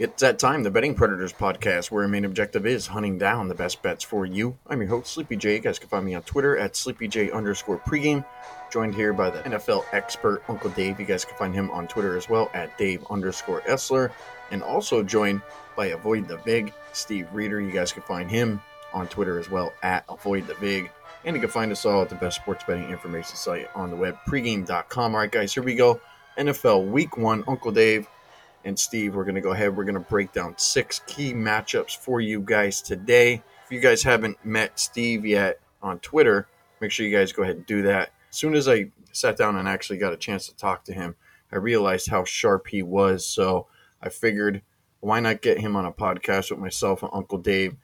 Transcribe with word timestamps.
It's 0.00 0.22
that 0.22 0.38
time, 0.38 0.62
the 0.62 0.70
Betting 0.70 0.94
Predators 0.94 1.34
podcast, 1.34 1.90
where 1.90 2.04
our 2.04 2.08
main 2.08 2.24
objective 2.24 2.64
is 2.64 2.86
hunting 2.86 3.18
down 3.18 3.48
the 3.48 3.54
best 3.54 3.82
bets 3.82 4.02
for 4.02 4.24
you. 4.24 4.56
I'm 4.66 4.80
your 4.80 4.88
host, 4.88 5.12
Sleepy 5.12 5.36
J. 5.36 5.56
You 5.56 5.60
guys 5.60 5.78
can 5.78 5.90
find 5.90 6.06
me 6.06 6.14
on 6.14 6.22
Twitter 6.22 6.56
at 6.56 6.72
SleepyJ 6.72 7.34
underscore 7.34 7.76
pregame. 7.80 8.24
Joined 8.72 8.94
here 8.94 9.12
by 9.12 9.28
the 9.28 9.40
NFL 9.40 9.84
expert, 9.92 10.42
Uncle 10.48 10.70
Dave. 10.70 10.98
You 10.98 11.04
guys 11.04 11.26
can 11.26 11.36
find 11.36 11.54
him 11.54 11.70
on 11.70 11.86
Twitter 11.86 12.16
as 12.16 12.30
well 12.30 12.50
at 12.54 12.78
Dave 12.78 13.04
underscore 13.10 13.60
Essler. 13.68 14.10
And 14.50 14.62
also 14.62 15.02
joined 15.02 15.42
by 15.76 15.88
Avoid 15.88 16.28
the 16.28 16.38
Vig, 16.38 16.72
Steve 16.94 17.28
Reeder. 17.34 17.60
You 17.60 17.70
guys 17.70 17.92
can 17.92 18.02
find 18.04 18.30
him 18.30 18.62
on 18.94 19.06
Twitter 19.06 19.38
as 19.38 19.50
well 19.50 19.70
at 19.82 20.06
Avoid 20.08 20.46
the 20.46 20.54
Vig. 20.54 20.90
And 21.26 21.36
you 21.36 21.42
can 21.42 21.50
find 21.50 21.70
us 21.70 21.84
all 21.84 22.00
at 22.00 22.08
the 22.08 22.14
best 22.14 22.36
sports 22.36 22.64
betting 22.66 22.88
information 22.88 23.36
site 23.36 23.68
on 23.74 23.90
the 23.90 23.96
web, 23.96 24.16
pregame.com. 24.26 25.14
All 25.14 25.20
right, 25.20 25.30
guys, 25.30 25.52
here 25.52 25.62
we 25.62 25.74
go. 25.74 26.00
NFL 26.38 26.86
Week 26.86 27.18
One. 27.18 27.44
Uncle 27.46 27.70
Dave 27.70 28.08
and 28.64 28.78
Steve, 28.78 29.14
we're 29.14 29.24
going 29.24 29.34
to 29.34 29.40
go 29.40 29.52
ahead. 29.52 29.76
We're 29.76 29.84
going 29.84 29.94
to 29.94 30.00
break 30.00 30.32
down 30.32 30.54
six 30.58 31.00
key 31.06 31.32
matchups 31.32 31.96
for 31.96 32.20
you 32.20 32.40
guys 32.40 32.82
today. 32.82 33.42
If 33.64 33.72
you 33.72 33.80
guys 33.80 34.02
haven't 34.02 34.44
met 34.44 34.78
Steve 34.78 35.24
yet 35.24 35.60
on 35.82 35.98
Twitter, 36.00 36.46
make 36.80 36.90
sure 36.90 37.06
you 37.06 37.16
guys 37.16 37.32
go 37.32 37.42
ahead 37.42 37.56
and 37.56 37.66
do 37.66 37.82
that. 37.82 38.12
As 38.28 38.36
soon 38.36 38.54
as 38.54 38.68
I 38.68 38.90
sat 39.12 39.36
down 39.36 39.56
and 39.56 39.66
actually 39.66 39.98
got 39.98 40.12
a 40.12 40.18
chance 40.18 40.46
to 40.46 40.56
talk 40.56 40.84
to 40.84 40.92
him, 40.92 41.16
I 41.50 41.56
realized 41.56 42.08
how 42.08 42.24
sharp 42.24 42.68
he 42.68 42.82
was. 42.82 43.26
So 43.26 43.66
I 44.02 44.08
figured, 44.08 44.62
why 45.00 45.20
not 45.20 45.42
get 45.42 45.58
him 45.58 45.74
on 45.74 45.86
a 45.86 45.92
podcast 45.92 46.50
with 46.50 46.60
myself 46.60 47.02
and 47.02 47.10
Uncle 47.14 47.38
Dave, 47.38 47.76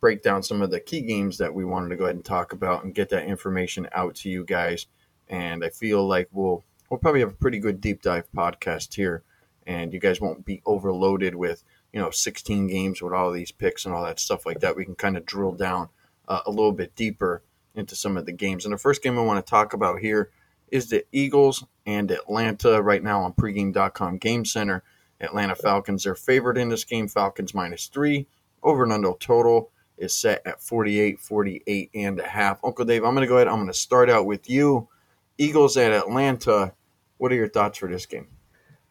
break 0.00 0.22
down 0.22 0.42
some 0.42 0.62
of 0.62 0.70
the 0.70 0.80
key 0.80 1.02
games 1.02 1.38
that 1.38 1.54
we 1.54 1.64
wanted 1.64 1.90
to 1.90 1.96
go 1.96 2.04
ahead 2.04 2.16
and 2.16 2.24
talk 2.24 2.52
about 2.52 2.84
and 2.84 2.94
get 2.94 3.10
that 3.10 3.26
information 3.26 3.88
out 3.92 4.14
to 4.16 4.30
you 4.30 4.44
guys. 4.44 4.86
And 5.28 5.64
I 5.64 5.70
feel 5.70 6.06
like 6.06 6.28
we'll 6.32 6.64
we'll 6.90 6.98
probably 6.98 7.20
have 7.20 7.30
a 7.30 7.36
pretty 7.36 7.58
good 7.58 7.80
deep 7.80 8.02
dive 8.02 8.30
podcast 8.32 8.94
here 8.94 9.22
and 9.66 9.92
you 9.92 10.00
guys 10.00 10.20
won't 10.20 10.44
be 10.44 10.62
overloaded 10.66 11.34
with 11.34 11.64
you 11.92 12.00
know 12.00 12.10
16 12.10 12.66
games 12.66 13.00
with 13.00 13.12
all 13.12 13.32
these 13.32 13.52
picks 13.52 13.84
and 13.84 13.94
all 13.94 14.04
that 14.04 14.20
stuff 14.20 14.46
like 14.46 14.60
that. 14.60 14.76
We 14.76 14.84
can 14.84 14.94
kind 14.94 15.16
of 15.16 15.26
drill 15.26 15.52
down 15.52 15.88
uh, 16.28 16.40
a 16.46 16.50
little 16.50 16.72
bit 16.72 16.94
deeper 16.94 17.42
into 17.74 17.94
some 17.96 18.16
of 18.16 18.26
the 18.26 18.32
games. 18.32 18.64
And 18.64 18.72
the 18.72 18.78
first 18.78 19.02
game 19.02 19.18
I 19.18 19.22
want 19.22 19.44
to 19.44 19.50
talk 19.50 19.72
about 19.72 20.00
here 20.00 20.30
is 20.70 20.88
the 20.88 21.04
Eagles 21.12 21.64
and 21.86 22.10
Atlanta 22.10 22.82
right 22.82 23.02
now 23.02 23.22
on 23.22 23.32
pregame.com 23.32 24.18
game 24.18 24.44
center. 24.44 24.82
Atlanta 25.20 25.54
Falcons, 25.54 26.04
they're 26.04 26.14
favored 26.14 26.58
in 26.58 26.68
this 26.68 26.84
game. 26.84 27.08
Falcons 27.08 27.54
minus 27.54 27.86
three. 27.86 28.26
Over 28.62 28.84
and 28.84 28.92
under 28.92 29.12
total 29.20 29.70
is 29.96 30.16
set 30.16 30.42
at 30.46 30.60
48, 30.62 31.20
48 31.20 31.90
and 31.94 32.18
a 32.18 32.26
half. 32.26 32.58
Uncle 32.64 32.84
Dave, 32.84 33.04
I'm 33.04 33.14
going 33.14 33.22
to 33.22 33.28
go 33.28 33.36
ahead. 33.36 33.48
I'm 33.48 33.56
going 33.56 33.66
to 33.68 33.74
start 33.74 34.10
out 34.10 34.26
with 34.26 34.48
you. 34.48 34.88
Eagles 35.38 35.76
at 35.76 35.92
Atlanta. 35.92 36.74
What 37.18 37.32
are 37.32 37.36
your 37.36 37.48
thoughts 37.48 37.78
for 37.78 37.88
this 37.88 38.06
game? 38.06 38.33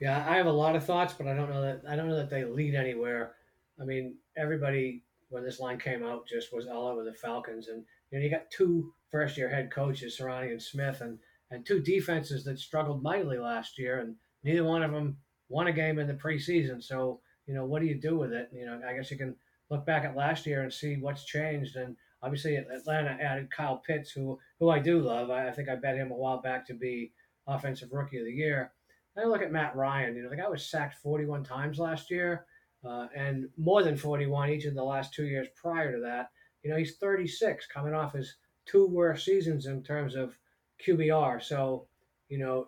Yeah, 0.04 0.26
I 0.30 0.36
have 0.36 0.48
a 0.48 0.52
lot 0.52 0.76
of 0.76 0.84
thoughts, 0.84 1.14
but 1.14 1.28
I 1.28 1.34
don't 1.34 1.50
know 1.50 1.62
that 1.62 1.84
I 1.88 1.96
don't 1.96 2.10
know 2.10 2.18
that 2.18 2.30
they 2.30 2.44
lead 2.44 2.76
anywhere. 2.76 3.36
I 3.80 3.86
mean, 3.86 4.18
everybody 4.36 5.06
when 5.30 5.46
this 5.46 5.62
line 5.62 5.80
came 5.80 6.04
out 6.04 6.28
just 6.28 6.52
was 6.52 6.68
all 6.68 6.88
over 6.88 7.06
the 7.06 7.14
Falcons, 7.14 7.70
and 7.70 7.86
you 8.12 8.20
know 8.20 8.26
you 8.26 8.30
got 8.30 8.52
two 8.52 8.94
first 9.10 9.38
year 9.38 9.48
head 9.48 9.72
coaches, 9.72 10.18
Sirianni 10.20 10.52
and 10.52 10.62
Smith, 10.62 11.00
and 11.00 11.20
and 11.52 11.66
two 11.66 11.80
defenses 11.80 12.44
that 12.44 12.60
struggled 12.60 13.02
mightily 13.02 13.38
last 13.38 13.80
year, 13.80 14.02
and 14.02 14.18
neither 14.44 14.66
one 14.66 14.84
of 14.84 14.92
them 14.92 15.16
won 15.48 15.68
a 15.68 15.72
game 15.72 15.98
in 16.00 16.08
the 16.08 16.16
preseason. 16.16 16.84
So 16.84 17.22
you 17.48 17.54
know 17.54 17.64
what 17.64 17.82
do 17.82 17.88
you 17.88 17.96
do 17.96 18.18
with 18.18 18.34
it? 18.34 18.50
You 18.52 18.66
know, 18.66 18.82
I 18.86 18.94
guess 18.96 19.10
you 19.10 19.18
can 19.18 19.38
look 19.70 19.86
back 19.86 20.04
at 20.04 20.18
last 20.18 20.46
year 20.46 20.64
and 20.64 20.74
see 20.74 20.98
what's 20.98 21.24
changed, 21.24 21.78
and 21.78 21.96
obviously 22.22 22.58
Atlanta 22.58 23.18
added 23.22 23.50
Kyle 23.56 23.78
Pitts, 23.78 24.12
who 24.12 24.38
who 24.60 24.70
I 24.70 24.80
do 24.80 25.00
love. 25.00 25.30
I, 25.30 25.48
I 25.48 25.52
think 25.54 25.70
I 25.70 25.76
bet 25.76 25.96
him 25.96 26.12
a 26.12 26.18
while 26.18 26.42
back 26.42 26.68
to 26.68 26.74
be 26.74 27.14
offensive 27.48 27.94
rookie 27.94 28.20
of 28.20 28.26
the 28.26 28.34
year. 28.34 28.74
I 29.18 29.26
look 29.26 29.42
at 29.42 29.52
Matt 29.52 29.76
Ryan. 29.76 30.16
You 30.16 30.24
know, 30.24 30.30
the 30.30 30.36
guy 30.36 30.48
was 30.48 30.66
sacked 30.66 30.96
41 30.96 31.44
times 31.44 31.80
last 31.80 32.10
year, 32.10 32.46
uh, 32.84 33.08
and 33.16 33.48
more 33.58 33.84
than 33.84 33.96
41 33.96 34.50
each 34.50 34.66
of 34.66 34.74
the 34.74 34.84
last 34.84 35.14
two 35.14 35.26
years 35.26 35.48
prior 35.56 35.94
to 35.94 36.02
that. 36.02 36.32
You 36.64 36.72
know, 36.72 36.78
he's 36.78 36.98
36, 36.98 37.68
coming 37.68 37.94
off 37.94 38.14
his 38.14 38.38
two 38.66 38.88
worst 38.88 39.26
seasons 39.26 39.66
in 39.68 39.84
terms 39.84 40.16
of 40.16 40.38
QBR. 40.86 41.44
So, 41.44 41.88
you 42.30 42.40
know, 42.40 42.68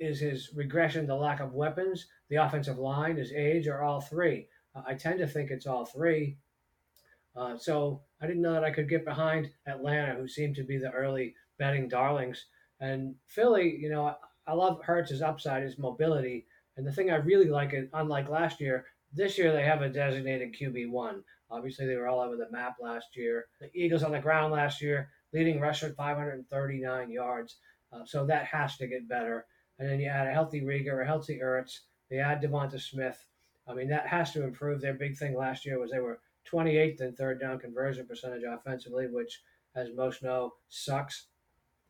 is 0.00 0.20
his 0.20 0.50
regression 0.54 1.06
the 1.06 1.14
lack 1.14 1.40
of 1.40 1.54
weapons, 1.54 2.06
the 2.28 2.36
offensive 2.36 2.78
line, 2.78 3.16
his 3.16 3.32
age, 3.32 3.68
or 3.68 3.82
all 3.82 4.00
three? 4.00 4.48
Uh, 4.74 4.82
I 4.86 4.94
tend 4.94 5.18
to 5.20 5.26
think 5.26 5.50
it's 5.50 5.66
all 5.66 5.86
three. 5.86 6.36
Uh, 7.36 7.56
so 7.56 8.02
I 8.20 8.26
didn't 8.26 8.42
know 8.42 8.52
that 8.52 8.64
I 8.64 8.70
could 8.70 8.88
get 8.88 9.04
behind 9.04 9.50
Atlanta, 9.66 10.14
who 10.14 10.28
seemed 10.28 10.56
to 10.56 10.64
be 10.64 10.78
the 10.78 10.90
early 10.90 11.34
betting 11.58 11.88
darlings. 11.88 12.46
And 12.80 13.14
Philly, 13.26 13.76
you 13.80 13.88
know, 13.88 14.16
I 14.46 14.52
love 14.52 14.82
Hurts' 14.82 15.22
upside, 15.22 15.62
his 15.62 15.78
mobility. 15.78 16.46
And 16.76 16.86
the 16.86 16.92
thing 16.92 17.10
I 17.10 17.16
really 17.16 17.48
like, 17.48 17.72
it, 17.72 17.88
unlike 17.92 18.28
last 18.28 18.60
year, 18.60 18.86
this 19.12 19.38
year 19.38 19.52
they 19.52 19.64
have 19.64 19.82
a 19.82 19.88
designated 19.88 20.54
QB 20.54 20.90
one. 20.90 21.22
Obviously, 21.50 21.86
they 21.86 21.96
were 21.96 22.08
all 22.08 22.20
over 22.20 22.36
the 22.36 22.50
map 22.50 22.76
last 22.80 23.16
year. 23.16 23.46
The 23.60 23.70
Eagles 23.74 24.02
on 24.02 24.12
the 24.12 24.18
ground 24.18 24.52
last 24.52 24.82
year, 24.82 25.10
leading 25.32 25.60
rusher 25.60 25.94
539 25.96 27.10
yards. 27.10 27.56
Uh, 27.92 28.04
so 28.04 28.26
that 28.26 28.46
has 28.46 28.76
to 28.78 28.86
get 28.86 29.08
better. 29.08 29.46
And 29.78 29.88
then 29.88 30.00
you 30.00 30.08
add 30.08 30.26
a 30.26 30.32
healthy 30.32 30.62
Reagor, 30.62 31.02
a 31.02 31.06
healthy 31.06 31.40
Ertz. 31.42 31.80
They 32.10 32.18
add 32.18 32.42
Devonta 32.42 32.80
Smith. 32.80 33.24
I 33.68 33.74
mean, 33.74 33.88
that 33.88 34.06
has 34.06 34.32
to 34.32 34.42
improve. 34.42 34.80
Their 34.80 34.94
big 34.94 35.16
thing 35.16 35.36
last 35.36 35.64
year 35.64 35.78
was 35.78 35.90
they 35.90 36.00
were 36.00 36.20
28th 36.50 37.00
in 37.00 37.14
third 37.14 37.40
down 37.40 37.58
conversion 37.58 38.06
percentage 38.06 38.42
offensively, 38.42 39.06
which, 39.06 39.42
as 39.74 39.88
most 39.94 40.22
know, 40.22 40.54
sucks. 40.68 41.26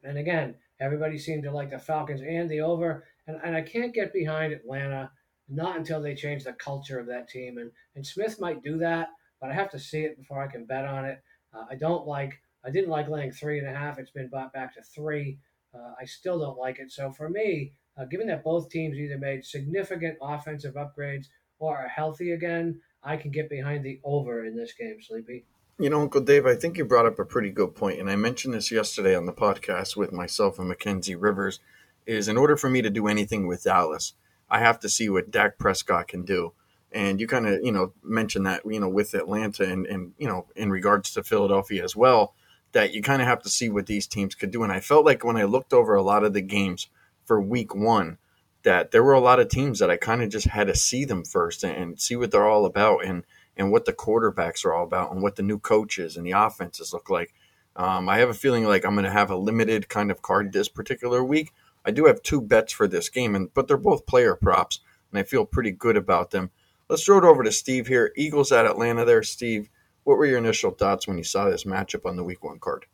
And 0.02 0.18
again, 0.18 0.54
everybody 0.80 1.18
seemed 1.18 1.42
to 1.44 1.50
like 1.50 1.70
the 1.70 1.78
Falcons 1.78 2.20
and 2.20 2.50
the 2.50 2.60
over. 2.60 3.04
And, 3.26 3.38
and 3.44 3.56
I 3.56 3.62
can't 3.62 3.94
get 3.94 4.12
behind 4.12 4.52
Atlanta, 4.52 5.10
not 5.48 5.76
until 5.76 6.00
they 6.00 6.14
change 6.14 6.44
the 6.44 6.52
culture 6.52 6.98
of 6.98 7.06
that 7.06 7.28
team. 7.28 7.58
And, 7.58 7.70
and 7.96 8.06
Smith 8.06 8.40
might 8.40 8.62
do 8.62 8.78
that, 8.78 9.08
but 9.40 9.50
I 9.50 9.54
have 9.54 9.70
to 9.70 9.78
see 9.78 10.00
it 10.00 10.16
before 10.16 10.42
I 10.42 10.50
can 10.50 10.64
bet 10.64 10.84
on 10.84 11.04
it. 11.04 11.22
Uh, 11.54 11.64
I 11.70 11.76
don't 11.76 12.06
like, 12.06 12.40
I 12.64 12.70
didn't 12.70 12.90
like 12.90 13.08
laying 13.08 13.32
three 13.32 13.58
and 13.58 13.68
a 13.68 13.74
half. 13.74 13.98
It's 13.98 14.10
been 14.10 14.28
bought 14.28 14.52
back 14.52 14.74
to 14.74 14.82
three. 14.82 15.38
Uh, 15.74 15.92
I 16.00 16.04
still 16.04 16.38
don't 16.38 16.58
like 16.58 16.78
it. 16.78 16.92
So 16.92 17.10
for 17.10 17.28
me, 17.28 17.72
uh, 17.96 18.04
given 18.06 18.26
that 18.28 18.44
both 18.44 18.70
teams 18.70 18.98
either 18.98 19.18
made 19.18 19.44
significant 19.44 20.18
offensive 20.20 20.74
upgrades 20.74 21.26
or 21.58 21.76
are 21.76 21.88
healthy 21.88 22.32
again, 22.32 22.80
I 23.02 23.16
can 23.16 23.30
get 23.30 23.50
behind 23.50 23.84
the 23.84 24.00
over 24.02 24.44
in 24.44 24.56
this 24.56 24.72
game, 24.72 24.98
Sleepy. 25.00 25.44
You 25.76 25.90
know, 25.90 26.02
Uncle 26.02 26.20
Dave, 26.20 26.46
I 26.46 26.54
think 26.54 26.78
you 26.78 26.84
brought 26.84 27.06
up 27.06 27.18
a 27.18 27.24
pretty 27.24 27.50
good 27.50 27.74
point, 27.74 27.98
and 27.98 28.08
I 28.08 28.14
mentioned 28.14 28.54
this 28.54 28.70
yesterday 28.70 29.16
on 29.16 29.26
the 29.26 29.32
podcast 29.32 29.96
with 29.96 30.12
myself 30.12 30.60
and 30.60 30.68
Mackenzie 30.68 31.16
Rivers. 31.16 31.58
Is 32.06 32.28
in 32.28 32.36
order 32.36 32.56
for 32.56 32.70
me 32.70 32.80
to 32.80 32.90
do 32.90 33.08
anything 33.08 33.48
with 33.48 33.64
Dallas, 33.64 34.12
I 34.48 34.60
have 34.60 34.78
to 34.80 34.88
see 34.88 35.08
what 35.08 35.32
Dak 35.32 35.58
Prescott 35.58 36.06
can 36.06 36.22
do. 36.22 36.52
And 36.92 37.18
you 37.18 37.26
kind 37.26 37.46
of, 37.46 37.64
you 37.64 37.72
know, 37.72 37.92
mentioned 38.04 38.46
that, 38.46 38.62
you 38.64 38.78
know, 38.78 38.88
with 38.88 39.14
Atlanta 39.14 39.64
and, 39.64 39.84
and, 39.86 40.12
you 40.16 40.28
know, 40.28 40.46
in 40.54 40.70
regards 40.70 41.12
to 41.14 41.24
Philadelphia 41.24 41.82
as 41.82 41.96
well, 41.96 42.34
that 42.70 42.92
you 42.92 43.02
kind 43.02 43.22
of 43.22 43.26
have 43.26 43.42
to 43.42 43.48
see 43.48 43.68
what 43.68 43.86
these 43.86 44.06
teams 44.06 44.34
could 44.34 44.50
do. 44.50 44.62
And 44.62 44.70
I 44.70 44.80
felt 44.80 45.06
like 45.06 45.24
when 45.24 45.38
I 45.38 45.44
looked 45.44 45.72
over 45.72 45.94
a 45.94 46.02
lot 46.02 46.24
of 46.24 46.34
the 46.34 46.42
games 46.42 46.88
for 47.24 47.40
week 47.40 47.74
one, 47.74 48.18
that 48.62 48.92
there 48.92 49.02
were 49.02 49.14
a 49.14 49.20
lot 49.20 49.40
of 49.40 49.48
teams 49.48 49.78
that 49.80 49.90
I 49.90 49.96
kind 49.96 50.22
of 50.22 50.28
just 50.28 50.46
had 50.46 50.68
to 50.68 50.76
see 50.76 51.04
them 51.04 51.24
first 51.24 51.64
and, 51.64 51.74
and 51.74 52.00
see 52.00 52.14
what 52.14 52.30
they're 52.30 52.46
all 52.46 52.66
about. 52.66 53.04
And, 53.04 53.24
and 53.56 53.70
what 53.70 53.84
the 53.84 53.92
quarterbacks 53.92 54.64
are 54.64 54.74
all 54.74 54.84
about 54.84 55.12
and 55.12 55.22
what 55.22 55.36
the 55.36 55.42
new 55.42 55.58
coaches 55.58 56.16
and 56.16 56.26
the 56.26 56.32
offenses 56.32 56.92
look 56.92 57.10
like. 57.10 57.32
Um, 57.76 58.08
I 58.08 58.18
have 58.18 58.28
a 58.28 58.34
feeling 58.34 58.64
like 58.64 58.84
I'm 58.84 58.94
going 58.94 59.04
to 59.04 59.10
have 59.10 59.30
a 59.30 59.36
limited 59.36 59.88
kind 59.88 60.10
of 60.10 60.22
card 60.22 60.52
this 60.52 60.68
particular 60.68 61.24
week. 61.24 61.52
I 61.84 61.90
do 61.90 62.06
have 62.06 62.22
two 62.22 62.40
bets 62.40 62.72
for 62.72 62.88
this 62.88 63.08
game, 63.08 63.34
and 63.34 63.52
but 63.52 63.68
they're 63.68 63.76
both 63.76 64.06
player 64.06 64.34
props, 64.34 64.80
and 65.10 65.18
I 65.18 65.22
feel 65.22 65.44
pretty 65.44 65.70
good 65.70 65.96
about 65.96 66.30
them. 66.30 66.50
Let's 66.88 67.04
throw 67.04 67.18
it 67.18 67.24
over 67.24 67.42
to 67.42 67.52
Steve 67.52 67.86
here. 67.86 68.12
Eagles 68.16 68.52
at 68.52 68.66
Atlanta. 68.66 69.04
There, 69.04 69.22
Steve. 69.22 69.68
What 70.04 70.18
were 70.18 70.26
your 70.26 70.38
initial 70.38 70.70
thoughts 70.70 71.06
when 71.06 71.18
you 71.18 71.24
saw 71.24 71.48
this 71.48 71.64
matchup 71.64 72.06
on 72.06 72.16
the 72.16 72.24
Week 72.24 72.44
One 72.44 72.58
card? 72.58 72.86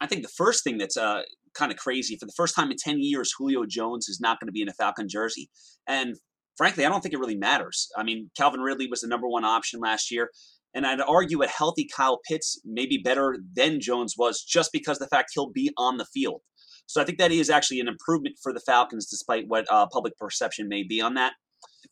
I 0.00 0.06
think 0.06 0.22
the 0.22 0.28
first 0.28 0.64
thing 0.64 0.78
that's 0.78 0.96
uh, 0.96 1.22
kind 1.54 1.72
of 1.72 1.78
crazy 1.78 2.16
for 2.16 2.26
the 2.26 2.32
first 2.32 2.54
time 2.54 2.70
in 2.70 2.76
ten 2.76 3.00
years, 3.00 3.32
Julio 3.36 3.64
Jones 3.66 4.08
is 4.08 4.20
not 4.20 4.38
going 4.38 4.48
to 4.48 4.52
be 4.52 4.62
in 4.62 4.68
a 4.68 4.74
Falcon 4.74 5.08
jersey, 5.08 5.50
and 5.86 6.16
frankly, 6.56 6.84
I 6.84 6.88
don't 6.88 7.00
think 7.00 7.14
it 7.14 7.20
really 7.20 7.36
matters. 7.36 7.88
I 7.96 8.02
mean, 8.02 8.30
Calvin 8.36 8.60
Ridley 8.60 8.88
was 8.88 9.00
the 9.00 9.08
number 9.08 9.28
one 9.28 9.44
option 9.44 9.80
last 9.80 10.10
year. 10.10 10.30
And 10.74 10.86
I'd 10.86 11.00
argue 11.02 11.42
a 11.42 11.46
healthy 11.46 11.86
Kyle 11.94 12.20
Pitts 12.26 12.60
may 12.64 12.86
be 12.86 12.96
better 12.96 13.36
than 13.54 13.80
Jones 13.80 14.14
was 14.16 14.42
just 14.42 14.72
because 14.72 14.98
the 14.98 15.06
fact 15.06 15.32
he'll 15.34 15.50
be 15.50 15.70
on 15.76 15.98
the 15.98 16.06
field. 16.06 16.40
So 16.86 17.00
I 17.00 17.04
think 17.04 17.18
that 17.18 17.32
is 17.32 17.50
actually 17.50 17.80
an 17.80 17.88
improvement 17.88 18.36
for 18.42 18.52
the 18.52 18.60
Falcons, 18.60 19.06
despite 19.06 19.44
what 19.48 19.66
uh, 19.70 19.86
public 19.92 20.16
perception 20.16 20.68
may 20.68 20.82
be 20.82 21.00
on 21.00 21.14
that. 21.14 21.34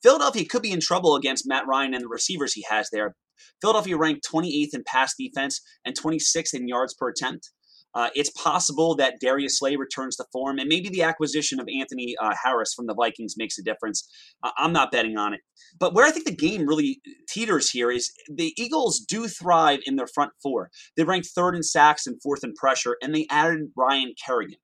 Philadelphia 0.03 0.47
could 0.49 0.63
be 0.63 0.73
in 0.73 0.81
trouble 0.81 1.15
against 1.15 1.47
Matt 1.47 1.67
Ryan 1.67 1.95
and 1.95 2.05
the 2.05 2.09
receivers 2.09 2.55
he 2.55 2.65
has 2.69 2.89
there. 2.91 3.17
Philadelphia 3.61 3.97
ranked 3.97 4.27
28th 4.31 4.75
in 4.75 4.83
pass 4.87 5.15
defense 5.19 5.61
and 5.85 5.99
26th 5.99 6.55
in 6.55 6.69
yards 6.69 6.95
per 6.95 7.09
attempt. 7.09 7.51
Uh, 7.95 8.09
it's 8.15 8.31
possible 8.31 8.95
that 8.95 9.21
Darius 9.21 9.59
Slay 9.59 9.77
returns 9.77 10.17
to 10.17 10.25
form, 10.33 10.59
and 10.59 10.69
maybe 10.69 10.89
the 10.89 11.03
acquisition 11.03 11.59
of 11.59 11.69
Anthony 11.69 12.15
uh, 12.23 12.35
Harris 12.45 12.73
from 12.75 12.87
the 12.87 12.95
Vikings 12.95 13.35
makes 13.37 13.59
a 13.59 13.63
difference. 13.63 14.09
Uh, 14.43 14.53
I'm 14.57 14.73
not 14.73 14.93
betting 14.93 15.17
on 15.17 15.35
it. 15.35 15.41
But 15.79 15.95
where 15.95 16.07
I 16.07 16.11
think 16.11 16.27
the 16.27 16.35
game 16.35 16.67
really 16.67 17.01
teeters 17.29 17.71
here 17.71 17.91
is 17.91 18.13
the 18.33 18.53
Eagles 18.57 19.01
do 19.01 19.27
thrive 19.27 19.81
in 19.87 19.97
their 19.97 20.07
front 20.07 20.33
four. 20.43 20.71
They 20.97 21.05
rank 21.05 21.27
third 21.27 21.57
in 21.57 21.63
sacks 21.63 22.07
and 22.07 22.21
fourth 22.23 22.45
in 22.45 22.55
pressure, 22.55 22.97
and 23.03 23.15
they 23.15 23.27
added 23.31 23.71
Ryan 23.77 24.15
Kerrigan. 24.25 24.59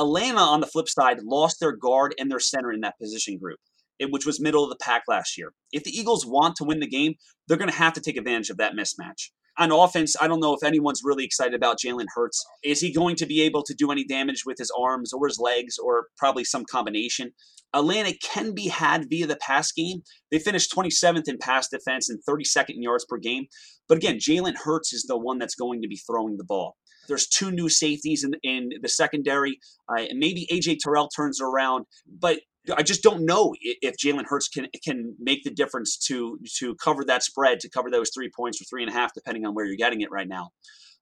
Atlanta, 0.00 0.40
on 0.40 0.60
the 0.60 0.66
flip 0.66 0.88
side, 0.88 1.18
lost 1.22 1.58
their 1.60 1.72
guard 1.72 2.14
and 2.18 2.30
their 2.30 2.38
center 2.38 2.72
in 2.72 2.80
that 2.80 2.98
position 3.00 3.38
group. 3.38 3.58
which 4.00 4.24
was 4.26 4.40
middle 4.40 4.62
of 4.62 4.70
the 4.70 4.76
pack 4.76 5.02
last 5.08 5.36
year. 5.36 5.52
If 5.72 5.82
the 5.82 5.90
Eagles 5.90 6.24
want 6.24 6.54
to 6.56 6.64
win 6.64 6.78
the 6.78 6.86
game, 6.86 7.14
they're 7.46 7.56
going 7.56 7.70
to 7.70 7.76
have 7.76 7.94
to 7.94 8.00
take 8.00 8.16
advantage 8.16 8.48
of 8.48 8.56
that 8.58 8.74
mismatch. 8.74 9.30
On 9.58 9.72
offense, 9.72 10.14
I 10.20 10.28
don't 10.28 10.38
know 10.38 10.54
if 10.54 10.62
anyone's 10.62 11.02
really 11.02 11.24
excited 11.24 11.54
about 11.54 11.78
Jalen 11.84 12.06
Hurts. 12.14 12.44
Is 12.62 12.80
he 12.80 12.92
going 12.92 13.16
to 13.16 13.26
be 13.26 13.42
able 13.42 13.64
to 13.64 13.74
do 13.74 13.90
any 13.90 14.04
damage 14.04 14.44
with 14.46 14.56
his 14.58 14.70
arms 14.78 15.12
or 15.12 15.26
his 15.26 15.40
legs 15.40 15.78
or 15.78 16.06
probably 16.16 16.44
some 16.44 16.64
combination? 16.64 17.32
Atlanta 17.74 18.14
can 18.22 18.54
be 18.54 18.68
had 18.68 19.10
via 19.10 19.26
the 19.26 19.36
pass 19.36 19.72
game. 19.72 20.02
They 20.30 20.38
finished 20.38 20.72
27th 20.74 21.28
in 21.28 21.38
pass 21.38 21.68
defense 21.68 22.08
and 22.08 22.20
32nd 22.28 22.76
in 22.76 22.82
yards 22.82 23.04
per 23.08 23.18
game. 23.18 23.46
But 23.88 23.98
again, 23.98 24.18
Jalen 24.18 24.56
Hurts 24.56 24.92
is 24.92 25.04
the 25.08 25.18
one 25.18 25.38
that's 25.38 25.56
going 25.56 25.82
to 25.82 25.88
be 25.88 25.96
throwing 25.96 26.36
the 26.36 26.44
ball. 26.44 26.76
There's 27.08 27.26
two 27.26 27.50
new 27.50 27.68
safeties 27.68 28.22
in, 28.22 28.34
in 28.42 28.70
the 28.80 28.88
secondary. 28.88 29.58
Uh, 29.88 30.04
maybe 30.14 30.46
AJ 30.52 30.78
Terrell 30.84 31.08
turns 31.08 31.40
around, 31.40 31.86
but 32.06 32.40
I 32.76 32.82
just 32.82 33.02
don't 33.02 33.24
know 33.24 33.54
if 33.60 33.96
Jalen 33.96 34.26
Hurts 34.26 34.48
can 34.48 34.66
can 34.84 35.14
make 35.18 35.42
the 35.44 35.50
difference 35.50 35.96
to 36.08 36.38
to 36.58 36.74
cover 36.76 37.04
that 37.04 37.22
spread, 37.22 37.60
to 37.60 37.70
cover 37.70 37.90
those 37.90 38.10
three 38.14 38.30
points 38.34 38.60
or 38.60 38.64
three 38.64 38.82
and 38.82 38.90
a 38.90 38.94
half, 38.94 39.14
depending 39.14 39.46
on 39.46 39.54
where 39.54 39.64
you're 39.64 39.76
getting 39.76 40.00
it 40.00 40.10
right 40.10 40.28
now. 40.28 40.50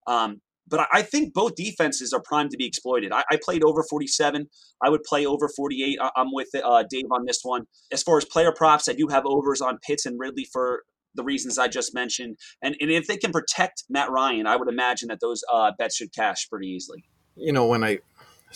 Um, 0.06 0.40
but 0.68 0.88
I 0.92 1.02
think 1.02 1.32
both 1.32 1.54
defenses 1.54 2.12
are 2.12 2.20
primed 2.20 2.50
to 2.50 2.56
be 2.56 2.66
exploited. 2.66 3.12
I, 3.12 3.22
I, 3.30 3.38
played 3.42 3.62
over 3.62 3.84
47. 3.88 4.48
I 4.82 4.90
would 4.90 5.04
play 5.04 5.24
over 5.24 5.48
48. 5.48 5.98
I, 6.00 6.10
am 6.16 6.32
with 6.32 6.48
uh, 6.54 6.84
Dave 6.88 7.06
on 7.12 7.24
this 7.24 7.40
one. 7.42 7.66
As 7.92 8.02
far 8.02 8.18
as 8.18 8.24
player 8.24 8.52
props, 8.52 8.88
I 8.88 8.92
do 8.92 9.06
have 9.08 9.24
overs 9.26 9.60
on 9.60 9.78
Pitts 9.86 10.06
and 10.06 10.18
Ridley 10.18 10.46
for 10.52 10.82
the 11.14 11.22
reasons 11.22 11.58
I 11.58 11.68
just 11.68 11.94
mentioned. 11.94 12.36
And, 12.62 12.76
and 12.80 12.90
if 12.90 13.06
they 13.06 13.16
can 13.16 13.32
protect 13.32 13.84
Matt 13.88 14.10
Ryan, 14.10 14.46
I 14.46 14.56
would 14.56 14.68
imagine 14.68 15.08
that 15.08 15.20
those 15.20 15.42
uh, 15.52 15.72
bets 15.78 15.96
should 15.96 16.12
cash 16.12 16.48
pretty 16.48 16.68
easily. 16.68 17.04
You 17.36 17.52
know, 17.52 17.66
when 17.66 17.84
I 17.84 17.98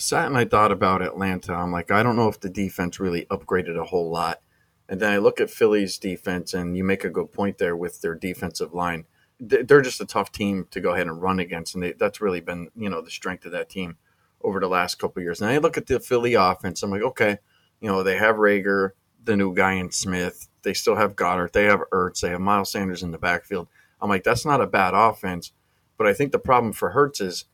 sat 0.01 0.27
and 0.27 0.37
I 0.37 0.45
thought 0.45 0.71
about 0.71 1.01
Atlanta, 1.01 1.53
I'm 1.53 1.71
like, 1.71 1.91
I 1.91 2.03
don't 2.03 2.15
know 2.15 2.27
if 2.27 2.39
the 2.39 2.49
defense 2.49 2.99
really 2.99 3.25
upgraded 3.25 3.77
a 3.77 3.85
whole 3.85 4.09
lot. 4.09 4.41
And 4.89 4.99
then 4.99 5.13
I 5.13 5.17
look 5.19 5.39
at 5.39 5.49
Philly's 5.49 5.97
defense, 5.97 6.53
and 6.53 6.75
you 6.75 6.83
make 6.83 7.05
a 7.05 7.09
good 7.09 7.31
point 7.31 7.57
there 7.57 7.77
with 7.77 8.01
their 8.01 8.13
defensive 8.13 8.73
line. 8.73 9.05
They're 9.39 9.81
just 9.81 10.01
a 10.01 10.05
tough 10.05 10.33
team 10.33 10.67
to 10.71 10.81
go 10.81 10.93
ahead 10.93 11.07
and 11.07 11.21
run 11.21 11.39
against, 11.39 11.73
and 11.73 11.83
they, 11.83 11.93
that's 11.93 12.19
really 12.19 12.41
been 12.41 12.69
you 12.75 12.89
know 12.89 13.01
the 13.01 13.09
strength 13.09 13.45
of 13.45 13.53
that 13.53 13.69
team 13.69 13.97
over 14.41 14.59
the 14.59 14.67
last 14.67 14.95
couple 14.95 15.21
years. 15.21 15.41
And 15.41 15.49
I 15.49 15.59
look 15.59 15.77
at 15.77 15.87
the 15.87 16.01
Philly 16.01 16.33
offense, 16.33 16.83
I'm 16.83 16.91
like, 16.91 17.01
okay, 17.03 17.37
you 17.79 17.87
know 17.87 18.03
they 18.03 18.17
have 18.17 18.35
Reagor, 18.35 18.91
the 19.23 19.37
new 19.37 19.53
guy 19.53 19.73
in 19.73 19.91
Smith, 19.91 20.49
they 20.63 20.73
still 20.73 20.97
have 20.97 21.15
Goedert. 21.15 21.53
they 21.53 21.63
have 21.63 21.81
Ertz, 21.93 22.19
they 22.19 22.29
have 22.29 22.41
Miles 22.41 22.69
Sanders 22.69 23.01
in 23.01 23.11
the 23.11 23.17
backfield. 23.17 23.69
I'm 24.01 24.09
like, 24.09 24.25
that's 24.25 24.45
not 24.45 24.59
a 24.59 24.67
bad 24.67 24.93
offense, 24.93 25.53
but 25.97 26.05
I 26.05 26.13
think 26.13 26.33
the 26.33 26.39
problem 26.39 26.73
for 26.73 26.89
Hurts 26.89 27.21
is 27.21 27.45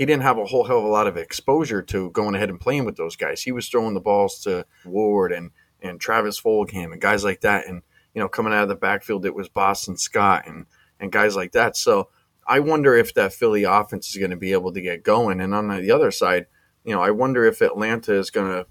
he 0.00 0.06
didn't 0.06 0.22
have 0.22 0.38
a 0.38 0.46
whole 0.46 0.64
hell 0.64 0.78
of 0.78 0.84
a 0.84 0.88
lot 0.88 1.06
of 1.06 1.18
exposure 1.18 1.82
to 1.82 2.08
going 2.12 2.34
ahead 2.34 2.48
and 2.48 2.58
playing 2.58 2.86
with 2.86 2.96
those 2.96 3.16
guys. 3.16 3.42
He 3.42 3.52
was 3.52 3.68
throwing 3.68 3.92
the 3.92 4.00
balls 4.00 4.40
to 4.44 4.64
Ward 4.86 5.30
and 5.30 5.50
and 5.82 6.00
Travis 6.00 6.40
Fulgham 6.40 6.92
and 6.92 7.02
guys 7.02 7.22
like 7.22 7.42
that. 7.42 7.68
And 7.68 7.82
you 8.14 8.22
know, 8.22 8.26
coming 8.26 8.54
out 8.54 8.62
of 8.62 8.70
the 8.70 8.76
backfield, 8.76 9.26
it 9.26 9.34
was 9.34 9.50
Boston 9.50 9.98
Scott 9.98 10.44
and 10.46 10.64
and 10.98 11.12
guys 11.12 11.36
like 11.36 11.52
that. 11.52 11.76
So 11.76 12.08
I 12.46 12.60
wonder 12.60 12.96
if 12.96 13.12
that 13.12 13.34
Philly 13.34 13.64
offense 13.64 14.08
is 14.08 14.16
going 14.16 14.30
to 14.30 14.38
be 14.38 14.52
able 14.52 14.72
to 14.72 14.80
get 14.80 15.02
going. 15.02 15.38
And 15.38 15.54
on 15.54 15.68
the 15.68 15.90
other 15.90 16.10
side, 16.10 16.46
you 16.82 16.94
know, 16.94 17.02
I 17.02 17.10
wonder 17.10 17.44
if 17.44 17.60
Atlanta 17.60 18.14
is 18.14 18.30
going 18.30 18.50
to 18.50 18.66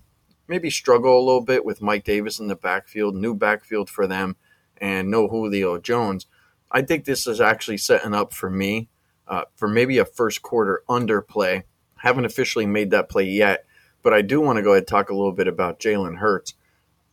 maybe 0.47 0.71
struggle 0.71 1.15
a 1.15 1.23
little 1.23 1.45
bit 1.45 1.63
with 1.63 1.79
Mike 1.79 2.05
Davis 2.05 2.39
in 2.39 2.47
the 2.47 2.55
backfield, 2.55 3.13
new 3.13 3.35
backfield 3.35 3.87
for 3.87 4.07
them, 4.07 4.35
and 4.77 5.11
no 5.11 5.27
Julio 5.27 5.77
Jones. 5.77 6.25
I 6.71 6.81
think 6.81 7.05
this 7.05 7.27
is 7.27 7.39
actually 7.39 7.77
setting 7.77 8.15
up 8.15 8.33
for 8.33 8.49
me 8.49 8.89
uh, 9.29 9.43
for 9.55 9.67
maybe 9.67 9.99
a 9.99 10.05
first 10.05 10.41
quarter 10.41 10.83
underplay. 10.89 11.63
Haven't 11.97 12.25
officially 12.25 12.65
made 12.65 12.91
that 12.91 13.09
play 13.09 13.25
yet, 13.25 13.65
but 14.01 14.13
I 14.13 14.21
do 14.21 14.41
want 14.41 14.57
to 14.57 14.63
go 14.63 14.71
ahead 14.71 14.81
and 14.81 14.87
talk 14.87 15.09
a 15.09 15.15
little 15.15 15.31
bit 15.31 15.47
about 15.47 15.79
Jalen 15.79 16.17
Hurts. 16.17 16.55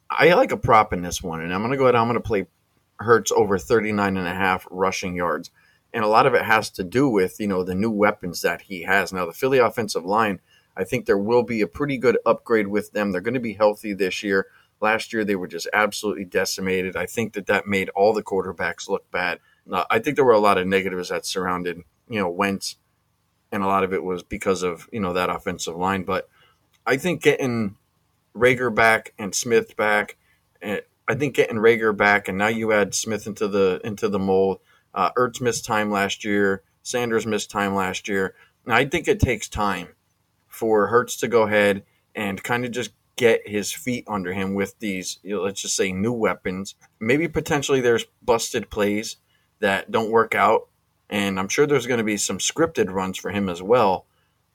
I 0.09 0.33
like 0.35 0.53
a 0.53 0.57
prop 0.57 0.93
in 0.93 1.03
this 1.03 1.23
one, 1.23 1.41
and 1.41 1.53
I'm 1.53 1.61
going 1.61 1.73
to 1.73 1.77
go 1.77 1.85
ahead. 1.85 1.97
I'm 1.97 2.07
going 2.07 2.15
to 2.15 2.21
play 2.21 2.47
Hurts 2.99 3.31
over 3.33 3.59
39 3.59 4.17
and 4.17 4.27
a 4.27 4.35
half 4.35 4.67
rushing 4.71 5.15
yards, 5.15 5.51
and 5.93 6.05
a 6.05 6.09
lot 6.09 6.27
of 6.27 6.35
it 6.35 6.43
has 6.43 6.71
to 6.71 6.85
do 6.85 7.09
with 7.09 7.39
you 7.39 7.47
know 7.47 7.63
the 7.63 7.75
new 7.75 7.91
weapons 7.91 8.41
that 8.43 8.63
he 8.63 8.83
has 8.83 9.13
now. 9.13 9.27
The 9.27 9.33
Philly 9.33 9.59
offensive 9.59 10.05
line, 10.05 10.41
I 10.77 10.85
think 10.85 11.05
there 11.05 11.19
will 11.19 11.43
be 11.43 11.61
a 11.61 11.67
pretty 11.67 11.99
good 11.99 12.19
upgrade 12.25 12.69
with 12.69 12.93
them. 12.93 13.13
They're 13.13 13.21
going 13.21 13.35
to 13.35 13.41
be 13.41 13.55
healthy 13.55 13.93
this 13.93 14.23
year. 14.23 14.47
Last 14.81 15.13
year 15.13 15.25
they 15.25 15.37
were 15.37 15.49
just 15.49 15.69
absolutely 15.73 16.25
decimated. 16.25 16.97
I 16.97 17.07
think 17.07 17.33
that 17.33 17.47
that 17.47 17.67
made 17.67 17.89
all 17.91 18.15
the 18.15 18.23
quarterbacks 18.23 18.89
look 18.89 19.11
bad. 19.11 19.41
I 19.91 19.99
think 19.99 20.17
there 20.17 20.25
were 20.25 20.33
a 20.33 20.39
lot 20.39 20.59
of 20.59 20.67
negatives 20.67 21.09
that 21.09 21.27
surrounded 21.27 21.83
you 22.09 22.21
know 22.21 22.29
went, 22.29 22.77
and 23.53 23.63
a 23.63 23.67
lot 23.67 23.85
of 23.85 23.93
it 23.93 24.05
was 24.05 24.23
because 24.23 24.63
of 24.63 24.89
you 24.93 25.01
know 25.01 25.13
that 25.13 25.31
offensive 25.31 25.77
line. 25.77 26.05
But 26.05 26.29
I 26.87 26.97
think 26.97 27.23
getting 27.23 27.77
Reagor 28.35 28.75
back 28.75 29.13
and 29.19 29.35
Smith 29.35 29.77
back, 29.77 30.17
and 30.61 30.83
I 31.09 31.15
think 31.15 31.35
getting 31.35 31.57
Reagor 31.57 31.97
back, 31.97 32.29
and 32.29 32.39
now 32.39 32.49
you 32.49 32.73
add 32.73 32.95
Smith 32.95 33.27
into 33.27 33.49
the 33.49 33.81
into 33.85 34.09
the 34.09 34.19
mold. 34.19 34.61
Uh, 34.95 35.11
Ertz 35.13 35.41
missed 35.41 35.65
time 35.65 35.91
last 35.91 36.25
year. 36.25 36.63
Sanders 36.83 37.27
missed 37.27 37.51
time 37.51 37.75
last 37.75 38.09
year. 38.09 38.35
Now 38.65 38.77
I 38.77 38.87
think 38.87 39.09
it 39.09 39.21
takes 39.21 39.49
time 39.49 39.89
for 40.49 40.87
Hurts 40.87 41.17
to 41.19 41.29
go 41.29 41.43
ahead 41.43 41.85
and 42.15 42.43
kind 42.43 42.65
of 42.65 42.71
just 42.71 42.93
get 43.17 43.49
his 43.49 43.73
feet 43.73 44.05
under 44.07 44.33
him 44.33 44.55
with 44.55 44.79
these, 44.79 45.19
you 45.23 45.35
know, 45.35 45.43
let's 45.43 45.63
just 45.63 45.77
say, 45.77 45.93
new 45.93 46.13
weapons. 46.13 46.75
Maybe 47.01 47.29
potentially 47.29 47.81
there's 47.81 48.05
busted 48.23 48.71
plays 48.71 49.17
that 49.61 49.91
don't 49.91 50.11
work 50.11 50.35
out 50.35 50.69
and 51.09 51.39
I'm 51.39 51.49
sure 51.49 51.67
there's 51.67 51.87
going 51.87 51.99
to 51.99 52.05
be 52.05 52.17
some 52.17 52.39
scripted 52.39 52.91
runs 52.91 53.19
for 53.19 53.31
him 53.31 53.49
as 53.49 53.63
well. 53.63 54.07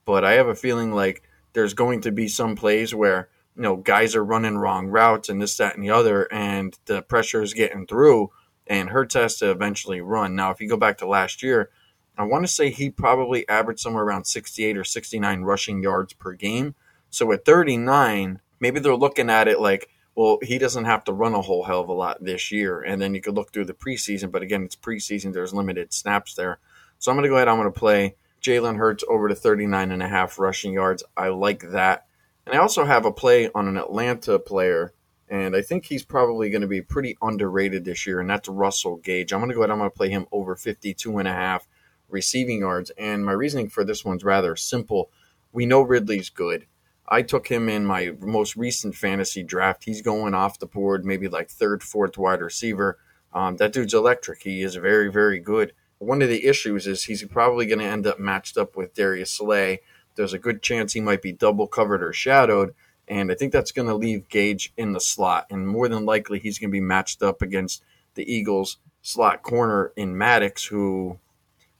But 0.05 0.25
I 0.25 0.33
have 0.33 0.47
a 0.47 0.55
feeling 0.55 0.91
like 0.91 1.23
there's 1.53 1.73
going 1.73 2.01
to 2.01 2.11
be 2.11 2.27
some 2.27 2.55
plays 2.55 2.93
where 2.93 3.29
you 3.55 3.61
know 3.61 3.77
guys 3.77 4.15
are 4.15 4.23
running 4.23 4.57
wrong 4.57 4.87
routes 4.87 5.29
and 5.29 5.41
this, 5.41 5.57
that, 5.57 5.75
and 5.75 5.83
the 5.83 5.91
other, 5.91 6.31
and 6.31 6.77
the 6.85 7.01
pressure 7.01 7.41
is 7.41 7.53
getting 7.53 7.85
through, 7.85 8.31
and 8.67 8.89
Hurts 8.89 9.15
has 9.15 9.37
to 9.37 9.51
eventually 9.51 10.01
run. 10.01 10.35
Now, 10.35 10.51
if 10.51 10.61
you 10.61 10.69
go 10.69 10.77
back 10.77 10.97
to 10.99 11.07
last 11.07 11.43
year, 11.43 11.69
I 12.17 12.23
want 12.23 12.45
to 12.45 12.51
say 12.51 12.69
he 12.69 12.89
probably 12.89 13.47
averaged 13.49 13.79
somewhere 13.79 14.03
around 14.03 14.25
68 14.25 14.77
or 14.77 14.83
69 14.83 15.41
rushing 15.41 15.81
yards 15.81 16.13
per 16.13 16.33
game. 16.33 16.75
So 17.09 17.31
at 17.31 17.45
39, 17.45 18.39
maybe 18.59 18.79
they're 18.79 18.95
looking 18.95 19.29
at 19.29 19.47
it 19.47 19.59
like 19.59 19.89
well, 20.15 20.39
he 20.41 20.57
doesn't 20.57 20.85
have 20.85 21.03
to 21.05 21.13
run 21.13 21.33
a 21.33 21.41
whole 21.41 21.63
hell 21.63 21.81
of 21.81 21.89
a 21.89 21.93
lot 21.93 22.23
this 22.23 22.51
year. 22.51 22.81
And 22.81 23.01
then 23.01 23.15
you 23.15 23.21
could 23.21 23.35
look 23.35 23.51
through 23.51 23.65
the 23.65 23.73
preseason, 23.73 24.31
but 24.31 24.41
again, 24.41 24.63
it's 24.63 24.75
preseason. 24.75 25.33
There's 25.33 25.53
limited 25.53 25.93
snaps 25.93 26.35
there. 26.35 26.59
So 26.99 27.11
I'm 27.11 27.17
going 27.17 27.23
to 27.23 27.29
go 27.29 27.35
ahead. 27.35 27.47
I'm 27.47 27.57
going 27.57 27.71
to 27.71 27.79
play 27.79 28.15
Jalen 28.41 28.77
Hurts 28.77 29.03
over 29.07 29.29
to 29.29 29.35
39 29.35 29.91
and 29.91 30.03
a 30.03 30.07
half 30.07 30.37
rushing 30.39 30.73
yards. 30.73 31.03
I 31.15 31.29
like 31.29 31.71
that. 31.71 32.05
And 32.45 32.55
I 32.55 32.59
also 32.59 32.85
have 32.85 33.05
a 33.05 33.11
play 33.11 33.49
on 33.53 33.67
an 33.67 33.77
Atlanta 33.77 34.39
player, 34.39 34.93
and 35.29 35.55
I 35.55 35.61
think 35.61 35.85
he's 35.85 36.03
probably 36.03 36.49
going 36.49 36.63
to 36.63 36.67
be 36.67 36.81
pretty 36.81 37.17
underrated 37.21 37.85
this 37.85 38.07
year, 38.07 38.19
and 38.19 38.29
that's 38.29 38.49
Russell 38.49 38.97
Gage. 38.97 39.31
I'm 39.31 39.39
going 39.39 39.49
to 39.49 39.55
go 39.55 39.61
ahead. 39.61 39.69
I'm 39.69 39.77
going 39.77 39.89
to 39.89 39.95
play 39.95 40.09
him 40.09 40.25
over 40.31 40.55
52 40.55 41.19
and 41.19 41.27
a 41.27 41.33
half 41.33 41.67
receiving 42.09 42.59
yards. 42.59 42.91
And 42.97 43.25
my 43.25 43.31
reasoning 43.31 43.69
for 43.69 43.83
this 43.83 44.03
one's 44.03 44.23
rather 44.23 44.55
simple. 44.55 45.09
We 45.53 45.65
know 45.65 45.81
Ridley's 45.81 46.29
good. 46.29 46.65
I 47.11 47.23
took 47.23 47.49
him 47.49 47.67
in 47.67 47.85
my 47.85 48.13
most 48.21 48.55
recent 48.55 48.95
fantasy 48.95 49.43
draft. 49.43 49.83
He's 49.83 50.01
going 50.01 50.33
off 50.33 50.59
the 50.59 50.65
board, 50.65 51.03
maybe 51.03 51.27
like 51.27 51.49
third, 51.49 51.83
fourth 51.83 52.17
wide 52.17 52.39
receiver. 52.39 52.97
Um, 53.33 53.57
that 53.57 53.73
dude's 53.73 53.93
electric. 53.93 54.43
He 54.43 54.61
is 54.61 54.75
very, 54.75 55.11
very 55.11 55.37
good. 55.37 55.73
One 55.97 56.21
of 56.21 56.29
the 56.29 56.45
issues 56.45 56.87
is 56.87 57.03
he's 57.03 57.23
probably 57.25 57.65
going 57.65 57.79
to 57.79 57.85
end 57.85 58.07
up 58.07 58.17
matched 58.17 58.57
up 58.57 58.77
with 58.77 58.93
Darius 58.93 59.33
Slay. 59.33 59.81
There's 60.15 60.31
a 60.31 60.39
good 60.39 60.61
chance 60.61 60.93
he 60.93 61.01
might 61.01 61.21
be 61.21 61.33
double 61.33 61.67
covered 61.67 62.01
or 62.01 62.13
shadowed, 62.13 62.73
and 63.09 63.29
I 63.29 63.35
think 63.35 63.51
that's 63.51 63.73
going 63.73 63.89
to 63.89 63.95
leave 63.95 64.29
Gage 64.29 64.71
in 64.77 64.93
the 64.93 65.01
slot. 65.01 65.47
And 65.49 65.67
more 65.67 65.89
than 65.89 66.05
likely, 66.05 66.39
he's 66.39 66.59
going 66.59 66.69
to 66.69 66.73
be 66.73 66.79
matched 66.79 67.21
up 67.21 67.41
against 67.41 67.83
the 68.15 68.23
Eagles' 68.23 68.77
slot 69.01 69.43
corner 69.43 69.91
in 69.97 70.17
Maddox, 70.17 70.65
who 70.65 71.19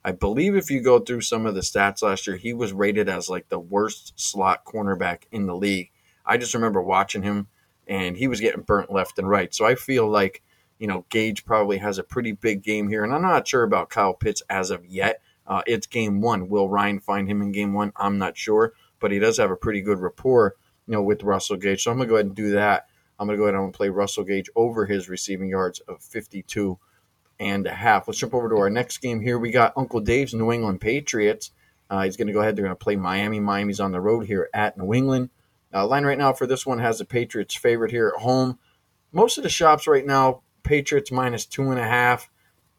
I 0.03 0.11
believe 0.11 0.55
if 0.55 0.71
you 0.71 0.81
go 0.81 0.99
through 0.99 1.21
some 1.21 1.45
of 1.45 1.53
the 1.53 1.61
stats 1.61 2.01
last 2.01 2.25
year, 2.25 2.35
he 2.35 2.53
was 2.53 2.73
rated 2.73 3.07
as 3.07 3.29
like 3.29 3.49
the 3.49 3.59
worst 3.59 4.13
slot 4.19 4.65
cornerback 4.65 5.23
in 5.31 5.45
the 5.45 5.55
league. 5.55 5.91
I 6.25 6.37
just 6.37 6.53
remember 6.53 6.81
watching 6.81 7.21
him 7.21 7.47
and 7.87 8.17
he 8.17 8.27
was 8.27 8.39
getting 8.39 8.61
burnt 8.61 8.91
left 8.91 9.19
and 9.19 9.29
right. 9.29 9.53
So 9.53 9.65
I 9.65 9.75
feel 9.75 10.07
like, 10.07 10.41
you 10.79 10.87
know, 10.87 11.05
Gage 11.09 11.45
probably 11.45 11.77
has 11.77 11.99
a 11.99 12.03
pretty 12.03 12.31
big 12.31 12.63
game 12.63 12.89
here. 12.89 13.03
And 13.03 13.13
I'm 13.13 13.21
not 13.21 13.47
sure 13.47 13.63
about 13.63 13.89
Kyle 13.89 14.13
Pitts 14.13 14.41
as 14.49 14.71
of 14.71 14.85
yet. 14.85 15.21
Uh, 15.45 15.61
it's 15.67 15.85
game 15.85 16.21
one. 16.21 16.49
Will 16.49 16.69
Ryan 16.69 16.99
find 16.99 17.27
him 17.27 17.41
in 17.41 17.51
game 17.51 17.73
one? 17.73 17.91
I'm 17.95 18.17
not 18.17 18.37
sure. 18.37 18.73
But 18.99 19.11
he 19.11 19.19
does 19.19 19.37
have 19.37 19.51
a 19.51 19.55
pretty 19.55 19.81
good 19.81 19.99
rapport, 19.99 20.55
you 20.87 20.93
know, 20.93 21.03
with 21.03 21.23
Russell 21.23 21.57
Gage. 21.57 21.83
So 21.83 21.91
I'm 21.91 21.97
going 21.97 22.07
to 22.07 22.11
go 22.11 22.15
ahead 22.15 22.25
and 22.27 22.35
do 22.35 22.51
that. 22.51 22.87
I'm 23.19 23.27
going 23.27 23.37
to 23.37 23.41
go 23.41 23.47
ahead 23.47 23.55
and 23.55 23.73
play 23.73 23.89
Russell 23.89 24.23
Gage 24.23 24.49
over 24.55 24.85
his 24.85 25.09
receiving 25.09 25.49
yards 25.49 25.79
of 25.81 26.01
52 26.01 26.79
and 27.41 27.65
a 27.65 27.73
half. 27.73 28.07
Let's 28.07 28.19
jump 28.19 28.35
over 28.35 28.47
to 28.49 28.57
our 28.57 28.69
next 28.69 28.99
game 28.99 29.19
here. 29.19 29.39
We 29.39 29.49
got 29.49 29.73
Uncle 29.75 29.99
Dave's 29.99 30.33
New 30.33 30.51
England 30.51 30.79
Patriots. 30.79 31.49
Uh, 31.89 32.03
he's 32.03 32.15
going 32.15 32.27
to 32.27 32.33
go 32.33 32.39
ahead. 32.39 32.55
They're 32.55 32.63
going 32.63 32.77
to 32.77 32.83
play 32.83 32.95
Miami. 32.95 33.39
Miami's 33.39 33.79
on 33.79 33.91
the 33.91 33.99
road 33.99 34.27
here 34.27 34.47
at 34.53 34.77
New 34.77 34.93
England. 34.93 35.31
Uh, 35.73 35.87
line 35.87 36.05
right 36.05 36.19
now 36.19 36.33
for 36.33 36.45
this 36.45 36.67
one 36.67 36.77
has 36.77 36.99
the 36.99 37.05
Patriots 37.05 37.55
favorite 37.55 37.89
here 37.89 38.13
at 38.15 38.21
home. 38.21 38.59
Most 39.11 39.37
of 39.37 39.43
the 39.43 39.49
shops 39.49 39.87
right 39.87 40.05
now, 40.05 40.43
Patriots 40.61 41.11
minus 41.11 41.47
two 41.47 41.71
and 41.71 41.79
a 41.79 41.83
half. 41.83 42.29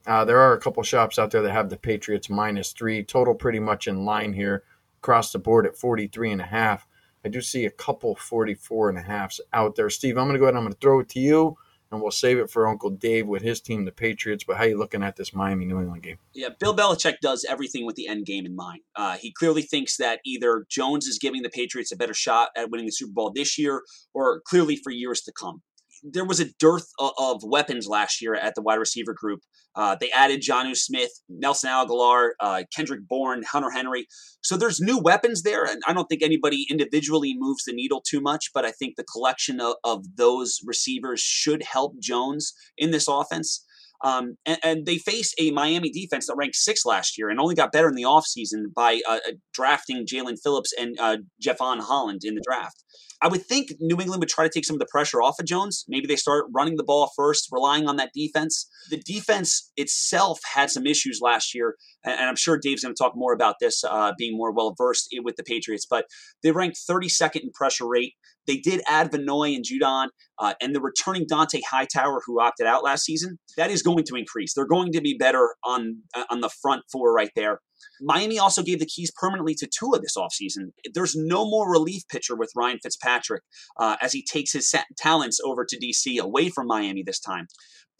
Uh, 0.06 0.24
there 0.24 0.38
are 0.38 0.52
a 0.52 0.60
couple 0.60 0.82
shops 0.84 1.18
out 1.18 1.32
there 1.32 1.42
that 1.42 1.52
have 1.52 1.68
the 1.68 1.76
Patriots 1.76 2.30
minus 2.30 2.70
three. 2.72 3.02
Total 3.02 3.34
pretty 3.34 3.58
much 3.58 3.88
in 3.88 4.04
line 4.04 4.32
here 4.32 4.62
across 4.98 5.32
the 5.32 5.38
board 5.40 5.66
at 5.66 5.76
43 5.76 6.30
and 6.30 6.40
a 6.40 6.46
half. 6.46 6.86
I 7.24 7.28
do 7.28 7.40
see 7.40 7.64
a 7.64 7.70
couple 7.70 8.14
44 8.14 8.90
and 8.90 8.98
a 8.98 9.02
halfs 9.02 9.40
out 9.52 9.74
there. 9.74 9.90
Steve, 9.90 10.16
I'm 10.16 10.26
going 10.26 10.34
to 10.34 10.38
go 10.38 10.44
ahead 10.44 10.54
and 10.54 10.58
I'm 10.58 10.64
going 10.64 10.74
to 10.74 10.80
throw 10.80 11.00
it 11.00 11.08
to 11.10 11.20
you 11.20 11.56
and 11.92 12.00
we'll 12.00 12.10
save 12.10 12.38
it 12.38 12.50
for 12.50 12.66
Uncle 12.66 12.90
Dave 12.90 13.26
with 13.26 13.42
his 13.42 13.60
team, 13.60 13.84
the 13.84 13.92
Patriots. 13.92 14.44
But 14.44 14.56
how 14.56 14.64
are 14.64 14.68
you 14.68 14.78
looking 14.78 15.02
at 15.02 15.16
this 15.16 15.34
Miami 15.34 15.66
New 15.66 15.78
England 15.78 16.02
game? 16.02 16.18
Yeah, 16.32 16.48
Bill 16.58 16.74
Belichick 16.74 17.20
does 17.20 17.44
everything 17.48 17.86
with 17.86 17.96
the 17.96 18.08
end 18.08 18.26
game 18.26 18.46
in 18.46 18.56
mind. 18.56 18.80
Uh, 18.96 19.16
he 19.16 19.32
clearly 19.32 19.62
thinks 19.62 19.98
that 19.98 20.20
either 20.24 20.64
Jones 20.68 21.06
is 21.06 21.18
giving 21.18 21.42
the 21.42 21.50
Patriots 21.50 21.92
a 21.92 21.96
better 21.96 22.14
shot 22.14 22.50
at 22.56 22.70
winning 22.70 22.86
the 22.86 22.92
Super 22.92 23.12
Bowl 23.12 23.30
this 23.32 23.58
year, 23.58 23.82
or 24.14 24.40
clearly 24.40 24.76
for 24.76 24.90
years 24.90 25.20
to 25.22 25.32
come 25.32 25.62
there 26.02 26.24
was 26.24 26.40
a 26.40 26.52
dearth 26.58 26.88
of, 26.98 27.12
of, 27.18 27.42
weapons 27.44 27.86
last 27.86 28.20
year 28.20 28.34
at 28.34 28.54
the 28.54 28.62
wide 28.62 28.78
receiver 28.78 29.14
group. 29.14 29.40
Uh, 29.74 29.96
they 29.98 30.10
added 30.10 30.40
Jonnu 30.42 30.76
Smith, 30.76 31.10
Nelson 31.28 31.70
Agholor, 31.70 32.30
uh, 32.40 32.64
Kendrick 32.74 33.06
Bourne, 33.08 33.42
Hunter 33.44 33.70
Henry. 33.70 34.06
So 34.42 34.56
there's 34.56 34.80
new 34.80 34.98
weapons 34.98 35.42
there, 35.42 35.64
and 35.64 35.80
I 35.86 35.92
don't 35.92 36.06
think 36.06 36.22
anybody 36.22 36.66
individually 36.68 37.34
moves 37.36 37.64
the 37.64 37.72
needle 37.72 38.02
too 38.06 38.20
much, 38.20 38.50
but 38.52 38.64
I 38.64 38.72
think 38.72 38.96
the 38.96 39.04
collection 39.04 39.60
of, 39.60 39.76
of 39.84 40.16
those 40.16 40.58
receivers 40.66 41.20
should 41.20 41.62
help 41.62 42.00
Jones 42.00 42.52
in 42.76 42.90
this 42.90 43.06
offense. 43.08 43.64
Um, 44.02 44.36
and, 44.44 44.58
and, 44.64 44.86
they 44.86 44.98
face 44.98 45.32
a 45.38 45.52
Miami 45.52 45.90
defense 45.90 46.26
that 46.26 46.34
ranked 46.36 46.56
sixth 46.56 46.84
last 46.84 47.16
year 47.16 47.30
and 47.30 47.38
only 47.38 47.54
got 47.54 47.70
better 47.70 47.88
in 47.88 47.94
the 47.94 48.02
offseason 48.02 48.72
by 48.74 49.00
uh, 49.08 49.18
uh 49.28 49.32
drafting 49.54 50.04
Jaelan 50.04 50.36
Phillips 50.42 50.72
and 50.78 50.98
uh, 50.98 51.18
Jevon 51.40 51.80
Holland 51.80 52.22
in 52.24 52.34
the 52.34 52.42
draft. 52.44 52.82
I 53.22 53.28
would 53.28 53.46
think 53.46 53.74
New 53.78 54.00
England 54.00 54.18
would 54.20 54.28
try 54.28 54.44
to 54.44 54.50
take 54.50 54.64
some 54.64 54.74
of 54.74 54.80
the 54.80 54.88
pressure 54.90 55.22
off 55.22 55.38
of 55.38 55.46
Jones. 55.46 55.84
Maybe 55.86 56.08
they 56.08 56.16
start 56.16 56.46
running 56.52 56.76
the 56.76 56.82
ball 56.82 57.12
first, 57.14 57.48
relying 57.52 57.86
on 57.86 57.94
that 57.96 58.10
defense. 58.12 58.68
The 58.90 58.96
defense 58.96 59.70
itself 59.76 60.40
had 60.52 60.70
some 60.70 60.86
issues 60.86 61.20
last 61.22 61.54
year, 61.54 61.76
and 62.04 62.28
I'm 62.28 62.34
sure 62.34 62.58
Dave's 62.58 62.82
going 62.82 62.94
to 62.94 63.00
talk 63.00 63.12
more 63.14 63.32
about 63.32 63.56
this, 63.60 63.84
uh, 63.84 64.12
being 64.18 64.36
more 64.36 64.50
well 64.50 64.74
versed 64.76 65.14
with 65.22 65.36
the 65.36 65.44
Patriots. 65.44 65.86
But 65.88 66.06
they 66.42 66.50
ranked 66.50 66.78
32nd 66.90 67.42
in 67.42 67.50
pressure 67.52 67.86
rate. 67.86 68.14
They 68.46 68.56
did 68.56 68.82
add 68.88 69.12
Van 69.12 69.24
Noy 69.24 69.54
and 69.54 69.64
Judon, 69.64 70.08
uh, 70.38 70.54
and 70.60 70.74
the 70.74 70.80
returning 70.80 71.26
Dante 71.28 71.60
Hightower, 71.68 72.20
who 72.26 72.40
opted 72.40 72.66
out 72.66 72.84
last 72.84 73.04
season. 73.04 73.38
That 73.56 73.70
is 73.70 73.82
going 73.82 74.04
to 74.04 74.16
increase. 74.16 74.54
They're 74.54 74.66
going 74.66 74.92
to 74.92 75.00
be 75.00 75.16
better 75.18 75.54
on 75.64 76.02
uh, 76.14 76.24
on 76.30 76.40
the 76.40 76.50
front 76.60 76.82
four 76.90 77.12
right 77.12 77.30
there. 77.36 77.60
Miami 78.00 78.38
also 78.38 78.62
gave 78.62 78.78
the 78.78 78.86
keys 78.86 79.12
permanently 79.14 79.54
to 79.54 79.66
Tua 79.66 80.00
this 80.00 80.16
offseason. 80.16 80.72
There's 80.92 81.16
no 81.16 81.44
more 81.44 81.70
relief 81.70 82.02
pitcher 82.08 82.36
with 82.36 82.50
Ryan 82.56 82.78
Fitzpatrick 82.82 83.42
uh, 83.76 83.96
as 84.00 84.12
he 84.12 84.24
takes 84.24 84.52
his 84.52 84.72
talents 84.96 85.40
over 85.44 85.64
to 85.64 85.78
DC 85.78 86.18
away 86.18 86.48
from 86.48 86.66
Miami 86.66 87.02
this 87.04 87.20
time. 87.20 87.46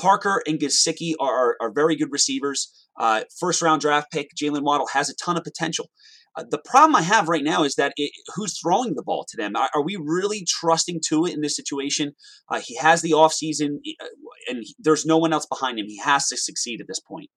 Parker 0.01 0.43
and 0.47 0.59
Gesicki 0.59 1.15
are, 1.21 1.57
are, 1.61 1.71
very 1.73 1.97
good 1.97 2.11
receivers. 2.11 2.73
Uh, 2.99 3.23
first 3.39 3.63
round 3.63 3.83
draft 3.83 4.11
pick, 4.11 4.31
Jaylen 4.41 4.63
Waddle 4.63 4.89
has 4.89 5.09
a 5.09 5.15
ton 5.15 5.37
of 5.37 5.45
potential. 5.45 5.91
Uh, 6.37 6.45
the 6.51 6.63
problem 6.65 6.97
I 6.97 7.03
have 7.03 7.29
right 7.29 7.45
now 7.45 7.63
is 7.63 7.75
that 7.75 7.93
it, 7.97 8.13
who's 8.35 8.59
throwing 8.59 8.95
the 8.95 9.03
ball 9.03 9.27
to 9.29 9.37
them? 9.37 9.55
Are, 9.57 9.69
are 9.75 9.83
we 9.83 9.97
really 9.97 10.47
trusting 10.49 11.01
Tua 11.07 11.31
in 11.31 11.43
this 11.43 11.57
situation? 11.57 12.15
Uh, 12.49 12.61
he 12.65 12.77
has 12.77 13.03
the 13.03 13.11
offseason, 13.11 13.77
uh, 14.01 14.07
and 14.49 14.61
he, 14.63 14.75
there's 14.79 15.05
no 15.05 15.19
one 15.19 15.33
else 15.33 15.47
behind 15.47 15.79
him. 15.79 15.87
He 15.87 15.99
has 15.99 16.29
to 16.29 16.37
succeed 16.37 16.81
at 16.81 16.89
this 16.89 17.01
point 17.01 17.29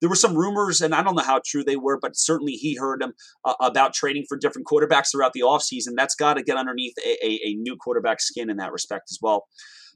there 0.00 0.08
were 0.08 0.16
some 0.16 0.36
rumors, 0.36 0.80
and 0.80 0.94
I 0.94 1.02
don't 1.02 1.16
know 1.16 1.22
how 1.22 1.40
true 1.44 1.64
they 1.64 1.76
were, 1.76 1.98
but 2.00 2.16
certainly 2.16 2.52
he 2.52 2.76
heard 2.76 3.00
them 3.00 3.14
uh, 3.44 3.54
about 3.60 3.94
trading 3.94 4.24
for 4.28 4.38
different 4.38 4.66
quarterbacks 4.66 5.10
throughout 5.10 5.32
the 5.32 5.40
offseason. 5.40 5.94
That's 5.96 6.14
got 6.14 6.34
to 6.34 6.42
get 6.42 6.56
underneath 6.56 6.94
a, 7.04 7.26
a, 7.26 7.40
a, 7.46 7.54
new 7.54 7.76
quarterback 7.76 8.20
skin 8.20 8.50
in 8.50 8.58
that 8.58 8.72
respect 8.72 9.08
as 9.10 9.18
well. 9.20 9.46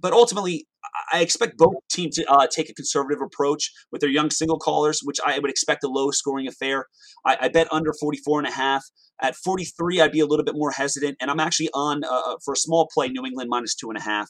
But 0.03 0.13
ultimately, 0.13 0.67
I 1.13 1.21
expect 1.21 1.57
both 1.57 1.77
teams 1.91 2.17
to 2.17 2.31
uh, 2.31 2.49
take 2.49 2.69
a 2.69 2.75
conservative 2.75 3.23
approach 3.23 3.71
with 3.91 4.01
their 4.01 4.11
young 4.11 4.31
single 4.31 4.59
callers, 4.59 5.01
which 5.03 5.19
I 5.25 5.39
would 5.39 5.51
expect 5.51 5.85
a 5.85 5.89
low 5.89 6.11
scoring 6.11 6.49
affair. 6.49 6.87
I, 7.25 7.39
I 7.43 7.49
bet 7.49 7.73
under 7.73 7.93
44 7.99 8.41
and 8.41 8.49
a 8.49 8.53
half. 8.53 8.85
At 9.23 9.37
43, 9.37 10.01
I'd 10.01 10.11
be 10.11 10.21
a 10.21 10.27
little 10.27 10.45
bit 10.45 10.57
more 10.57 10.73
hesitant, 10.73 11.17
and 11.21 11.31
I'm 11.31 11.39
actually 11.39 11.71
on 11.73 12.03
uh, 12.05 12.09
uh 12.09 12.37
for 12.45 12.55
a 12.55 12.57
small 12.57 12.89
play 12.93 13.09
New 13.09 13.25
England 13.25 13.49
minus 13.51 13.77
two 13.77 13.89
and 13.89 13.97
a 13.97 14.03
half. 14.03 14.29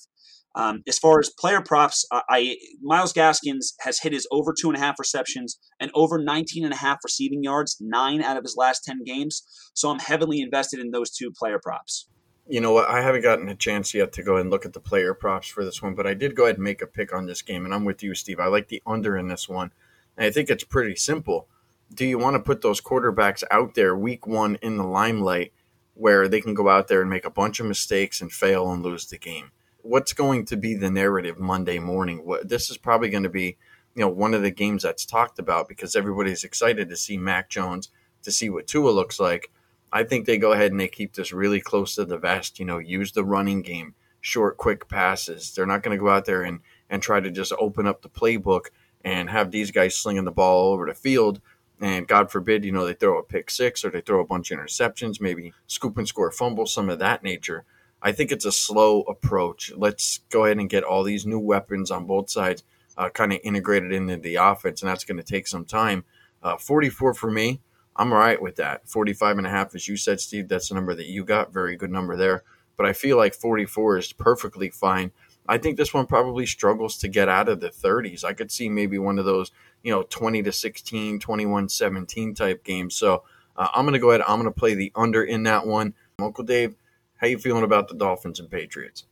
Um, 0.55 0.83
as 0.87 0.99
far 0.99 1.19
as 1.19 1.33
player 1.39 1.63
props, 1.63 2.05
I 2.13 2.57
Myles 2.83 3.15
Gaskins 3.15 3.75
has 3.81 4.01
hit 4.01 4.13
his 4.13 4.27
over 4.31 4.53
two 4.53 4.69
and 4.69 4.77
a 4.77 4.81
half 4.81 4.99
receptions 4.99 5.59
and 5.81 5.91
over 5.95 6.23
19 6.23 6.65
and 6.65 6.75
a 6.75 6.77
half 6.77 6.99
receiving 7.03 7.43
yards, 7.43 7.79
nine 7.81 8.23
out 8.23 8.37
of 8.37 8.43
his 8.43 8.57
last 8.57 8.85
10 8.85 9.03
games. 9.05 9.43
So 9.73 9.89
I'm 9.89 9.99
heavily 9.99 10.41
invested 10.41 10.81
in 10.81 10.91
those 10.91 11.11
two 11.11 11.31
player 11.39 11.59
props. 11.63 12.07
You 12.49 12.61
know 12.61 12.73
what? 12.73 12.89
I 12.89 13.01
haven't 13.01 13.23
gotten 13.23 13.49
a 13.49 13.55
chance 13.55 13.95
yet 13.95 14.13
to 14.15 14.23
go 14.23 14.37
and 14.37 14.51
look 14.51 14.67
at 14.67 14.73
the 14.73 14.81
player 14.81 15.15
props 15.15 15.49
for 15.49 15.65
this 15.65 15.81
one, 15.81 15.95
but 15.95 16.07
I 16.07 16.15
did 16.15 16.35
go 16.35 16.45
ahead 16.45 16.57
and 16.57 16.65
make 16.65 16.83
a 16.83 16.87
pick 16.87 17.15
on 17.15 17.27
this 17.27 17.43
game, 17.43 17.65
and 17.65 17.73
I'm 17.73 17.85
with 17.85 18.03
you, 18.03 18.15
Steve. 18.15 18.41
I 18.41 18.47
like 18.47 18.69
the 18.69 18.83
under 18.85 19.17
in 19.17 19.29
this 19.29 19.49
one. 19.49 19.71
And 20.17 20.27
I 20.27 20.31
think 20.31 20.51
it's 20.51 20.65
pretty 20.65 20.97
simple. 20.97 21.49
Do 21.95 22.05
you 22.05 22.19
want 22.19 22.35
to 22.35 22.41
put 22.41 22.63
those 22.63 22.81
quarterbacks 22.81 23.45
out 23.51 23.75
there 23.75 23.97
week 23.97 24.27
one 24.27 24.57
in 24.57 24.77
the 24.77 24.85
limelight 24.85 25.53
where 25.95 26.27
they 26.27 26.41
can 26.41 26.55
go 26.55 26.69
out 26.69 26.89
there 26.89 27.01
and 27.01 27.11
make 27.11 27.25
a 27.25 27.31
bunch 27.31 27.61
of 27.61 27.67
mistakes 27.67 28.21
and 28.21 28.33
fail 28.33 28.71
and 28.73 28.83
lose 28.83 29.07
the 29.07 29.19
game? 29.19 29.53
what's 29.83 30.13
going 30.13 30.45
to 30.47 30.57
be 30.57 30.75
the 30.75 30.91
narrative 30.91 31.39
Monday 31.39 31.79
morning? 31.79 32.25
What 32.25 32.49
this 32.49 32.71
is 32.71 32.79
probably 32.79 33.11
going 33.11 33.25
to 33.25 33.29
be, 33.29 33.57
you 33.95 34.01
know, 34.01 34.09
one 34.09 34.35
of 34.35 34.43
the 34.43 34.51
games 34.51 34.83
that's 34.83 35.05
talked 35.05 35.39
about 35.39 35.69
because 35.69 35.95
everybody's 35.95 36.45
excited 36.45 36.89
to 36.89 36.97
see 36.97 37.17
Mac 37.17 37.51
Jones 37.51 37.91
to 38.23 38.33
see 38.33 38.49
what 38.49 38.67
Tua 38.67 38.91
looks 38.91 39.21
like. 39.21 39.51
I 39.93 40.05
think 40.05 40.27
they 40.27 40.39
go 40.39 40.53
ahead 40.53 40.71
and 40.73 40.81
they 40.81 40.89
keep 40.89 41.15
this 41.15 41.33
really 41.33 41.61
close 41.61 41.95
to 41.97 42.05
the 42.05 42.19
vest. 42.19 42.59
You 42.59 42.65
know, 42.65 42.79
use 42.79 43.13
the 43.13 43.25
running 43.25 43.63
game, 43.63 43.95
short, 44.21 44.57
quick 44.57 44.89
passes. 44.89 45.55
They're 45.55 45.67
not 45.67 45.83
going 45.83 45.97
to 45.97 46.03
go 46.03 46.11
out 46.11 46.25
there 46.25 46.43
and 46.43 46.61
and 46.89 47.03
try 47.03 47.21
to 47.21 47.31
just 47.31 47.53
open 47.59 47.87
up 47.87 48.03
the 48.03 48.09
playbook 48.09 48.67
and 49.05 49.31
have 49.31 49.51
these 49.51 49.71
guys 49.71 49.97
slinging 49.97 50.25
the 50.25 50.31
ball 50.31 50.67
all 50.67 50.73
over 50.73 50.87
the 50.87 50.95
field. 50.95 51.41
And 51.81 52.07
God 52.07 52.31
forbid, 52.31 52.65
you 52.65 52.71
know, 52.71 52.87
they 52.87 52.95
throw 52.95 53.19
a 53.19 53.25
pick 53.25 53.51
six 53.51 53.85
or 53.85 53.91
they 53.91 54.01
throw 54.03 54.21
a 54.21 54.27
bunch 54.27 54.51
of 54.51 54.59
interceptions, 54.59 55.21
maybe 55.21 55.53
scoop 55.67 55.99
and 55.99 56.07
score 56.07 56.31
fumble, 56.31 56.67
some 56.67 56.89
of 56.89 57.01
that 57.01 57.23
nature. 57.23 57.65
I 58.01 58.13
think 58.13 58.31
it's 58.31 58.45
a 58.45 58.53
slow 58.53 59.03
approach. 59.03 59.73
Let's 59.77 60.21
go 60.31 60.45
ahead 60.45 60.59
and 60.59 60.69
get 60.69 60.85
all 60.85 61.03
these 61.03 61.27
new 61.27 61.39
weapons 61.39 61.91
on 61.91 62.07
both 62.07 62.31
sides 62.31 62.63
uh, 62.97 63.09
kind 63.09 63.33
of 63.33 63.41
integrated 63.43 63.93
into 63.93 64.17
the 64.17 64.37
offense, 64.37 64.83
and 64.83 64.91
that's 64.91 65.05
going 65.05 65.17
to 65.17 65.23
take 65.23 65.47
some 65.47 65.65
time. 65.65 66.05
Uh, 66.43 66.57
44 66.57 67.15
for 67.15 67.31
me. 67.31 67.61
I'm 67.97 68.13
all 68.13 68.19
right 68.19 68.41
with 68.41 68.57
that. 68.57 68.89
45 68.89 69.39
and 69.39 69.47
a 69.47 69.51
half, 69.51 69.75
as 69.75 69.87
you 69.87 69.97
said, 69.97 70.21
Steve, 70.21 70.49
that's 70.49 70.69
the 70.69 70.75
number 70.75 70.95
that 70.95 71.07
you 71.07 71.25
got. 71.25 71.53
Very 71.53 71.77
good 71.77 71.91
number 71.91 72.17
there. 72.17 72.43
But 72.77 72.87
I 72.87 72.93
feel 72.93 73.17
like 73.17 73.35
44 73.35 73.99
is 73.99 74.13
perfectly 74.13 74.71
fine. 74.71 75.13
I 75.47 75.59
think 75.59 75.77
this 75.77 75.93
one 75.93 76.07
probably 76.07 76.47
struggles 76.47 76.97
to 76.99 77.09
get 77.09 77.29
out 77.29 77.49
of 77.49 77.61
the 77.61 77.69
30s. 77.69 78.25
I 78.25 78.33
could 78.33 78.51
see 78.51 78.69
maybe 78.69 78.99
one 78.99 79.19
of 79.19 79.25
those, 79.25 79.51
you 79.83 79.93
know, 79.93 80.05
20 80.05 80.43
to 80.45 80.53
16, 80.53 81.19
21 81.19 81.69
17 81.69 82.35
type 82.35 82.65
games. 82.65 82.95
So 82.95 83.25
uh, 83.57 83.69
I'm 83.75 83.85
going 83.85 83.95
to 83.95 83.99
go 83.99 84.11
ahead. 84.11 84.23
I'm 84.27 84.41
going 84.41 84.53
to 84.53 84.59
play 84.59 84.75
the 84.75 84.93
under 84.95 85.23
in 85.23 85.43
that 85.45 85.67
one. 85.67 85.95
Uncle 86.19 86.45
Dave, 86.45 86.77
how 87.17 87.27
you 87.27 87.39
feeling 87.39 87.65
about 87.65 87.89
the 87.89 87.95
Dolphins 87.95 88.41
and 88.41 88.51
Patriots? 88.51 89.05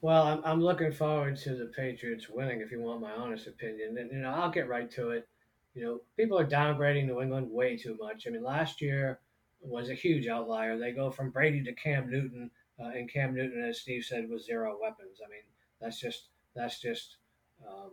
Well, 0.00 0.22
I'm, 0.22 0.40
I'm 0.44 0.60
looking 0.60 0.92
forward 0.92 1.36
to 1.38 1.54
the 1.54 1.66
Patriots 1.66 2.28
winning. 2.28 2.60
If 2.60 2.70
you 2.70 2.80
want 2.80 3.00
my 3.00 3.12
honest 3.12 3.46
opinion, 3.46 3.98
and 3.98 4.10
you 4.10 4.18
know, 4.18 4.30
I'll 4.30 4.50
get 4.50 4.68
right 4.68 4.90
to 4.92 5.10
it. 5.10 5.26
You 5.76 5.84
know, 5.84 6.00
people 6.16 6.38
are 6.38 6.46
downgrading 6.46 7.04
New 7.04 7.20
England 7.20 7.50
way 7.50 7.76
too 7.76 7.98
much. 8.00 8.26
I 8.26 8.30
mean, 8.30 8.42
last 8.42 8.80
year 8.80 9.20
was 9.60 9.90
a 9.90 9.94
huge 9.94 10.26
outlier. 10.26 10.78
They 10.78 10.92
go 10.92 11.10
from 11.10 11.30
Brady 11.30 11.62
to 11.64 11.72
Cam 11.74 12.10
Newton, 12.10 12.50
uh, 12.80 12.88
and 12.88 13.12
Cam 13.12 13.34
Newton, 13.34 13.62
as 13.62 13.80
Steve 13.80 14.02
said, 14.02 14.30
was 14.30 14.46
zero 14.46 14.78
weapons. 14.80 15.20
I 15.24 15.28
mean, 15.28 15.42
that's 15.78 16.00
just 16.00 16.28
that's 16.54 16.80
just 16.80 17.18
um, 17.68 17.90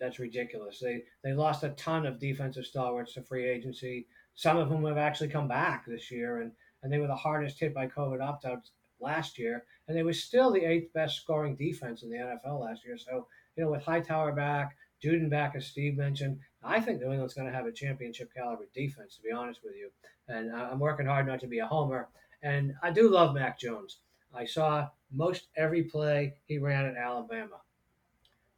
that's 0.00 0.18
ridiculous. 0.18 0.80
They 0.80 1.02
they 1.22 1.34
lost 1.34 1.62
a 1.62 1.70
ton 1.70 2.06
of 2.06 2.18
defensive 2.18 2.64
stalwarts 2.64 3.12
to 3.14 3.22
free 3.22 3.46
agency. 3.46 4.06
Some 4.34 4.56
of 4.56 4.70
them 4.70 4.84
have 4.84 4.96
actually 4.96 5.28
come 5.28 5.46
back 5.46 5.84
this 5.84 6.10
year, 6.10 6.40
and 6.40 6.52
and 6.82 6.90
they 6.90 6.98
were 6.98 7.06
the 7.06 7.14
hardest 7.14 7.60
hit 7.60 7.74
by 7.74 7.86
COVID 7.86 8.22
opt-outs 8.22 8.70
last 8.98 9.38
year, 9.38 9.64
and 9.88 9.96
they 9.96 10.02
were 10.02 10.14
still 10.14 10.50
the 10.50 10.64
eighth 10.64 10.90
best 10.94 11.16
scoring 11.16 11.54
defense 11.54 12.02
in 12.02 12.08
the 12.08 12.16
NFL 12.16 12.60
last 12.60 12.82
year. 12.84 12.96
So, 12.96 13.26
you 13.56 13.64
know, 13.64 13.70
with 13.70 13.82
Hightower 13.82 14.32
back, 14.32 14.76
Judon 15.02 15.28
back, 15.28 15.54
as 15.54 15.66
Steve 15.66 15.96
mentioned, 15.96 16.38
I 16.66 16.80
think 16.80 17.00
New 17.00 17.10
England's 17.10 17.34
going 17.34 17.46
to 17.46 17.54
have 17.54 17.66
a 17.66 17.72
championship 17.72 18.32
caliber 18.34 18.66
defense, 18.74 19.16
to 19.16 19.22
be 19.22 19.30
honest 19.30 19.60
with 19.64 19.74
you. 19.76 19.90
And 20.28 20.52
I'm 20.54 20.80
working 20.80 21.06
hard 21.06 21.26
not 21.26 21.40
to 21.40 21.46
be 21.46 21.60
a 21.60 21.66
homer. 21.66 22.08
And 22.42 22.74
I 22.82 22.90
do 22.90 23.10
love 23.10 23.34
Mac 23.34 23.58
Jones. 23.58 23.98
I 24.34 24.44
saw 24.44 24.88
most 25.12 25.48
every 25.56 25.84
play 25.84 26.34
he 26.46 26.58
ran 26.58 26.84
at 26.84 26.96
Alabama. 26.96 27.60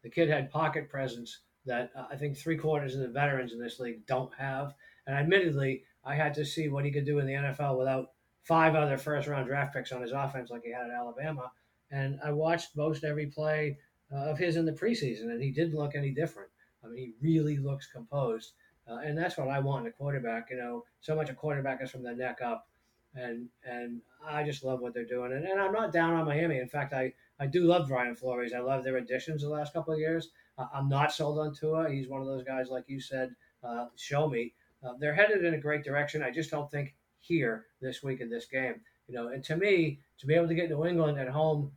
The 0.02 0.10
kid 0.10 0.28
had 0.28 0.50
pocket 0.50 0.88
presence 0.88 1.40
that 1.66 1.90
uh, 1.94 2.06
I 2.10 2.16
think 2.16 2.36
three 2.36 2.56
quarters 2.56 2.94
of 2.94 3.02
the 3.02 3.08
veterans 3.08 3.52
in 3.52 3.60
this 3.60 3.78
league 3.78 4.06
don't 4.06 4.32
have. 4.34 4.74
And 5.06 5.16
admittedly, 5.16 5.84
I 6.04 6.14
had 6.14 6.34
to 6.34 6.44
see 6.44 6.68
what 6.68 6.84
he 6.84 6.90
could 6.90 7.04
do 7.04 7.18
in 7.18 7.26
the 7.26 7.34
NFL 7.34 7.78
without 7.78 8.12
five 8.44 8.74
other 8.74 8.96
first 8.96 9.28
round 9.28 9.46
draft 9.46 9.74
picks 9.74 9.92
on 9.92 10.00
his 10.00 10.12
offense 10.12 10.50
like 10.50 10.62
he 10.64 10.72
had 10.72 10.86
at 10.86 10.96
Alabama. 10.96 11.52
And 11.90 12.18
I 12.24 12.32
watched 12.32 12.76
most 12.76 13.04
every 13.04 13.26
play 13.26 13.78
uh, 14.12 14.30
of 14.30 14.38
his 14.38 14.56
in 14.56 14.64
the 14.64 14.72
preseason, 14.72 15.24
and 15.24 15.42
he 15.42 15.50
didn't 15.50 15.74
look 15.74 15.94
any 15.94 16.10
different. 16.10 16.50
I 16.84 16.88
mean, 16.88 16.96
he 16.96 17.14
really 17.20 17.58
looks 17.58 17.86
composed. 17.86 18.52
Uh, 18.88 18.98
and 18.98 19.16
that's 19.16 19.36
what 19.36 19.48
I 19.48 19.58
want 19.58 19.86
in 19.86 19.90
a 19.90 19.94
quarterback. 19.94 20.48
You 20.50 20.56
know, 20.56 20.84
so 21.00 21.14
much 21.14 21.30
a 21.30 21.34
quarterback 21.34 21.82
is 21.82 21.90
from 21.90 22.02
the 22.02 22.14
neck 22.14 22.38
up. 22.42 22.68
And 23.14 23.48
and 23.64 24.00
I 24.26 24.44
just 24.44 24.64
love 24.64 24.80
what 24.80 24.94
they're 24.94 25.04
doing. 25.04 25.32
And, 25.32 25.44
and 25.44 25.60
I'm 25.60 25.72
not 25.72 25.92
down 25.92 26.14
on 26.14 26.26
Miami. 26.26 26.58
In 26.58 26.68
fact, 26.68 26.92
I, 26.92 27.12
I 27.40 27.46
do 27.46 27.64
love 27.64 27.88
Brian 27.88 28.14
Flores. 28.14 28.52
I 28.54 28.60
love 28.60 28.84
their 28.84 28.96
additions 28.96 29.42
the 29.42 29.48
last 29.48 29.72
couple 29.72 29.92
of 29.92 30.00
years. 30.00 30.30
Uh, 30.56 30.66
I'm 30.72 30.88
not 30.88 31.12
sold 31.12 31.38
on 31.38 31.54
Tua. 31.54 31.90
He's 31.90 32.08
one 32.08 32.20
of 32.20 32.26
those 32.26 32.44
guys, 32.44 32.68
like 32.68 32.84
you 32.88 33.00
said, 33.00 33.34
uh, 33.62 33.86
show 33.96 34.28
me. 34.28 34.54
Uh, 34.82 34.94
they're 34.98 35.14
headed 35.14 35.44
in 35.44 35.54
a 35.54 35.60
great 35.60 35.84
direction. 35.84 36.22
I 36.22 36.30
just 36.30 36.50
don't 36.50 36.70
think 36.70 36.94
here 37.20 37.66
this 37.80 38.02
week 38.02 38.20
in 38.20 38.30
this 38.30 38.46
game. 38.46 38.80
You 39.08 39.14
know, 39.14 39.28
and 39.28 39.42
to 39.44 39.56
me, 39.56 40.00
to 40.18 40.26
be 40.26 40.34
able 40.34 40.48
to 40.48 40.54
get 40.54 40.68
New 40.70 40.84
England 40.84 41.18
at 41.18 41.28
home 41.28 41.72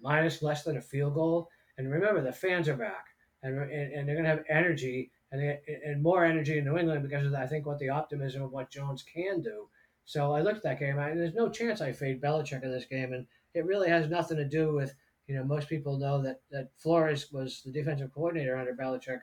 minus 0.00 0.42
less 0.42 0.64
than 0.64 0.76
a 0.76 0.82
field 0.82 1.14
goal, 1.14 1.48
and 1.76 1.90
remember 1.90 2.22
the 2.22 2.32
fans 2.32 2.68
are 2.68 2.76
back, 2.76 3.06
and 3.42 3.58
and, 3.58 3.92
and 3.92 4.08
they're 4.08 4.16
going 4.16 4.24
to 4.24 4.30
have 4.30 4.44
energy 4.48 5.10
and 5.30 5.40
they, 5.40 5.60
and 5.84 6.02
more 6.02 6.24
energy 6.24 6.58
in 6.58 6.64
New 6.64 6.78
England 6.78 7.02
because 7.02 7.26
of 7.26 7.34
I 7.34 7.46
think 7.46 7.66
what 7.66 7.78
the 7.78 7.90
optimism 7.90 8.42
of 8.42 8.52
what 8.52 8.70
Jones 8.70 9.02
can 9.02 9.42
do. 9.42 9.68
So 10.04 10.32
I 10.32 10.40
looked 10.40 10.58
at 10.58 10.62
that 10.62 10.80
game, 10.80 10.98
and 10.98 11.20
there's 11.20 11.34
no 11.34 11.50
chance 11.50 11.80
I 11.80 11.92
fade 11.92 12.22
Belichick 12.22 12.62
in 12.62 12.72
this 12.72 12.86
game, 12.86 13.12
and 13.12 13.26
it 13.54 13.66
really 13.66 13.90
has 13.90 14.08
nothing 14.08 14.38
to 14.38 14.48
do 14.48 14.72
with 14.74 14.94
you 15.26 15.36
know 15.36 15.44
most 15.44 15.68
people 15.68 15.98
know 15.98 16.22
that 16.22 16.40
that 16.50 16.70
Flores 16.76 17.30
was 17.32 17.62
the 17.64 17.72
defensive 17.72 18.12
coordinator 18.14 18.56
under 18.56 18.74
Belichick 18.74 19.20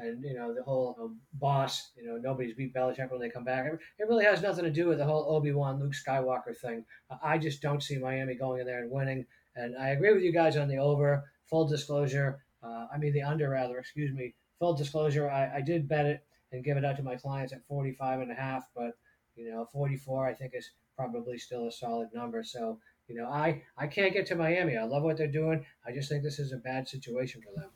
and 0.00 0.22
you 0.24 0.34
know 0.34 0.54
the 0.54 0.62
whole 0.62 0.96
um, 1.00 1.18
boss. 1.34 1.90
You 1.96 2.06
know 2.06 2.16
nobody's 2.18 2.54
beat 2.54 2.74
Belichick 2.74 3.10
when 3.10 3.20
they 3.20 3.30
come 3.30 3.44
back. 3.44 3.66
It 3.98 4.08
really 4.08 4.24
has 4.24 4.42
nothing 4.42 4.64
to 4.64 4.70
do 4.70 4.86
with 4.86 4.98
the 4.98 5.04
whole 5.04 5.26
Obi 5.28 5.52
Wan 5.52 5.80
Luke 5.80 5.92
Skywalker 5.92 6.56
thing. 6.56 6.84
I 7.22 7.38
just 7.38 7.60
don't 7.60 7.82
see 7.82 7.98
Miami 7.98 8.34
going 8.34 8.60
in 8.60 8.66
there 8.66 8.82
and 8.82 8.90
winning. 8.90 9.26
And 9.56 9.76
I 9.76 9.88
agree 9.90 10.14
with 10.14 10.22
you 10.22 10.32
guys 10.32 10.56
on 10.56 10.68
the 10.68 10.78
over. 10.78 11.24
Full 11.46 11.66
disclosure, 11.66 12.44
uh, 12.62 12.86
I 12.92 12.98
mean 12.98 13.12
the 13.12 13.22
under 13.22 13.50
rather. 13.50 13.78
Excuse 13.78 14.12
me. 14.12 14.34
Full 14.58 14.74
disclosure, 14.74 15.30
I, 15.30 15.58
I 15.58 15.60
did 15.60 15.88
bet 15.88 16.06
it 16.06 16.24
and 16.50 16.64
give 16.64 16.76
it 16.76 16.84
out 16.84 16.96
to 16.96 17.02
my 17.02 17.14
clients 17.14 17.52
at 17.52 17.64
45 17.68 18.20
and 18.20 18.32
a 18.32 18.34
half, 18.34 18.64
but 18.74 18.92
you 19.36 19.50
know 19.50 19.68
44 19.72 20.26
I 20.26 20.34
think 20.34 20.52
is 20.54 20.70
probably 20.96 21.38
still 21.38 21.68
a 21.68 21.72
solid 21.72 22.08
number. 22.12 22.42
So 22.42 22.78
you 23.08 23.16
know 23.16 23.28
I 23.28 23.62
I 23.76 23.86
can't 23.86 24.12
get 24.12 24.26
to 24.26 24.34
Miami. 24.34 24.76
I 24.76 24.84
love 24.84 25.02
what 25.02 25.16
they're 25.16 25.28
doing. 25.28 25.64
I 25.86 25.92
just 25.92 26.08
think 26.08 26.22
this 26.22 26.38
is 26.38 26.52
a 26.52 26.56
bad 26.56 26.88
situation 26.88 27.42
for 27.42 27.58
them 27.58 27.70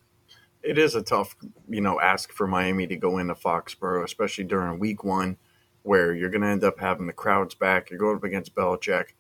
it 0.63 0.79
is 0.79 0.95
a 0.95 1.03
tough, 1.03 1.37
you 1.69 1.81
know, 1.81 2.01
ask 2.01 2.33
for 2.33 2.47
Miami 2.47 2.87
to 2.87 2.97
go 2.97 3.19
into 3.19 3.35
Foxborough, 3.35 4.05
especially 4.05 4.45
during 4.45 4.79
week 4.79 5.03
one, 5.05 5.37
where 5.83 6.15
you're 6.15 6.31
going 6.31 6.43
to 6.43 6.49
end 6.49 6.65
up 6.65 6.79
having 6.79 7.07
the 7.07 7.13
crowds 7.13 7.55
back. 7.55 7.91
You're 7.91 7.99
going 7.99 8.17
up 8.17 8.25
against 8.25 8.55
Belichick. 8.55 9.11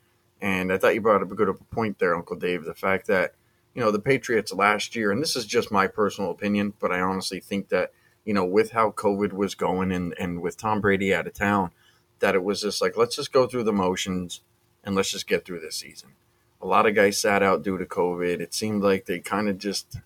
And 0.40 0.72
I 0.72 0.78
thought 0.78 0.94
you 0.94 1.00
brought 1.00 1.22
up 1.22 1.30
a 1.30 1.34
good 1.34 1.54
point 1.70 1.98
there, 1.98 2.14
Uncle 2.14 2.36
Dave, 2.36 2.64
the 2.64 2.74
fact 2.74 3.06
that, 3.08 3.34
you 3.74 3.82
know, 3.82 3.90
the 3.90 3.98
Patriots 3.98 4.52
last 4.52 4.94
year, 4.94 5.10
and 5.10 5.22
this 5.22 5.36
is 5.36 5.46
just 5.46 5.70
my 5.70 5.86
personal 5.86 6.30
opinion, 6.30 6.74
but 6.78 6.92
I 6.92 7.00
honestly 7.00 7.40
think 7.40 7.68
that, 7.68 7.92
you 8.24 8.34
know, 8.34 8.44
with 8.44 8.72
how 8.72 8.90
COVID 8.90 9.32
was 9.32 9.54
going 9.54 9.92
and, 9.92 10.14
and 10.18 10.42
with 10.42 10.56
Tom 10.56 10.80
Brady 10.80 11.14
out 11.14 11.26
of 11.26 11.34
town, 11.34 11.70
that 12.20 12.34
it 12.34 12.44
was 12.44 12.60
just 12.60 12.80
like, 12.80 12.96
let's 12.96 13.16
just 13.16 13.32
go 13.32 13.46
through 13.46 13.64
the 13.64 13.72
motions 13.72 14.40
and 14.84 14.94
let's 14.94 15.10
just 15.10 15.26
get 15.26 15.44
through 15.44 15.60
this 15.60 15.76
season. 15.76 16.10
A 16.60 16.66
lot 16.66 16.86
of 16.86 16.94
guys 16.94 17.20
sat 17.20 17.42
out 17.42 17.62
due 17.62 17.78
to 17.78 17.84
COVID. 17.84 18.40
It 18.40 18.54
seemed 18.54 18.82
like 18.82 19.06
they 19.06 19.18
kind 19.18 19.48
of 19.48 19.58
just 19.58 19.98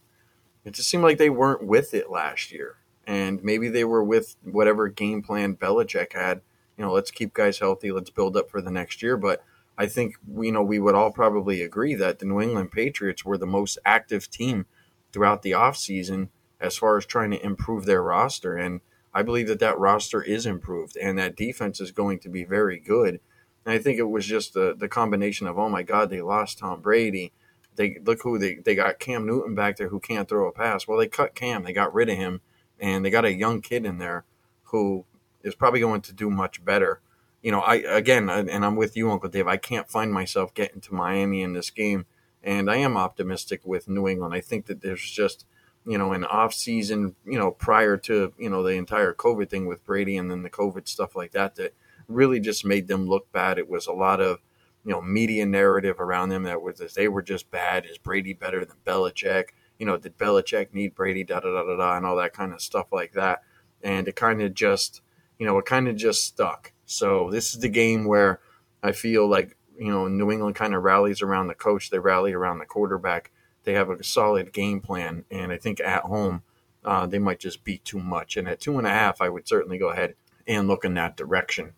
it 0.67 0.75
just 0.75 0.91
seemed 0.91 1.05
like 1.05 1.19
they 1.19 1.31
weren't 1.31 1.63
with 1.63 1.95
it 1.95 2.11
last 2.11 2.51
year. 2.51 2.77
And 3.07 3.43
maybe 3.45 3.69
they 3.69 3.85
were 3.85 4.03
with 4.03 4.35
whatever 4.43 4.89
game 4.89 5.23
plan 5.23 5.55
Belichick 5.55 6.13
had. 6.13 6.41
You 6.77 6.85
know, 6.85 6.93
let's 6.93 7.13
keep 7.13 7.33
guys 7.33 7.61
healthy, 7.61 7.93
let's 7.93 8.11
build 8.11 8.37
up 8.37 8.51
for 8.51 8.61
the 8.61 8.71
next 8.71 9.01
year. 9.01 9.17
But 9.17 9.45
I 9.79 9.87
think 9.87 10.15
you 10.29 10.53
know 10.53 10.63
we 10.63 10.79
would 10.79 10.95
all 10.95 11.13
probably 11.13 11.63
agree 11.63 11.95
that 11.95 12.19
the 12.19 12.27
New 12.27 12.41
England 12.41 12.73
Patriots 12.73 13.25
were 13.25 13.39
the 13.39 13.47
most 13.47 13.79
active 13.85 14.31
team 14.31 14.67
throughout 15.13 15.43
the 15.43 15.53
offseason 15.53 16.29
as 16.61 16.77
far 16.77 16.97
as 16.97 17.07
trying 17.07 17.31
to 17.33 17.45
improve 17.45 17.85
their 17.85 18.03
roster. 18.03 18.57
And 18.57 18.81
I 19.13 19.23
believe 19.23 19.49
that 19.49 19.61
that 19.61 19.79
roster 19.79 20.23
is 20.23 20.47
improved 20.47 20.97
and 20.97 21.19
that 21.19 21.37
defense 21.37 21.81
is 21.81 21.91
going 21.91 22.19
to 22.21 22.29
be 22.29 22.45
very 22.45 22.79
good. 22.79 23.21
And 23.65 23.75
I 23.75 23.79
think 23.79 23.99
it 23.99 24.05
was 24.05 24.27
just 24.27 24.55
the, 24.55 24.75
the 24.77 24.89
combination 24.89 25.47
of, 25.47 25.59
oh 25.59 25.69
my 25.69 25.83
God, 25.83 26.09
they 26.09 26.23
lost 26.23 26.59
Tom 26.59 26.81
Brady 26.81 27.33
they 27.77 27.99
look 28.05 28.23
who 28.23 28.39
they 28.39 28.55
they 28.57 28.75
got 28.75 28.99
Cam 28.99 29.27
Newton 29.27 29.55
back 29.55 29.77
there 29.77 29.89
who 29.89 30.01
can't 30.01 30.29
throw 30.29 30.49
a 30.49 30.53
pass. 30.53 30.89
Well, 30.89 30.99
they 30.99 31.07
cut 31.07 31.35
Cam, 31.35 31.63
they 31.63 31.73
got 31.73 31.95
rid 31.95 32.09
of 32.09 32.17
him, 32.17 32.41
and 32.81 33.05
they 33.05 33.11
got 33.11 33.25
a 33.25 33.33
young 33.33 33.61
kid 33.61 33.85
in 33.85 33.99
there 33.99 34.25
who 34.65 35.05
is 35.43 35.55
probably 35.55 35.81
going 35.81 36.01
to 36.03 36.13
do 36.13 36.31
much 36.31 36.65
better. 36.65 37.01
You 37.47 37.53
know, 37.53 37.61
I 37.61 37.77
again, 37.77 38.29
and 38.29 38.65
I'm 38.65 38.75
with 38.75 38.97
you, 38.97 39.09
Uncle 39.09 39.31
Dave. 39.31 39.47
I 39.47 39.57
can't 39.57 39.89
find 39.89 40.13
myself 40.13 40.53
getting 40.53 40.81
to 40.81 40.93
Miami 40.93 41.43
in 41.43 41.53
this 41.53 41.71
game, 41.71 42.07
and 42.43 42.69
I 42.69 42.79
am 42.79 42.97
optimistic 42.97 43.61
with 43.65 43.89
New 43.89 44.09
England. 44.09 44.35
I 44.35 44.41
think 44.41 44.67
that 44.67 44.81
there's 44.81 45.09
just 45.09 45.47
you 45.87 45.97
know 45.97 46.13
an 46.13 46.25
off 46.25 46.53
season, 46.53 47.15
you 47.25 47.39
know, 47.39 47.53
prior 47.53 47.97
to 47.99 48.33
you 48.37 48.51
know 48.51 48.65
the 48.65 48.71
entire 48.71 49.15
COVID 49.15 49.49
thing 49.49 49.67
with 49.67 49.85
Brady 49.85 50.17
and 50.17 50.29
then 50.29 50.43
the 50.43 50.51
COVID 50.51 50.89
stuff 50.89 51.15
like 51.15 51.31
that 51.35 51.55
that 51.55 51.73
really 52.09 52.41
just 52.41 52.65
made 52.65 52.89
them 52.89 53.07
look 53.07 53.31
bad. 53.31 53.59
It 53.59 53.71
was 53.71 53.87
a 53.87 53.93
lot 53.93 54.21
of 54.21 54.41
you 54.85 54.91
know 54.91 55.01
media 55.01 55.47
narrative 55.47 56.01
around 56.01 56.31
them 56.31 56.43
that 56.43 56.61
was 56.61 56.95
they 56.97 57.07
were 57.07 57.23
just 57.23 57.49
bad. 57.53 57.87
Is 57.87 57.97
Brady 57.97 58.33
better 58.33 58.65
than 58.65 58.79
Belichick? 58.85 59.51
You 59.79 59.87
know, 59.87 59.97
did 59.97 60.19
Belichick 60.19 60.75
need 60.75 60.97
Brady? 60.97 61.23
Da 61.23 61.39
da 61.39 61.53
da 61.53 61.63
da 61.63 61.77
da, 61.77 61.97
and 61.97 62.07
all 62.07 62.17
that 62.17 62.33
kind 62.33 62.53
of 62.53 62.61
stuff 62.61 62.89
like 62.91 63.13
that. 63.13 63.43
And 63.85 64.09
it 64.09 64.17
kind 64.17 64.43
of 64.43 64.53
just, 64.53 65.01
you 65.39 65.47
know, 65.47 65.57
it 65.59 65.65
kind 65.65 65.87
of 65.87 65.95
just 65.95 66.25
stuck. 66.25 66.73
So 66.87 67.31
this 67.31 67.55
is 67.55 67.61
the 67.61 67.69
game 67.69 68.05
where 68.07 68.41
I 68.83 68.93
feel 68.93 69.29
like 69.29 69.57
you 69.79 69.91
know 69.91 70.09
New 70.09 70.31
England 70.31 70.57
kind 70.57 70.75
of 70.75 70.83
rallies 70.83 71.23
around 71.23 71.49
the 71.49 71.55
coach. 71.55 71.91
They 71.91 71.99
rally 71.99 72.33
around 72.33 72.59
the 72.59 72.67
quarterback. 72.67 73.31
They 73.65 73.75
have 73.75 73.91
a 73.91 74.03
solid 74.03 74.53
game 74.53 74.81
plan, 74.81 75.25
and 75.31 75.53
I 75.53 75.59
think 75.59 75.81
at 75.81 76.03
home 76.03 76.43
uh, 76.85 77.07
they 77.07 77.19
might 77.19 77.41
just 77.41 77.65
be 77.65 77.79
too 77.79 77.99
much. 77.99 78.37
And 78.37 78.49
at 78.49 78.61
two 78.61 78.79
and 78.79 78.87
a 78.87 78.91
half, 78.91 79.21
I 79.21 79.29
would 79.29 79.49
certainly 79.49 79.77
go 79.77 79.91
ahead 79.91 80.15
and 80.47 80.69
look 80.69 80.85
in 80.85 80.95
that 80.95 81.17
direction. 81.17 81.73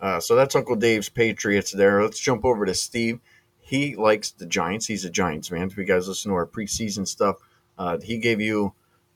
Uh, 0.00 0.20
so 0.20 0.34
that's 0.34 0.56
Uncle 0.56 0.76
Dave's 0.76 1.10
Patriots 1.10 1.70
there. 1.70 2.02
Let's 2.02 2.18
jump 2.18 2.44
over 2.44 2.64
to 2.64 2.74
Steve. 2.74 3.20
He 3.60 3.94
likes 3.94 4.30
the 4.30 4.46
Giants. 4.46 4.86
He's 4.86 5.04
a 5.04 5.10
Giants 5.10 5.50
man. 5.50 5.68
If 5.68 5.76
you 5.76 5.84
guys 5.84 6.08
listen 6.08 6.30
to 6.30 6.34
our 6.34 6.46
preseason 6.46 7.06
stuff, 7.06 7.36
uh, 7.78 7.98
he 8.02 8.18
gave 8.18 8.40
you, 8.40 8.74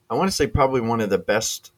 I 0.09 0.15
want 0.15 0.29
to 0.29 0.37
say, 0.37 0.47
probably 0.47 0.81
one 0.81 1.01
of 1.01 1.11
the 1.11 1.19
best 1.19 1.73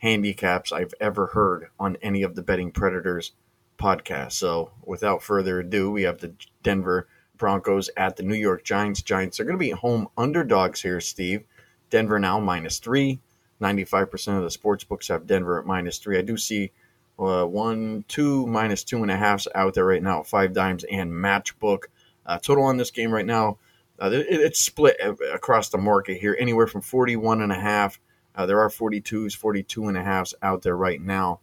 handicaps 0.00 0.72
I've 0.72 0.94
ever 1.00 1.26
heard 1.26 1.68
on 1.78 1.96
any 2.02 2.22
of 2.22 2.34
the 2.34 2.42
Betting 2.42 2.72
Predators 2.72 3.32
podcasts. 3.78 4.32
So 4.32 4.72
without 4.84 5.22
further 5.22 5.60
ado, 5.60 5.90
we 5.90 6.02
have 6.02 6.18
the 6.18 6.34
Denver 6.62 7.08
Broncos 7.36 7.88
at 7.96 8.16
the 8.16 8.22
New 8.22 8.34
York 8.34 8.64
Giants. 8.64 9.02
Giants 9.02 9.40
are 9.40 9.44
going 9.44 9.56
to 9.56 9.58
be 9.58 9.70
home 9.70 10.08
underdogs 10.16 10.82
here, 10.82 11.00
Steve. 11.00 11.44
Denver 11.88 12.18
now 12.18 12.38
minus 12.40 12.78
three. 12.78 13.20
95% 13.60 14.38
of 14.38 14.42
the 14.42 14.50
sports 14.50 14.84
books 14.84 15.08
have 15.08 15.26
Denver 15.26 15.58
at 15.58 15.66
minus 15.66 15.98
three. 15.98 16.18
I 16.18 16.22
do 16.22 16.36
see 16.36 16.72
uh, 17.18 17.44
one, 17.44 18.04
two, 18.08 18.46
minus 18.46 18.84
two 18.84 19.02
and 19.02 19.10
a 19.10 19.16
halfs 19.16 19.46
out 19.54 19.74
there 19.74 19.84
right 19.84 20.02
now, 20.02 20.20
5Dimes 20.20 20.84
and 20.90 21.12
matchbook. 21.12 21.84
Uh, 22.24 22.38
total 22.38 22.64
on 22.64 22.78
this 22.78 22.90
game 22.90 23.12
right 23.12 23.26
now, 23.26 23.58
uh, 24.00 24.10
it, 24.10 24.26
it's 24.28 24.60
split 24.60 24.96
across 25.32 25.68
the 25.68 25.78
market 25.78 26.18
here, 26.18 26.36
anywhere 26.38 26.66
from 26.66 26.80
41 26.80 27.42
and 27.42 27.52
a 27.52 27.56
half. 27.56 28.00
Uh, 28.34 28.46
there 28.46 28.60
are 28.60 28.68
42s, 28.68 29.36
42 29.36 29.88
and 29.88 29.96
a 29.96 30.02
halfs 30.02 30.34
out 30.42 30.62
there 30.62 30.76
right 30.76 31.00
now. 31.00 31.40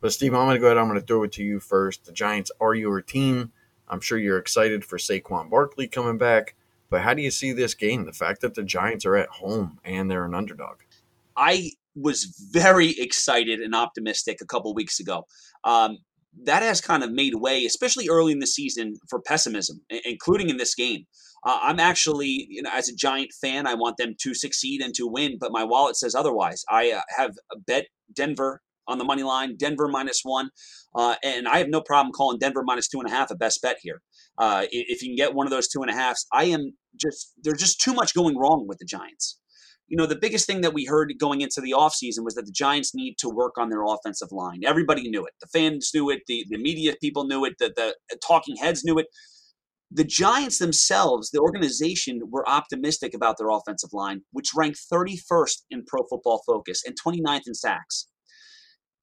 But 0.00 0.12
Steve, 0.12 0.34
I'm 0.34 0.46
going 0.46 0.56
to 0.56 0.60
go 0.60 0.66
ahead. 0.66 0.78
I'm 0.78 0.88
going 0.88 1.00
to 1.00 1.06
throw 1.06 1.22
it 1.24 1.32
to 1.32 1.44
you 1.44 1.60
first. 1.60 2.06
The 2.06 2.12
Giants 2.12 2.50
are 2.60 2.74
your 2.74 3.02
team. 3.02 3.52
I'm 3.88 4.00
sure 4.00 4.18
you're 4.18 4.38
excited 4.38 4.84
for 4.84 4.96
Saquon 4.96 5.50
Barkley 5.50 5.86
coming 5.86 6.16
back. 6.16 6.54
But 6.88 7.02
how 7.02 7.14
do 7.14 7.22
you 7.22 7.30
see 7.30 7.52
this 7.52 7.74
game? 7.74 8.04
The 8.04 8.12
fact 8.12 8.40
that 8.40 8.54
the 8.54 8.62
Giants 8.62 9.04
are 9.04 9.16
at 9.16 9.28
home 9.28 9.78
and 9.84 10.10
they're 10.10 10.24
an 10.24 10.34
underdog. 10.34 10.78
I 11.36 11.72
was 11.94 12.24
very 12.52 12.90
excited 12.98 13.60
and 13.60 13.74
optimistic 13.74 14.40
a 14.40 14.46
couple 14.46 14.72
weeks 14.74 15.00
ago. 15.00 15.26
Um, 15.64 15.98
that 16.44 16.62
has 16.62 16.80
kind 16.80 17.02
of 17.02 17.12
made 17.12 17.34
way, 17.34 17.64
especially 17.64 18.08
early 18.08 18.32
in 18.32 18.38
the 18.38 18.46
season, 18.46 18.98
for 19.08 19.20
pessimism, 19.20 19.80
including 20.04 20.48
in 20.48 20.56
this 20.56 20.74
game. 20.74 21.06
Uh, 21.44 21.58
I'm 21.62 21.80
actually, 21.80 22.46
you 22.50 22.62
know, 22.62 22.70
as 22.72 22.88
a 22.88 22.94
Giant 22.94 23.32
fan, 23.40 23.66
I 23.66 23.74
want 23.74 23.96
them 23.96 24.14
to 24.20 24.34
succeed 24.34 24.82
and 24.82 24.94
to 24.94 25.06
win, 25.06 25.38
but 25.40 25.52
my 25.52 25.64
wallet 25.64 25.96
says 25.96 26.14
otherwise. 26.14 26.64
I 26.68 26.92
uh, 26.92 27.00
have 27.16 27.32
a 27.52 27.58
bet 27.58 27.86
Denver 28.14 28.60
on 28.86 28.98
the 28.98 29.04
money 29.04 29.22
line, 29.22 29.56
Denver 29.56 29.88
minus 29.88 30.20
one, 30.22 30.50
uh, 30.94 31.14
and 31.22 31.46
I 31.46 31.58
have 31.58 31.68
no 31.68 31.80
problem 31.80 32.12
calling 32.12 32.38
Denver 32.38 32.62
minus 32.64 32.88
two 32.88 32.98
and 32.98 33.08
a 33.08 33.12
half 33.12 33.30
a 33.30 33.36
best 33.36 33.62
bet 33.62 33.76
here. 33.82 34.02
Uh, 34.36 34.66
if 34.70 35.02
you 35.02 35.08
can 35.08 35.16
get 35.16 35.34
one 35.34 35.46
of 35.46 35.50
those 35.50 35.68
two 35.68 35.82
and 35.82 35.90
a 35.90 35.94
halfs, 35.94 36.26
I 36.32 36.44
am 36.44 36.72
just 36.96 37.32
there's 37.42 37.60
just 37.60 37.80
too 37.80 37.94
much 37.94 38.14
going 38.14 38.36
wrong 38.36 38.66
with 38.66 38.78
the 38.78 38.86
Giants 38.86 39.38
you 39.90 39.96
know, 39.96 40.06
the 40.06 40.16
biggest 40.16 40.46
thing 40.46 40.60
that 40.60 40.72
we 40.72 40.84
heard 40.84 41.12
going 41.18 41.40
into 41.40 41.60
the 41.60 41.72
offseason 41.76 42.24
was 42.24 42.34
that 42.36 42.46
the 42.46 42.52
Giants 42.52 42.94
need 42.94 43.16
to 43.18 43.28
work 43.28 43.58
on 43.58 43.70
their 43.70 43.82
offensive 43.82 44.30
line. 44.30 44.60
Everybody 44.64 45.10
knew 45.10 45.26
it. 45.26 45.32
The 45.40 45.48
fans 45.48 45.90
knew 45.92 46.10
it. 46.10 46.20
The, 46.28 46.46
the 46.48 46.58
media 46.58 46.94
people 47.00 47.24
knew 47.24 47.44
it. 47.44 47.54
The, 47.58 47.72
the 47.76 47.96
talking 48.24 48.54
heads 48.54 48.84
knew 48.84 48.98
it. 48.98 49.06
The 49.92 50.04
Giants 50.04 50.58
themselves, 50.58 51.30
the 51.30 51.40
organization, 51.40 52.20
were 52.30 52.48
optimistic 52.48 53.12
about 53.12 53.38
their 53.38 53.48
offensive 53.48 53.92
line, 53.92 54.22
which 54.30 54.54
ranked 54.54 54.78
31st 54.92 55.62
in 55.70 55.84
Pro 55.84 56.04
Football 56.08 56.42
Focus 56.46 56.82
and 56.86 56.96
29th 57.04 57.48
in 57.48 57.54
sacks. 57.54 58.06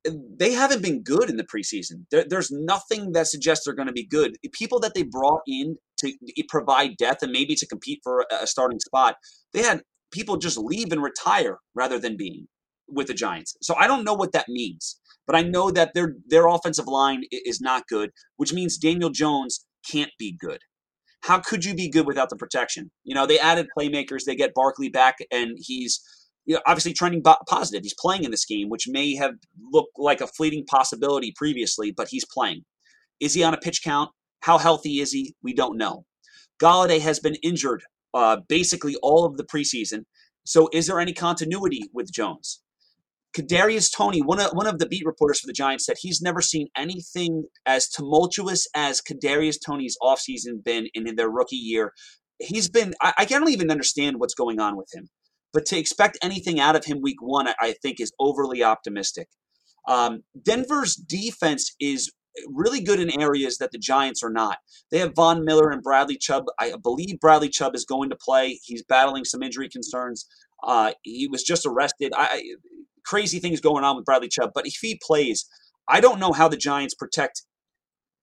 They 0.06 0.54
haven't 0.54 0.82
been 0.82 1.04
good 1.04 1.30
in 1.30 1.36
the 1.36 1.44
preseason. 1.44 2.06
There, 2.10 2.24
there's 2.28 2.52
nothing 2.52 3.12
that 3.12 3.28
suggests 3.28 3.66
they're 3.66 3.74
going 3.76 3.90
to 3.90 3.94
be 3.94 4.06
good. 4.06 4.38
People 4.54 4.80
that 4.80 4.94
they 4.94 5.04
brought 5.04 5.42
in 5.46 5.76
to 5.98 6.14
provide 6.48 6.96
depth 6.98 7.22
and 7.22 7.34
maybe 7.34 7.56
to 7.56 7.68
compete 7.68 8.00
for 8.02 8.26
a 8.32 8.48
starting 8.48 8.80
spot, 8.80 9.18
they 9.52 9.64
had 9.64 9.82
people 10.12 10.38
just 10.38 10.58
leave 10.58 10.94
and 10.94 11.04
retire 11.04 11.58
rather 11.76 12.00
than 12.00 12.16
being 12.16 12.48
with 12.88 13.08
the 13.08 13.14
Giants. 13.14 13.58
So 13.62 13.76
I 13.76 13.88
don't 13.88 14.06
know 14.06 14.14
what 14.14 14.32
that 14.32 14.48
means, 14.48 15.02
but 15.26 15.36
I 15.36 15.42
know 15.42 15.70
that 15.72 15.94
their 15.94 16.16
their 16.26 16.48
offensive 16.48 16.88
line 16.88 17.24
is 17.30 17.60
not 17.60 17.88
good, 17.90 18.12
which 18.38 18.54
means 18.54 18.78
Daniel 18.78 19.10
Jones 19.10 19.66
can't 19.90 20.12
be 20.18 20.32
good. 20.40 20.62
How 21.22 21.40
could 21.40 21.66
you 21.66 21.74
be 21.74 21.90
good 21.90 22.06
without 22.06 22.30
the 22.30 22.36
protection? 22.36 22.92
You 23.04 23.16
know, 23.16 23.26
they 23.26 23.40
added 23.40 23.68
playmakers, 23.78 24.24
they 24.26 24.36
get 24.36 24.54
Barkley 24.54 24.90
back 24.90 25.18
and 25.32 25.58
he's 25.60 26.02
you 26.46 26.56
know, 26.56 26.62
obviously 26.66 26.94
trending 26.94 27.22
positive. 27.48 27.84
He's 27.84 27.96
playing 28.00 28.24
in 28.24 28.32
this 28.32 28.46
game, 28.46 28.70
which 28.70 28.88
may 28.88 29.16
have 29.16 29.34
looked 29.72 29.98
like 29.98 30.22
a 30.22 30.28
fleeting 30.28 30.66
possibility 30.66 31.34
previously, 31.36 31.92
but 31.92 32.08
he's 32.10 32.26
playing. 32.26 32.64
Is 33.20 33.34
he 33.34 33.44
on 33.44 33.54
a 33.54 33.58
pitch 33.58 33.82
count? 33.84 34.12
How 34.42 34.58
healthy 34.58 35.00
is 35.00 35.12
he? 35.12 35.36
We 35.44 35.54
don't 35.54 35.78
know. 35.78 36.06
Golladay 36.62 37.02
has 37.02 37.20
been 37.20 37.36
injured 37.44 37.84
uh, 38.14 38.38
basically 38.48 38.96
all 39.04 39.26
of 39.26 39.38
the 39.38 39.44
preseason. 39.44 40.06
So, 40.46 40.70
is 40.72 40.88
there 40.88 41.00
any 41.00 41.14
continuity 41.14 41.90
with 41.94 42.12
Jones? 42.12 42.62
Kadarius 43.38 43.96
Toney, 43.96 44.22
one 44.22 44.40
of 44.40 44.52
one 44.54 44.68
of 44.68 44.80
the 44.80 44.88
beat 44.88 45.06
reporters 45.06 45.40
for 45.40 45.48
the 45.48 45.54
Giants, 45.54 45.86
said 45.86 45.98
he's 46.00 46.22
never 46.22 46.42
seen 46.42 46.68
anything 46.76 47.46
as 47.66 47.88
tumultuous 47.88 48.68
as 48.74 49.02
Kadarius 49.02 49.58
Toney's 49.64 49.98
offseason 50.02 50.64
been 50.64 50.88
in 50.96 51.16
their 51.16 51.30
rookie 51.30 51.56
year. 51.56 51.94
He's 52.40 52.70
been 52.70 52.96
I, 53.02 53.14
I 53.20 53.26
don't 53.26 53.50
even 53.50 53.70
understand 53.70 54.20
what's 54.20 54.34
going 54.34 54.60
on 54.60 54.76
with 54.76 54.90
him. 54.94 55.10
But 55.54 55.66
to 55.68 55.78
expect 55.78 56.18
anything 56.22 56.60
out 56.60 56.76
of 56.76 56.86
him 56.86 57.00
week 57.02 57.22
one, 57.22 57.48
I, 57.48 57.54
I 57.60 57.76
think 57.82 58.00
is 58.00 58.12
overly 58.20 58.64
optimistic. 58.64 59.28
Um, 59.88 60.24
Denver's 60.44 60.96
defense 60.96 61.76
is 61.80 62.12
really 62.48 62.82
good 62.82 63.00
in 63.00 63.22
areas 63.22 63.58
that 63.58 63.72
the 63.72 63.78
Giants 63.78 64.24
are 64.24 64.32
not. 64.32 64.58
They 64.92 65.00
have 65.00 65.16
Von 65.16 65.46
Miller 65.46 65.70
and 65.70 65.82
Bradley 65.82 66.18
Chubb. 66.18 66.46
I 66.60 66.74
believe 66.82 67.20
Bradley 67.20 67.50
Chubb 67.50 67.76
is 67.76 67.86
going 67.86 68.10
to 68.10 68.16
play. 68.16 68.60
He's 68.64 68.84
battling 68.84 69.26
some 69.26 69.42
injury 69.44 69.70
concerns. 69.70 70.28
Uh, 70.64 70.92
he 71.04 71.28
was 71.28 71.44
just 71.44 71.66
arrested. 71.66 72.14
I, 72.16 72.44
crazy 73.08 73.40
things 73.40 73.62
going 73.62 73.84
on 73.84 73.96
with 73.96 74.06
Bradley 74.06 74.28
Chubb, 74.28 74.52
but 74.54 74.68
if 74.68 74.78
he 74.82 75.00
plays, 75.02 75.46
I 75.88 76.02
don't 76.02 76.20
know 76.20 76.34
how 76.34 76.48
the 76.48 76.58
Giants 76.58 76.94
protect 76.94 77.44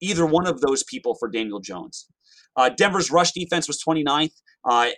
either 0.01 0.27
one 0.27 0.47
of 0.47 0.61
those 0.61 0.85
people 0.85 1.15
for 1.15 1.29
Daniel 1.29 1.61
Jones. 1.61 2.07
Uh, 2.57 2.69
Denver's 2.69 3.11
rush 3.11 3.33
defense 3.33 3.67
was 3.67 3.83
29th 3.87 4.33
uh, 4.69 4.91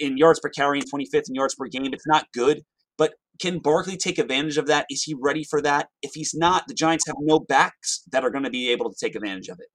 in 0.00 0.16
yards 0.16 0.40
per 0.40 0.48
carry 0.48 0.80
and 0.80 0.90
25th 0.90 1.28
in 1.28 1.34
yards 1.34 1.54
per 1.54 1.66
game. 1.66 1.92
It's 1.92 2.06
not 2.06 2.26
good, 2.32 2.62
but 2.96 3.14
can 3.40 3.58
Barkley 3.58 3.96
take 3.96 4.18
advantage 4.18 4.56
of 4.56 4.66
that? 4.66 4.86
Is 4.90 5.02
he 5.02 5.14
ready 5.14 5.44
for 5.44 5.60
that? 5.62 5.88
If 6.02 6.12
he's 6.14 6.34
not, 6.34 6.64
the 6.66 6.74
Giants 6.74 7.06
have 7.06 7.16
no 7.20 7.38
backs 7.38 8.02
that 8.10 8.24
are 8.24 8.30
going 8.30 8.44
to 8.44 8.50
be 8.50 8.70
able 8.70 8.90
to 8.90 8.96
take 8.98 9.14
advantage 9.14 9.48
of 9.48 9.58
it. 9.60 9.68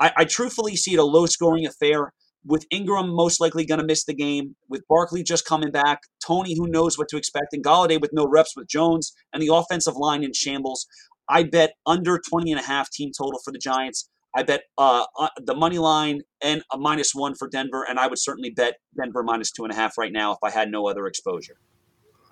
I, 0.00 0.12
I 0.18 0.24
truthfully 0.24 0.76
see 0.76 0.94
it 0.94 0.98
a 0.98 1.04
low 1.04 1.26
scoring 1.26 1.66
affair 1.66 2.12
with 2.44 2.66
Ingram 2.70 3.10
most 3.10 3.40
likely 3.40 3.66
going 3.66 3.80
to 3.80 3.86
miss 3.86 4.04
the 4.04 4.14
game, 4.14 4.56
with 4.68 4.86
Barkley 4.88 5.22
just 5.22 5.44
coming 5.44 5.70
back, 5.70 6.00
Toney 6.24 6.56
who 6.56 6.68
knows 6.68 6.98
what 6.98 7.08
to 7.08 7.16
expect, 7.16 7.52
and 7.52 7.64
Golladay 7.64 8.00
with 8.00 8.12
no 8.12 8.26
reps 8.26 8.56
with 8.56 8.68
Jones 8.68 9.12
and 9.32 9.42
the 9.42 9.54
offensive 9.54 9.96
line 9.96 10.24
in 10.24 10.32
shambles. 10.32 10.86
I 11.28 11.44
bet 11.44 11.74
under 11.86 12.18
20 12.18 12.50
and 12.50 12.60
a 12.60 12.64
half 12.64 12.90
team 12.90 13.12
total 13.16 13.40
for 13.44 13.52
the 13.52 13.58
Giants. 13.58 14.08
I 14.34 14.42
bet 14.42 14.62
uh, 14.78 15.04
uh, 15.18 15.28
the 15.38 15.54
money 15.54 15.78
line 15.78 16.22
and 16.42 16.62
a 16.72 16.78
minus 16.78 17.14
one 17.14 17.34
for 17.34 17.48
Denver, 17.48 17.84
and 17.88 17.98
I 17.98 18.06
would 18.06 18.18
certainly 18.18 18.50
bet 18.50 18.76
Denver 18.96 19.22
minus 19.22 19.50
two 19.50 19.64
and 19.64 19.72
a 19.72 19.76
half 19.76 19.98
right 19.98 20.12
now 20.12 20.32
if 20.32 20.38
I 20.42 20.50
had 20.50 20.70
no 20.70 20.88
other 20.88 21.06
exposure. 21.06 21.56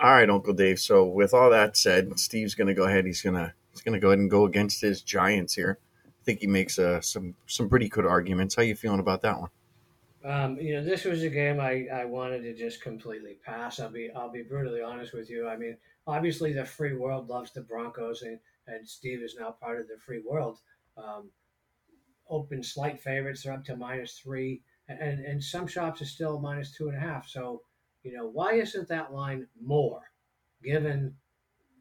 All 0.00 0.10
right, 0.10 0.30
Uncle 0.30 0.52
Dave. 0.52 0.78
So 0.78 1.04
with 1.04 1.34
all 1.34 1.50
that 1.50 1.76
said, 1.76 2.18
Steve's 2.18 2.54
going 2.54 2.68
to 2.68 2.74
go 2.74 2.84
ahead. 2.84 3.04
He's 3.04 3.22
going 3.22 3.34
to 3.34 3.52
he's 3.72 3.80
going 3.80 3.94
to 3.94 4.00
go 4.00 4.08
ahead 4.08 4.20
and 4.20 4.30
go 4.30 4.46
against 4.46 4.80
his 4.80 5.02
Giants 5.02 5.54
here. 5.54 5.78
I 6.06 6.24
think 6.24 6.40
he 6.40 6.46
makes 6.46 6.78
uh, 6.78 7.00
some 7.00 7.34
some 7.46 7.68
pretty 7.68 7.88
good 7.88 8.06
arguments. 8.06 8.54
How 8.54 8.62
you 8.62 8.76
feeling 8.76 9.00
about 9.00 9.22
that 9.22 9.40
one? 9.40 9.50
Um, 10.24 10.58
you 10.58 10.74
know, 10.74 10.84
this 10.84 11.04
was 11.04 11.22
a 11.22 11.28
game 11.28 11.60
I, 11.60 11.86
I 11.92 12.04
wanted 12.04 12.42
to 12.42 12.54
just 12.54 12.82
completely 12.82 13.38
pass. 13.44 13.78
I'll 13.78 13.90
be 13.90 14.10
I'll 14.10 14.32
be 14.32 14.42
brutally 14.42 14.82
honest 14.82 15.12
with 15.12 15.30
you. 15.30 15.48
I 15.48 15.56
mean, 15.56 15.76
obviously 16.06 16.52
the 16.52 16.64
free 16.64 16.94
world 16.94 17.28
loves 17.28 17.52
the 17.52 17.60
Broncos, 17.60 18.22
and, 18.22 18.38
and 18.66 18.88
Steve 18.88 19.22
is 19.22 19.36
now 19.38 19.52
part 19.52 19.80
of 19.80 19.86
the 19.86 19.98
free 20.04 20.22
world. 20.26 20.58
Um, 20.96 21.30
open 22.28 22.62
slight 22.62 23.00
favorites 23.00 23.46
are 23.46 23.52
up 23.52 23.64
to 23.66 23.76
minus 23.76 24.18
three, 24.18 24.60
and, 24.88 25.24
and, 25.24 25.42
some 25.42 25.66
shops 25.66 26.02
are 26.02 26.06
still 26.06 26.40
minus 26.40 26.72
two 26.72 26.88
and 26.88 26.96
a 26.96 27.00
half. 27.00 27.28
So 27.28 27.62
you 28.02 28.12
know, 28.12 28.26
why 28.26 28.54
isn't 28.54 28.88
that 28.88 29.12
line 29.12 29.46
more 29.60 30.10
given 30.62 31.14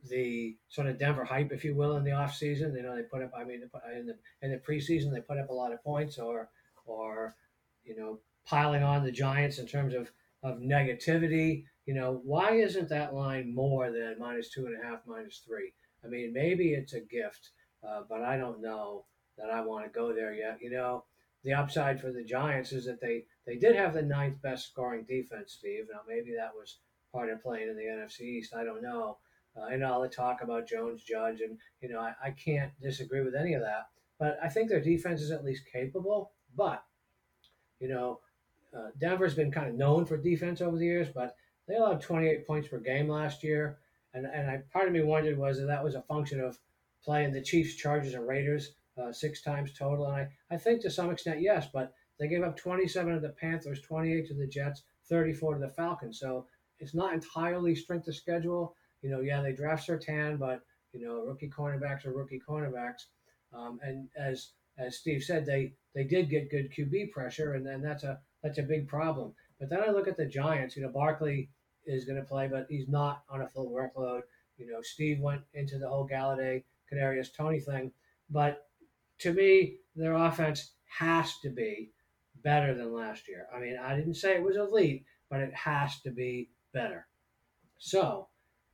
the 0.09 0.57
sort 0.69 0.87
of 0.87 0.99
Denver 0.99 1.23
hype, 1.23 1.51
if 1.51 1.63
you 1.63 1.75
will, 1.75 1.95
in 1.95 2.03
the 2.03 2.11
off 2.11 2.35
season? 2.35 2.75
You 2.75 2.83
know, 2.83 2.95
they 2.95 3.03
put 3.03 3.23
up, 3.23 3.31
I 3.37 3.43
mean, 3.43 3.61
in 3.95 4.07
the, 4.07 4.17
in 4.41 4.51
the 4.51 4.57
preseason, 4.57 5.11
they 5.11 5.21
put 5.21 5.39
up 5.39 5.49
a 5.49 5.53
lot 5.53 5.71
of 5.71 5.83
points 5.83 6.17
or, 6.17 6.49
or, 6.85 7.35
you 7.83 7.95
know, 7.95 8.19
piling 8.47 8.83
on 8.83 9.03
the 9.03 9.11
Giants 9.11 9.59
in 9.59 9.67
terms 9.67 9.93
of, 9.93 10.11
of 10.43 10.59
negativity. 10.59 11.65
You 11.85 11.93
know, 11.93 12.21
why 12.23 12.51
isn't 12.51 12.89
that 12.89 13.13
line 13.13 13.53
more 13.53 13.91
than 13.91 14.15
minus 14.19 14.49
two 14.49 14.65
and 14.65 14.75
a 14.79 14.85
half, 14.85 14.99
minus 15.05 15.43
three? 15.45 15.73
I 16.03 16.07
mean, 16.07 16.33
maybe 16.33 16.73
it's 16.73 16.93
a 16.93 17.01
gift, 17.01 17.51
uh, 17.87 18.01
but 18.09 18.21
I 18.21 18.37
don't 18.37 18.61
know 18.61 19.05
that 19.37 19.49
I 19.49 19.61
want 19.61 19.85
to 19.85 19.91
go 19.91 20.13
there 20.13 20.33
yet. 20.33 20.59
You 20.61 20.71
know, 20.71 21.03
the 21.43 21.53
upside 21.53 21.99
for 21.99 22.11
the 22.11 22.23
Giants 22.23 22.71
is 22.71 22.85
that 22.85 23.01
they 23.01 23.25
they 23.45 23.57
did 23.57 23.75
have 23.75 23.93
the 23.93 24.01
ninth 24.01 24.41
best 24.41 24.67
scoring 24.67 25.05
defense, 25.07 25.53
Steve. 25.53 25.85
Now 25.91 26.01
maybe 26.07 26.33
that 26.35 26.53
was 26.55 26.79
part 27.11 27.29
of 27.29 27.41
playing 27.41 27.69
in 27.69 27.77
the 27.77 27.83
NFC 27.83 28.21
East. 28.21 28.53
I 28.55 28.63
don't 28.63 28.83
know. 28.83 29.17
Uh, 29.55 29.67
and 29.67 29.83
all 29.83 30.01
the 30.01 30.09
talk 30.09 30.41
about 30.41 30.67
Jones, 30.67 31.03
Judge, 31.03 31.41
and 31.41 31.57
you 31.81 31.89
know 31.89 31.99
I, 31.99 32.13
I 32.23 32.31
can't 32.31 32.71
disagree 32.81 33.21
with 33.21 33.35
any 33.35 33.53
of 33.53 33.61
that. 33.61 33.87
But 34.19 34.37
I 34.43 34.49
think 34.49 34.69
their 34.69 34.81
defense 34.81 35.21
is 35.21 35.31
at 35.31 35.45
least 35.45 35.63
capable. 35.71 36.31
But 36.55 36.83
you 37.79 37.87
know, 37.87 38.19
uh, 38.75 38.89
Denver's 38.99 39.35
been 39.35 39.51
kind 39.51 39.69
of 39.69 39.75
known 39.75 40.05
for 40.05 40.17
defense 40.17 40.61
over 40.61 40.77
the 40.77 40.85
years, 40.85 41.07
but 41.13 41.35
they 41.67 41.75
allowed 41.75 42.01
28 42.01 42.47
points 42.47 42.67
per 42.67 42.79
game 42.79 43.09
last 43.09 43.43
year. 43.43 43.79
And, 44.13 44.25
and 44.25 44.49
I, 44.49 44.61
part 44.71 44.87
of 44.87 44.93
me 44.93 45.03
wondered 45.03 45.37
was 45.37 45.59
that 45.59 45.67
that 45.67 45.83
was 45.83 45.95
a 45.95 46.01
function 46.01 46.39
of 46.39 46.57
playing 47.03 47.31
the 47.31 47.41
Chiefs, 47.41 47.75
Chargers, 47.75 48.13
and 48.13 48.27
Raiders 48.27 48.73
uh, 49.01 49.11
six 49.11 49.41
times 49.41 49.73
total. 49.77 50.07
And 50.07 50.15
I, 50.15 50.27
I 50.51 50.57
think 50.57 50.81
to 50.81 50.91
some 50.91 51.11
extent, 51.11 51.41
yes, 51.41 51.67
but 51.71 51.93
they 52.19 52.27
gave 52.27 52.43
up 52.43 52.57
27 52.57 53.13
to 53.13 53.19
the 53.19 53.29
Panthers, 53.29 53.81
28 53.81 54.27
to 54.27 54.33
the 54.33 54.47
Jets, 54.47 54.83
34 55.09 55.55
to 55.55 55.59
the 55.59 55.69
Falcons. 55.69 56.19
So 56.19 56.47
it's 56.79 56.95
not 56.95 57.13
entirely 57.13 57.75
strength 57.75 58.07
of 58.07 58.15
schedule. 58.15 58.75
You 59.01 59.09
know, 59.09 59.21
yeah, 59.21 59.41
they 59.41 59.53
draft 59.53 59.87
Surtain, 59.87 60.39
but 60.39 60.61
you 60.93 61.05
know, 61.05 61.21
rookie 61.21 61.49
cornerbacks 61.49 62.05
are 62.05 62.13
rookie 62.13 62.41
cornerbacks. 62.47 63.05
Um, 63.53 63.79
and 63.83 64.09
as 64.17 64.51
as 64.77 64.97
Steve 64.97 65.23
said, 65.23 65.45
they 65.45 65.73
they 65.95 66.03
did 66.03 66.29
get 66.29 66.51
good 66.51 66.71
QB 66.71 67.11
pressure, 67.11 67.53
and 67.53 67.65
then 67.65 67.81
that's 67.81 68.03
a 68.03 68.19
that's 68.43 68.57
a 68.57 68.63
big 68.63 68.87
problem. 68.87 69.33
But 69.59 69.69
then 69.69 69.79
I 69.81 69.91
look 69.91 70.07
at 70.07 70.17
the 70.17 70.25
Giants. 70.25 70.75
You 70.75 70.83
know, 70.83 70.89
Barkley 70.89 71.49
is 71.85 72.05
going 72.05 72.19
to 72.19 72.27
play, 72.27 72.47
but 72.47 72.67
he's 72.69 72.87
not 72.87 73.23
on 73.29 73.41
a 73.41 73.47
full 73.47 73.71
workload. 73.71 74.21
You 74.57 74.71
know, 74.71 74.81
Steve 74.81 75.19
went 75.19 75.41
into 75.53 75.77
the 75.77 75.87
whole 75.87 76.07
Golladay, 76.07 76.63
Kadarius 76.91 77.33
Toney 77.35 77.59
thing, 77.59 77.91
but 78.29 78.67
to 79.19 79.33
me, 79.33 79.77
their 79.95 80.13
offense 80.13 80.73
has 80.99 81.37
to 81.39 81.49
be 81.49 81.91
better 82.43 82.73
than 82.73 82.93
last 82.93 83.27
year. 83.27 83.47
I 83.55 83.59
mean, 83.59 83.77
I 83.77 83.95
didn't 83.95 84.15
say 84.15 84.35
it 84.35 84.43
was 84.43 84.57
elite, 84.57 85.05
but 85.29 85.39
it 85.39 85.53
has 85.53 85.99
to 86.01 86.11
be 86.11 86.49
better. 86.73 87.07
So, 87.77 88.27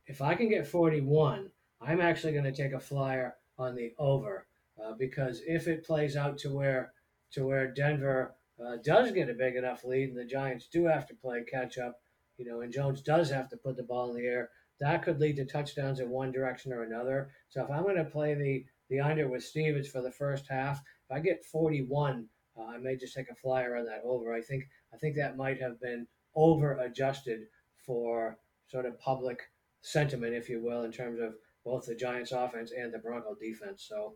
if 0.06 0.20
I 0.22 0.34
can 0.34 0.48
get 0.48 0.66
41, 0.66 1.50
I'm 1.80 2.00
actually 2.00 2.32
going 2.32 2.44
to 2.44 2.52
take 2.52 2.72
a 2.72 2.80
flyer 2.80 3.36
on 3.58 3.74
the 3.74 3.92
over 3.98 4.46
uh, 4.82 4.92
because 4.98 5.42
if 5.46 5.68
it 5.68 5.84
plays 5.84 6.16
out 6.16 6.38
to 6.38 6.54
where 6.54 6.92
to 7.32 7.44
where 7.46 7.72
Denver 7.72 8.34
uh, 8.62 8.76
does 8.84 9.10
get 9.12 9.30
a 9.30 9.34
big 9.34 9.56
enough 9.56 9.84
lead 9.84 10.10
and 10.10 10.18
the 10.18 10.24
Giants 10.24 10.68
do 10.68 10.84
have 10.86 11.06
to 11.06 11.14
play 11.14 11.42
catch 11.50 11.78
up, 11.78 12.00
you 12.36 12.44
know, 12.44 12.60
and 12.60 12.72
Jones 12.72 13.02
does 13.02 13.30
have 13.30 13.48
to 13.50 13.56
put 13.56 13.76
the 13.76 13.82
ball 13.82 14.10
in 14.10 14.16
the 14.16 14.26
air, 14.26 14.50
that 14.80 15.02
could 15.02 15.20
lead 15.20 15.36
to 15.36 15.44
touchdowns 15.44 16.00
in 16.00 16.10
one 16.10 16.32
direction 16.32 16.72
or 16.72 16.82
another. 16.82 17.30
So 17.48 17.62
if 17.62 17.70
I'm 17.70 17.82
going 17.82 17.96
to 17.96 18.04
play 18.04 18.34
the 18.34 18.64
the 18.90 19.00
under 19.00 19.28
with 19.28 19.44
Stevens 19.44 19.88
for 19.88 20.02
the 20.02 20.10
first 20.10 20.46
half. 20.48 20.78
If 20.78 21.16
I 21.16 21.20
get 21.20 21.44
41, 21.44 22.26
uh, 22.56 22.62
I 22.62 22.78
may 22.78 22.96
just 22.96 23.14
take 23.14 23.30
a 23.30 23.34
flyer 23.34 23.76
on 23.76 23.86
that 23.86 24.02
over. 24.04 24.32
I 24.32 24.40
think 24.40 24.64
I 24.92 24.96
think 24.96 25.16
that 25.16 25.36
might 25.36 25.60
have 25.60 25.80
been 25.80 26.06
over 26.34 26.78
adjusted 26.78 27.40
for 27.86 28.38
sort 28.66 28.86
of 28.86 28.98
public 29.00 29.40
sentiment, 29.82 30.34
if 30.34 30.48
you 30.48 30.62
will, 30.62 30.84
in 30.84 30.92
terms 30.92 31.20
of 31.20 31.34
both 31.64 31.86
the 31.86 31.94
Giants 31.94 32.32
offense 32.32 32.72
and 32.76 32.92
the 32.92 32.98
Bronco 32.98 33.34
defense. 33.34 33.86
So 33.88 34.14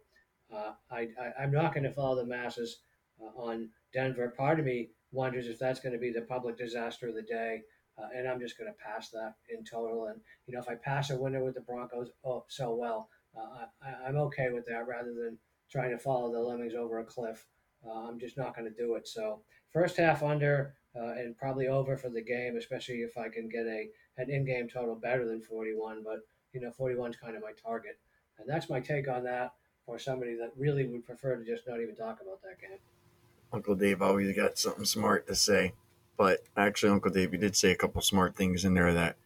uh, 0.55 0.73
I, 0.91 1.09
I, 1.39 1.45
am 1.45 1.53
not 1.53 1.75
going 1.75 1.85
to 1.85 1.93
follow 1.93 2.17
the 2.17 2.27
masses 2.27 2.81
uh, 3.21 3.39
on 3.39 3.69
Denver. 3.93 4.35
Part 4.37 4.59
of 4.59 4.67
me 4.67 4.91
wonders 5.13 5.47
if 5.47 5.59
that's 5.59 5.81
going 5.81 5.93
to 5.93 5.99
be 5.99 6.13
the 6.13 6.23
public 6.23 6.57
disaster 6.57 7.09
of 7.09 7.15
the 7.15 7.23
day. 7.23 7.63
Uh, 7.99 8.07
and 8.15 8.29
I'm 8.29 8.41
just 8.41 8.57
going 8.57 8.71
to 8.71 8.79
pass 8.85 9.11
that 9.11 9.35
in 9.49 9.65
total. 9.65 10.07
And, 10.07 10.21
you 10.47 10.55
know, 10.55 10.61
if 10.61 10.69
I 10.69 10.77
pass 10.77 11.11
a 11.11 11.19
winner 11.19 11.43
with 11.45 11.55
the 11.55 11.63
Broncos 11.63 12.11
oh, 12.25 12.45
so 12.49 12.75
well, 12.75 13.09
uh, 13.37 13.67
I, 13.83 14.09
am 14.09 14.17
okay 14.17 14.51
with 14.51 14.67
that 14.67 14.87
rather 14.87 15.13
than 15.13 15.37
trying 15.71 15.91
to 15.91 15.99
follow 15.99 16.33
the 16.33 16.39
Lemmings 16.39 16.75
over 16.75 17.01
a 17.01 17.05
cliff. 17.05 17.47
Uh, 17.85 18.09
I'm 18.09 18.19
just 18.19 18.37
not 18.37 18.57
going 18.57 18.71
to 18.71 18.77
do 18.77 18.95
it. 18.95 19.09
So 19.09 19.41
first 19.73 19.97
half 19.97 20.23
under 20.23 20.75
uh, 20.97 21.13
and 21.13 21.37
probably 21.37 21.69
over 21.69 21.97
for 21.97 22.09
the 22.09 22.23
game, 22.23 22.57
especially 22.57 22.97
if 22.97 23.17
I 23.17 23.29
can 23.29 23.49
get 23.49 23.67
a 23.67 23.89
an 24.17 24.31
in-game 24.31 24.69
total 24.69 24.97
better 24.97 25.25
than 25.27 25.41
41. 25.41 26.03
But 26.03 26.21
you 26.53 26.61
know, 26.61 26.73
41 26.73 27.11
is 27.11 27.17
kind 27.17 27.37
of 27.37 27.43
my 27.43 27.53
target, 27.63 27.99
and 28.39 28.49
that's 28.49 28.71
my 28.71 28.81
take 28.81 29.09
on 29.09 29.25
that. 29.25 29.53
For 29.87 29.99
somebody 29.99 30.35
that 30.35 30.53
really 30.55 30.87
would 30.87 31.07
prefer 31.07 31.37
to 31.37 31.45
just 31.45 31.67
not 31.67 31.81
even 31.81 31.97
talk 31.97 32.19
about 32.21 32.43
that 32.43 32.61
game. 32.61 32.79
Uncle 33.53 33.75
Dave 33.75 34.03
always 34.03 34.35
got 34.37 34.59
something 34.59 34.85
smart 34.85 35.27
to 35.27 35.35
say, 35.35 35.73
but 36.17 36.41
actually, 36.57 36.93
Uncle 36.93 37.11
Dave, 37.11 37.33
you 37.33 37.39
did 37.39 37.57
say 37.57 37.71
a 37.71 37.77
couple 37.77 38.03
smart 38.03 38.37
things 38.37 38.65
in 38.65 38.75
there 38.75 38.93
that 38.93 39.17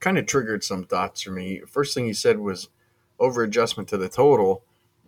kind 0.00 0.18
of 0.18 0.26
triggered 0.26 0.64
some 0.64 0.84
thoughts 0.84 1.22
for 1.22 1.30
me. 1.30 1.60
First 1.66 1.94
thing 1.94 2.06
he 2.06 2.12
said 2.12 2.38
was 2.38 2.68
over 3.18 3.42
adjustment 3.42 3.88
to 3.90 3.96
the 3.96 4.08
total, 4.08 4.62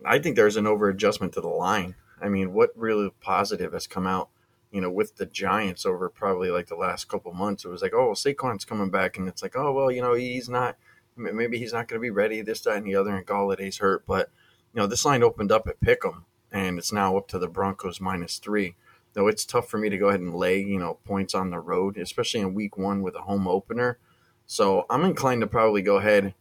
I 0.05 0.19
think 0.19 0.35
there's 0.35 0.57
an 0.57 0.67
over 0.67 0.89
adjustment 0.89 1.33
to 1.33 1.41
the 1.41 1.47
line. 1.47 1.95
I 2.21 2.29
mean, 2.29 2.53
what 2.53 2.71
really 2.75 3.11
positive 3.21 3.73
has 3.73 3.87
come 3.87 4.05
out, 4.07 4.29
you 4.71 4.81
know, 4.81 4.89
with 4.89 5.17
the 5.17 5.25
Giants 5.25 5.85
over 5.85 6.09
probably 6.09 6.49
like 6.49 6.67
the 6.67 6.75
last 6.75 7.07
couple 7.07 7.33
months? 7.33 7.65
It 7.65 7.69
was 7.69 7.81
like, 7.81 7.93
oh, 7.93 8.13
Saquon's 8.13 8.65
coming 8.65 8.89
back, 8.89 9.17
and 9.17 9.27
it's 9.27 9.41
like, 9.41 9.55
oh, 9.55 9.71
well, 9.71 9.91
you 9.91 10.01
know, 10.01 10.13
he's 10.13 10.49
not, 10.49 10.77
maybe 11.15 11.57
he's 11.57 11.73
not 11.73 11.87
going 11.87 11.99
to 11.99 12.05
be 12.05 12.09
ready 12.09 12.41
this, 12.41 12.61
that, 12.61 12.77
and 12.77 12.85
the 12.85 12.95
other, 12.95 13.15
and 13.15 13.25
Golladay's 13.25 13.79
hurt. 13.79 14.05
But, 14.05 14.29
you 14.73 14.79
know, 14.79 14.87
this 14.87 15.05
line 15.05 15.23
opened 15.23 15.51
up 15.51 15.67
at 15.67 15.81
Pick'em 15.81 16.23
and 16.51 16.77
it's 16.77 16.91
now 16.91 17.17
up 17.17 17.27
to 17.29 17.39
the 17.39 17.47
Broncos 17.47 18.01
minus 18.01 18.37
three. 18.37 18.75
Though 19.13 19.27
it's 19.27 19.45
tough 19.45 19.67
for 19.67 19.77
me 19.77 19.89
to 19.89 19.97
go 19.97 20.07
ahead 20.07 20.21
and 20.21 20.33
lay, 20.33 20.59
you 20.61 20.79
know, 20.79 20.99
points 21.05 21.35
on 21.35 21.49
the 21.49 21.59
road, 21.59 21.97
especially 21.97 22.39
in 22.39 22.53
week 22.53 22.77
one 22.77 23.01
with 23.01 23.15
a 23.15 23.21
home 23.21 23.47
opener. 23.47 23.97
So 24.45 24.85
I'm 24.89 25.03
inclined 25.03 25.41
to 25.41 25.47
probably 25.47 25.81
go 25.81 25.97
ahead 25.97 26.33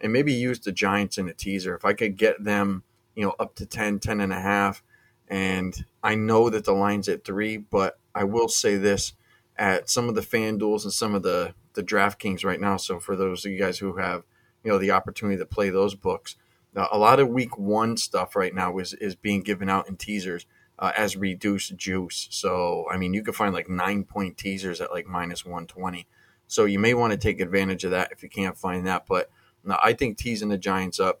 and 0.00 0.12
maybe 0.12 0.32
use 0.32 0.60
the 0.60 0.72
Giants 0.72 1.18
in 1.18 1.28
a 1.28 1.34
teaser. 1.34 1.74
If 1.74 1.84
I 1.84 1.92
could 1.92 2.16
get 2.16 2.42
them, 2.42 2.84
you 3.14 3.24
know, 3.24 3.34
up 3.38 3.54
to 3.56 3.66
10, 3.66 4.00
10 4.00 4.20
and 4.20 4.32
a 4.32 4.40
half. 4.40 4.82
And 5.28 5.84
I 6.02 6.14
know 6.14 6.50
that 6.50 6.64
the 6.64 6.72
line's 6.72 7.08
at 7.08 7.24
three, 7.24 7.56
but 7.56 7.98
I 8.14 8.24
will 8.24 8.48
say 8.48 8.76
this 8.76 9.14
at 9.56 9.88
some 9.88 10.08
of 10.08 10.14
the 10.14 10.20
FanDuels 10.20 10.84
and 10.84 10.92
some 10.92 11.14
of 11.14 11.22
the, 11.22 11.54
the 11.74 11.82
DraftKings 11.82 12.44
right 12.44 12.60
now. 12.60 12.76
So 12.76 13.00
for 13.00 13.16
those 13.16 13.44
of 13.44 13.52
you 13.52 13.58
guys 13.58 13.78
who 13.78 13.96
have, 13.96 14.24
you 14.62 14.70
know, 14.70 14.78
the 14.78 14.90
opportunity 14.90 15.38
to 15.38 15.46
play 15.46 15.70
those 15.70 15.94
books, 15.94 16.36
uh, 16.76 16.88
a 16.90 16.98
lot 16.98 17.20
of 17.20 17.28
week 17.28 17.58
one 17.58 17.96
stuff 17.96 18.36
right 18.36 18.54
now 18.54 18.78
is, 18.78 18.94
is 18.94 19.14
being 19.14 19.42
given 19.42 19.68
out 19.68 19.88
in 19.88 19.96
teasers 19.96 20.46
uh, 20.78 20.92
as 20.96 21.16
reduced 21.16 21.76
juice. 21.76 22.28
So, 22.30 22.86
I 22.90 22.96
mean, 22.96 23.14
you 23.14 23.22
could 23.22 23.36
find 23.36 23.54
like 23.54 23.68
nine 23.68 24.04
point 24.04 24.36
teasers 24.36 24.80
at 24.80 24.90
like 24.90 25.06
minus 25.06 25.44
120. 25.44 26.06
So 26.46 26.64
you 26.64 26.78
may 26.78 26.94
want 26.94 27.12
to 27.12 27.18
take 27.18 27.40
advantage 27.40 27.84
of 27.84 27.90
that 27.92 28.12
if 28.12 28.22
you 28.22 28.28
can't 28.28 28.56
find 28.56 28.86
that. 28.86 29.06
But 29.08 29.30
no, 29.64 29.78
I 29.82 29.92
think 29.92 30.18
teasing 30.18 30.48
the 30.48 30.58
Giants 30.58 31.00
up 31.00 31.20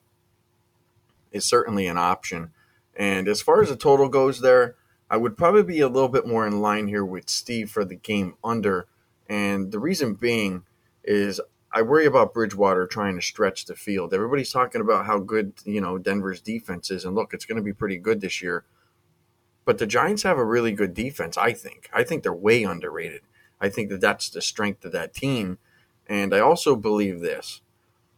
is 1.32 1.44
certainly 1.44 1.86
an 1.86 1.98
option. 1.98 2.50
And 2.96 3.28
as 3.28 3.42
far 3.42 3.62
as 3.62 3.68
the 3.68 3.76
total 3.76 4.08
goes 4.08 4.40
there, 4.40 4.76
I 5.10 5.16
would 5.16 5.36
probably 5.36 5.62
be 5.62 5.80
a 5.80 5.88
little 5.88 6.08
bit 6.08 6.26
more 6.26 6.46
in 6.46 6.60
line 6.60 6.88
here 6.88 7.04
with 7.04 7.28
Steve 7.28 7.70
for 7.70 7.84
the 7.84 7.96
game 7.96 8.34
under. 8.42 8.86
And 9.28 9.72
the 9.72 9.78
reason 9.78 10.14
being 10.14 10.64
is 11.02 11.40
I 11.74 11.82
worry 11.82 12.06
about 12.06 12.32
Bridgewater 12.32 12.86
trying 12.86 13.16
to 13.16 13.22
stretch 13.22 13.64
the 13.64 13.74
field. 13.74 14.14
Everybody's 14.14 14.52
talking 14.52 14.80
about 14.80 15.06
how 15.06 15.18
good, 15.18 15.54
you 15.64 15.80
know, 15.80 15.98
Denver's 15.98 16.40
defense 16.40 16.88
is. 16.88 17.04
And 17.04 17.16
look, 17.16 17.34
it's 17.34 17.44
going 17.44 17.56
to 17.56 17.62
be 17.62 17.72
pretty 17.72 17.98
good 17.98 18.20
this 18.20 18.40
year. 18.40 18.64
But 19.64 19.78
the 19.78 19.86
Giants 19.86 20.22
have 20.22 20.38
a 20.38 20.44
really 20.44 20.70
good 20.70 20.94
defense, 20.94 21.36
I 21.36 21.52
think. 21.52 21.90
I 21.92 22.04
think 22.04 22.22
they're 22.22 22.32
way 22.32 22.62
underrated. 22.62 23.22
I 23.60 23.70
think 23.70 23.90
that 23.90 24.00
that's 24.00 24.30
the 24.30 24.40
strength 24.40 24.84
of 24.84 24.92
that 24.92 25.14
team. 25.14 25.58
And 26.06 26.32
I 26.32 26.38
also 26.38 26.76
believe 26.76 27.20
this 27.20 27.60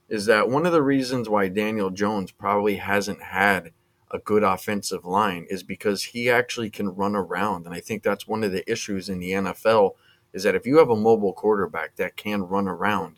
is 0.09 0.27
that 0.27 0.51
one 0.51 0.67
of 0.67 0.73
the 0.73 0.83
reasons 0.83 1.29
why 1.29 1.49
Daniel 1.49 1.91
Jones 1.91 2.31
probably 2.31 2.77
hasn't 2.77 3.23
had 3.23 3.73
a 4.11 4.19
good 4.19 4.45
offensive 4.45 5.05
line 5.05 5.47
is 5.51 5.63
because 5.63 6.05
he 6.05 6.31
actually 6.31 6.71
can 6.71 6.95
run 6.95 7.17
around. 7.17 7.67
And 7.67 7.75
I 7.75 7.81
think 7.81 8.03
that's 8.03 8.29
one 8.29 8.45
of 8.45 8.53
the 8.53 8.71
issues 8.71 9.09
in 9.09 9.19
the 9.19 9.33
NFL 9.33 9.95
is 10.33 10.43
that 10.43 10.55
if 10.55 10.67
you 10.67 10.79
have 10.79 10.91
a 10.91 10.97
mobile 10.97 11.33
quarterback 11.33 11.97
that 11.97 12.17
can 12.17 12.43
run 12.43 12.69
around, 12.69 13.17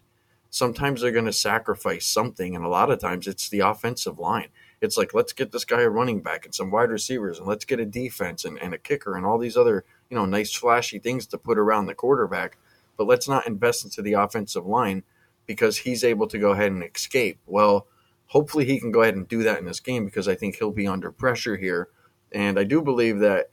sometimes 0.50 1.00
they're 1.00 1.12
going 1.12 1.24
to 1.24 1.32
sacrifice 1.32 2.06
something, 2.06 2.54
and 2.54 2.64
a 2.64 2.68
lot 2.68 2.90
of 2.90 3.00
times 3.00 3.26
it's 3.26 3.48
the 3.48 3.60
offensive 3.60 4.18
line. 4.18 4.48
It's 4.80 4.96
like 4.96 5.12
let's 5.12 5.32
get 5.32 5.52
this 5.52 5.64
guy 5.64 5.82
a 5.82 5.90
running 5.90 6.20
back 6.20 6.44
and 6.44 6.54
some 6.54 6.70
wide 6.70 6.90
receivers, 6.90 7.38
and 7.38 7.46
let's 7.46 7.64
get 7.64 7.80
a 7.80 7.86
defense 7.86 8.44
and, 8.44 8.58
and 8.60 8.72
a 8.74 8.78
kicker 8.78 9.16
and 9.16 9.26
all 9.26 9.38
these 9.38 9.56
other 9.56 9.84
you 10.10 10.16
know 10.16 10.24
nice 10.24 10.54
flashy 10.54 10.98
things 10.98 11.26
to 11.28 11.38
put 11.38 11.58
around 11.58 11.86
the 11.86 11.94
quarterback, 11.94 12.58
but 12.96 13.06
let's 13.06 13.28
not 13.28 13.46
invest 13.46 13.84
into 13.84 14.02
the 14.02 14.14
offensive 14.14 14.66
line 14.66 15.02
because 15.46 15.78
he's 15.78 16.04
able 16.04 16.26
to 16.28 16.38
go 16.38 16.52
ahead 16.52 16.70
and 16.70 16.84
escape. 16.84 17.38
Well, 17.46 17.86
hopefully 18.26 18.66
he 18.66 18.78
can 18.78 18.92
go 18.92 19.02
ahead 19.02 19.16
and 19.16 19.26
do 19.26 19.42
that 19.42 19.58
in 19.58 19.64
this 19.64 19.80
game 19.80 20.04
because 20.04 20.28
I 20.28 20.34
think 20.34 20.56
he'll 20.56 20.70
be 20.70 20.86
under 20.86 21.10
pressure 21.10 21.56
here, 21.56 21.88
and 22.32 22.58
I 22.58 22.64
do 22.64 22.80
believe 22.82 23.18
that 23.18 23.50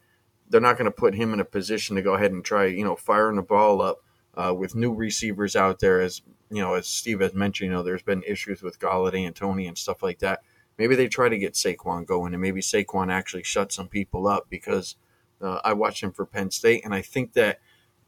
they're 0.49 0.61
not 0.61 0.77
going 0.77 0.85
to 0.85 0.91
put 0.91 1.15
him 1.15 1.33
in 1.33 1.39
a 1.39 1.45
position 1.45 1.95
to 1.95 2.03
go 2.03 2.13
ahead 2.13 2.31
and 2.31 2.45
try 2.45 2.65
you 2.65 2.85
know 2.85 2.95
firing 2.95 3.35
the 3.35 3.41
ball 3.41 3.81
up 3.81 4.03
uh, 4.35 4.53
with 4.53 4.75
new 4.75 4.93
receivers 4.93 5.55
out 5.55 5.79
there 5.79 6.01
as 6.01 6.21
you 6.49 6.61
know, 6.61 6.75
as 6.75 6.87
Steve 6.87 7.21
has 7.21 7.33
mentioned, 7.33 7.69
you 7.69 7.73
know, 7.75 7.83
there's 7.83 8.03
been 8.03 8.23
issues 8.23 8.61
with 8.61 8.79
Golladay 8.79 9.25
and 9.25 9.35
Toney 9.35 9.67
and 9.67 9.77
stuff 9.77 10.03
like 10.03 10.19
that. 10.19 10.41
Maybe 10.77 10.95
they 10.95 11.07
try 11.07 11.29
to 11.29 11.37
get 11.37 11.53
Saquon 11.53 12.05
going, 12.05 12.33
and 12.33 12.41
maybe 12.41 12.61
Saquon 12.61 13.11
actually 13.11 13.43
shuts 13.43 13.75
some 13.75 13.87
people 13.87 14.27
up 14.27 14.47
because 14.49 14.95
uh, 15.41 15.59
I 15.63 15.73
watched 15.73 16.03
him 16.03 16.11
for 16.11 16.25
Penn 16.25 16.51
State, 16.51 16.83
and 16.83 16.93
I 16.93 17.01
think 17.01 17.33
that 17.33 17.59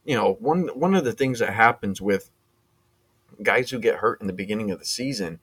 you 0.04 0.14
know 0.14 0.34
one 0.40 0.68
one 0.68 0.94
of 0.94 1.04
the 1.04 1.12
things 1.12 1.38
that 1.38 1.54
happens 1.54 2.00
with 2.00 2.30
guys 3.42 3.70
who 3.70 3.78
get 3.78 3.96
hurt 3.96 4.20
in 4.20 4.26
the 4.26 4.32
beginning 4.32 4.70
of 4.70 4.78
the 4.78 4.84
season, 4.84 5.40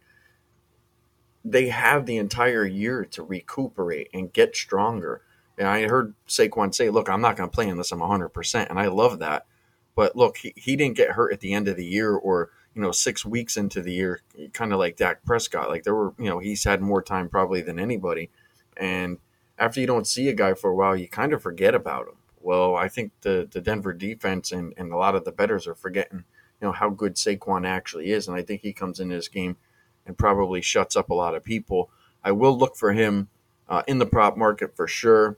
they 1.44 1.70
have 1.70 2.06
the 2.06 2.18
entire 2.18 2.66
year 2.66 3.06
to 3.06 3.24
recuperate 3.24 4.10
and 4.14 4.34
get 4.34 4.56
stronger. 4.56 5.22
And 5.58 5.68
I 5.68 5.88
heard 5.88 6.14
Saquon 6.28 6.76
say, 6.76 6.90
"Look, 6.90 7.10
I'm 7.10 7.22
not 7.22 7.38
going 7.38 7.50
to 7.50 7.54
play 7.54 7.68
unless 7.68 7.92
I'm 7.92 8.00
100 8.00 8.30
percent," 8.30 8.70
and 8.70 8.80
I 8.80 8.88
love 8.88 9.20
that. 9.20 9.46
But 9.96 10.16
look, 10.16 10.38
he, 10.38 10.54
he 10.56 10.76
didn't 10.76 10.98
get 10.98 11.12
hurt 11.12 11.34
at 11.34 11.40
the 11.40 11.54
end 11.54 11.68
of 11.68 11.78
the 11.78 11.86
year 11.86 12.14
or 12.14 12.50
you 12.76 12.82
know, 12.82 12.92
six 12.92 13.26
weeks 13.26 13.56
into 13.56 13.82
the 13.82 13.94
year, 13.94 14.22
kind 14.54 14.74
of 14.74 14.80
like 14.80 14.98
Dak 14.98 15.24
Prescott. 15.24 15.70
Like 15.70 15.84
there 15.84 15.96
were, 15.96 16.14
you 16.20 16.26
know, 16.26 16.40
he's 16.40 16.66
had 16.66 16.82
more 16.82 17.02
time 17.02 17.30
probably 17.30 17.62
than 17.62 17.80
anybody. 17.80 18.30
And 18.76 19.20
after 19.58 19.80
you 19.80 19.88
don't 19.88 20.06
see 20.06 20.28
a 20.28 20.34
guy 20.34 20.54
for 20.54 20.70
a 20.70 20.76
while, 20.76 20.96
you 20.96 21.08
kind 21.08 21.32
of 21.32 21.42
forget 21.42 21.74
about 21.74 22.08
him. 22.08 22.16
Well, 22.42 22.76
I 22.76 22.90
think 22.90 23.14
the, 23.22 23.48
the 23.50 23.62
Denver 23.62 23.94
defense 23.94 24.52
and, 24.52 24.74
and 24.78 24.92
a 24.92 24.98
lot 24.98 25.16
of 25.16 25.24
the 25.24 25.32
betters 25.32 25.66
are 25.68 25.74
forgetting, 25.74 26.26
you 26.62 26.68
know, 26.68 26.74
how 26.74 26.90
good 26.90 27.16
Saquon 27.16 27.66
actually 27.66 28.12
is. 28.12 28.28
And 28.28 28.38
I 28.38 28.44
think 28.44 28.62
he 28.62 28.74
comes 28.74 29.00
into 29.00 29.16
this 29.16 29.30
game 29.30 29.56
and 30.06 30.18
probably 30.18 30.62
shuts 30.62 30.98
up 30.98 31.10
a 31.10 31.16
lot 31.16 31.34
of 31.34 31.44
people. 31.44 31.90
I 32.24 32.34
will 32.34 32.58
look 32.58 32.76
for 32.76 32.92
him 32.92 33.30
uh, 33.70 33.84
in 33.88 34.00
the 34.00 34.06
prop 34.06 34.36
market 34.36 34.76
for 34.76 34.86
sure. 34.86 35.38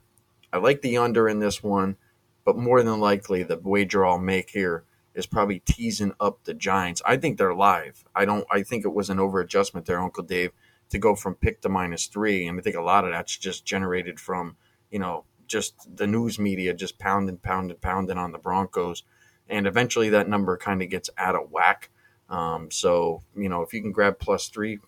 I 0.51 0.57
like 0.57 0.81
the 0.81 0.97
under 0.97 1.29
in 1.29 1.39
this 1.39 1.61
one, 1.61 1.97
but 2.43 2.57
more 2.57 2.81
than 2.81 2.99
likely 2.99 3.43
the 3.43 3.59
wager 3.61 4.05
I'll 4.05 4.17
make 4.17 4.49
here 4.49 4.83
is 5.17 5.25
probably 5.25 5.59
teasing 5.59 6.13
up 6.19 6.43
the 6.43 6.53
Giants. 6.53 7.01
I 7.03 7.17
think 7.17 7.37
they're 7.37 7.55
live. 7.55 8.05
I 8.15 8.23
don't. 8.23 8.45
I 8.51 8.61
think 8.61 8.85
it 8.85 8.93
was 8.93 9.09
an 9.09 9.19
over 9.19 9.39
adjustment 9.39 9.87
there, 9.87 9.99
Uncle 9.99 10.23
Dave, 10.23 10.51
to 10.89 10.99
go 10.99 11.15
from 11.15 11.33
pick 11.33 11.59
to 11.61 11.69
minus 11.69 12.05
three, 12.05 12.47
and 12.47 12.59
I 12.59 12.61
think 12.61 12.75
a 12.75 12.81
lot 12.81 13.03
of 13.03 13.11
that's 13.11 13.35
just 13.35 13.65
generated 13.65 14.19
from 14.19 14.55
you 14.91 14.99
know 14.99 15.25
just 15.47 15.97
the 15.97 16.05
news 16.05 16.37
media 16.37 16.73
just 16.73 16.99
pounding, 16.99 17.37
pounding, 17.37 17.77
pounding 17.77 18.19
on 18.19 18.31
the 18.31 18.37
Broncos, 18.37 19.03
and 19.49 19.65
eventually 19.65 20.09
that 20.09 20.29
number 20.29 20.55
kind 20.55 20.83
of 20.83 20.89
gets 20.89 21.09
out 21.17 21.35
of 21.35 21.51
whack. 21.51 21.89
Um, 22.29 22.69
so 22.69 23.23
you 23.35 23.49
know 23.49 23.63
if 23.63 23.73
you 23.73 23.81
can 23.81 23.91
grab 23.91 24.19
plus 24.19 24.49
three, 24.49 24.79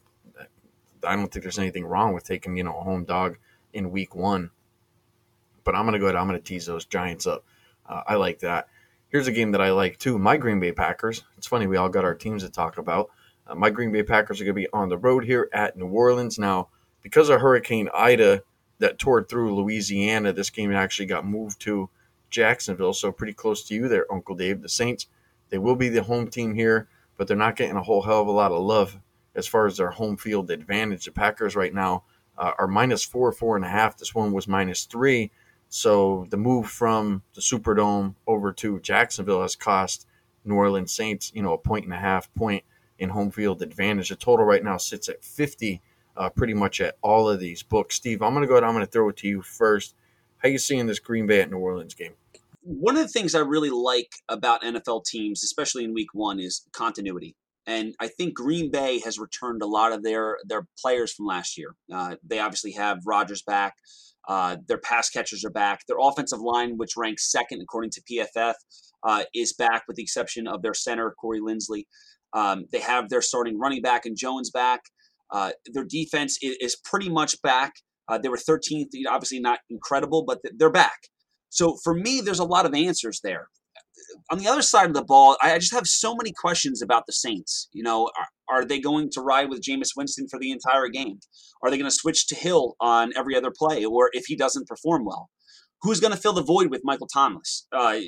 I 1.03 1.15
don't 1.15 1.31
think 1.31 1.41
there's 1.41 1.59
anything 1.59 1.85
wrong 1.85 2.13
with 2.13 2.23
taking 2.23 2.55
you 2.55 2.63
know 2.63 2.77
a 2.77 2.83
home 2.83 3.03
dog 3.03 3.39
in 3.73 3.89
week 3.89 4.13
one. 4.13 4.51
But 5.63 5.73
I'm 5.73 5.85
gonna 5.85 5.97
go 5.97 6.05
ahead. 6.05 6.17
I'm 6.17 6.27
gonna 6.27 6.39
tease 6.39 6.67
those 6.67 6.85
Giants 6.85 7.25
up. 7.25 7.45
Uh, 7.87 8.03
I 8.05 8.13
like 8.15 8.39
that. 8.39 8.67
Here's 9.09 9.27
a 9.27 9.31
game 9.31 9.51
that 9.53 9.61
I 9.61 9.71
like 9.71 9.97
too. 9.97 10.19
My 10.19 10.37
Green 10.37 10.59
Bay 10.59 10.71
Packers. 10.71 11.23
It's 11.35 11.47
funny 11.47 11.65
we 11.65 11.77
all 11.77 11.89
got 11.89 12.05
our 12.05 12.13
teams 12.13 12.43
to 12.43 12.49
talk 12.49 12.77
about. 12.77 13.09
Uh, 13.47 13.55
my 13.55 13.71
Green 13.71 13.91
Bay 13.91 14.03
Packers 14.03 14.39
are 14.39 14.43
going 14.43 14.55
to 14.55 14.61
be 14.61 14.71
on 14.71 14.87
the 14.87 14.99
road 14.99 15.25
here 15.25 15.49
at 15.51 15.75
New 15.75 15.87
Orleans 15.87 16.37
now 16.37 16.69
because 17.01 17.29
of 17.29 17.41
Hurricane 17.41 17.89
Ida 17.91 18.43
that 18.77 18.99
tore 18.99 19.23
through 19.23 19.55
Louisiana. 19.55 20.31
This 20.31 20.51
game 20.51 20.71
actually 20.71 21.07
got 21.07 21.25
moved 21.25 21.59
to 21.61 21.89
Jacksonville, 22.29 22.93
so 22.93 23.11
pretty 23.11 23.33
close 23.33 23.63
to 23.63 23.73
you 23.73 23.87
there, 23.87 24.05
Uncle 24.13 24.35
Dave. 24.35 24.61
The 24.61 24.69
Saints. 24.69 25.07
They 25.49 25.57
will 25.57 25.75
be 25.75 25.89
the 25.89 26.03
home 26.03 26.27
team 26.27 26.53
here, 26.53 26.87
but 27.17 27.27
they're 27.27 27.35
not 27.35 27.55
getting 27.55 27.77
a 27.77 27.81
whole 27.81 28.03
hell 28.03 28.21
of 28.21 28.27
a 28.27 28.31
lot 28.31 28.51
of 28.51 28.61
love 28.61 28.99
as 29.33 29.47
far 29.47 29.65
as 29.65 29.77
their 29.77 29.89
home 29.89 30.17
field 30.17 30.51
advantage. 30.51 31.05
The 31.05 31.11
Packers 31.11 31.55
right 31.55 31.73
now 31.73 32.03
uh, 32.37 32.51
are 32.59 32.67
minus 32.67 33.03
four, 33.03 33.31
four 33.31 33.55
and 33.55 33.65
a 33.65 33.69
half. 33.69 33.97
This 33.97 34.13
one 34.13 34.31
was 34.33 34.47
minus 34.47 34.83
three. 34.83 35.31
So 35.69 36.25
the 36.29 36.37
move 36.37 36.67
from 36.67 37.21
the 37.35 37.41
Superdome 37.41 38.15
over 38.27 38.51
to 38.53 38.79
Jacksonville 38.79 39.43
has 39.43 39.55
cost 39.55 40.07
New 40.43 40.55
Orleans 40.55 40.91
Saints, 40.91 41.31
you 41.35 41.43
know, 41.43 41.53
a 41.53 41.57
point 41.57 41.85
and 41.85 41.93
a 41.93 41.97
half 41.97 42.33
point 42.33 42.63
in 42.97 43.09
home 43.09 43.31
field 43.31 43.61
advantage. 43.61 44.09
The 44.09 44.15
total 44.15 44.45
right 44.45 44.63
now 44.63 44.77
sits 44.77 45.07
at 45.09 45.23
50, 45.23 45.81
uh, 46.17 46.29
pretty 46.29 46.55
much 46.55 46.81
at 46.81 46.97
all 47.01 47.29
of 47.29 47.39
these 47.39 47.61
books. 47.61 47.95
Steve, 47.95 48.21
I'm 48.21 48.33
going 48.33 48.41
to 48.41 48.47
go 48.47 48.55
ahead. 48.55 48.63
I'm 48.63 48.73
going 48.73 48.85
to 48.85 48.91
throw 48.91 49.09
it 49.09 49.17
to 49.17 49.27
you 49.27 49.41
first. 49.41 49.95
How 50.39 50.49
you 50.49 50.57
seeing 50.57 50.87
this 50.87 50.99
Green 50.99 51.27
Bay 51.27 51.41
at 51.41 51.51
New 51.51 51.57
Orleans 51.57 51.93
game? 51.93 52.13
One 52.61 52.97
of 52.97 53.03
the 53.03 53.07
things 53.07 53.35
I 53.35 53.39
really 53.39 53.69
like 53.69 54.11
about 54.27 54.63
NFL 54.63 55.05
teams, 55.05 55.43
especially 55.43 55.83
in 55.83 55.93
Week 55.93 56.13
One, 56.13 56.39
is 56.39 56.67
continuity. 56.71 57.35
And 57.65 57.95
I 57.99 58.07
think 58.07 58.33
Green 58.33 58.71
Bay 58.71 58.99
has 58.99 59.19
returned 59.19 59.61
a 59.61 59.67
lot 59.67 59.91
of 59.91 60.03
their 60.03 60.39
their 60.45 60.67
players 60.79 61.13
from 61.13 61.27
last 61.27 61.57
year. 61.57 61.75
Uh, 61.93 62.15
they 62.23 62.39
obviously 62.39 62.71
have 62.71 63.05
Rodgers 63.05 63.43
back. 63.43 63.75
Uh, 64.29 64.57
their 64.67 64.77
pass 64.77 65.09
catchers 65.09 65.43
are 65.43 65.49
back. 65.49 65.81
Their 65.87 65.97
offensive 65.99 66.39
line, 66.39 66.77
which 66.77 66.91
ranks 66.95 67.31
second 67.31 67.61
according 67.61 67.91
to 67.91 68.01
PFF, 68.01 68.53
uh, 69.03 69.23
is 69.33 69.53
back 69.53 69.83
with 69.87 69.97
the 69.97 70.03
exception 70.03 70.47
of 70.47 70.61
their 70.61 70.73
center, 70.73 71.13
Corey 71.19 71.41
Linsley. 71.41 71.85
Um, 72.33 72.65
they 72.71 72.79
have 72.79 73.09
their 73.09 73.23
starting 73.23 73.59
running 73.59 73.81
back 73.81 74.05
and 74.05 74.15
Jones 74.15 74.51
back. 74.51 74.81
Uh, 75.31 75.51
their 75.73 75.83
defense 75.83 76.37
is, 76.41 76.57
is, 76.61 76.77
pretty 76.83 77.09
much 77.09 77.41
back. 77.41 77.73
Uh, 78.07 78.17
they 78.17 78.29
were 78.29 78.37
13th, 78.37 78.87
obviously 79.09 79.39
not 79.39 79.59
incredible, 79.69 80.23
but 80.25 80.39
they're 80.57 80.71
back. 80.71 80.97
So 81.49 81.77
for 81.83 81.95
me, 81.95 82.21
there's 82.21 82.39
a 82.39 82.45
lot 82.45 82.65
of 82.65 82.73
answers 82.73 83.19
there 83.23 83.49
on 84.31 84.37
the 84.37 84.47
other 84.47 84.61
side 84.61 84.87
of 84.87 84.93
the 84.93 85.03
ball, 85.03 85.37
I 85.41 85.57
just 85.59 85.73
have 85.73 85.87
so 85.87 86.15
many 86.15 86.31
questions 86.31 86.81
about 86.81 87.05
the 87.05 87.13
Saints. 87.13 87.69
You 87.71 87.83
know, 87.83 88.09
are, 88.49 88.65
they 88.65 88.79
going 88.79 89.09
to 89.11 89.21
ride 89.21 89.49
with 89.49 89.61
Jameis 89.61 89.95
Winston 89.95 90.27
for 90.29 90.39
the 90.39 90.51
entire 90.51 90.87
game? 90.87 91.19
Are 91.63 91.69
they 91.69 91.77
going 91.77 91.89
to 91.89 91.95
switch 91.95 92.27
to 92.27 92.35
Hill 92.35 92.75
on 92.79 93.11
every 93.15 93.35
other 93.35 93.51
play, 93.55 93.85
or 93.85 94.09
if 94.13 94.25
he 94.25 94.35
doesn't 94.35 94.67
perform 94.67 95.05
well? 95.05 95.29
Who's 95.81 95.99
going 95.99 96.13
to 96.13 96.19
fill 96.19 96.33
the 96.33 96.43
void 96.43 96.69
with 96.69 96.81
Michael 96.83 97.07
Thomas? 97.07 97.67
Uh, 97.71 97.99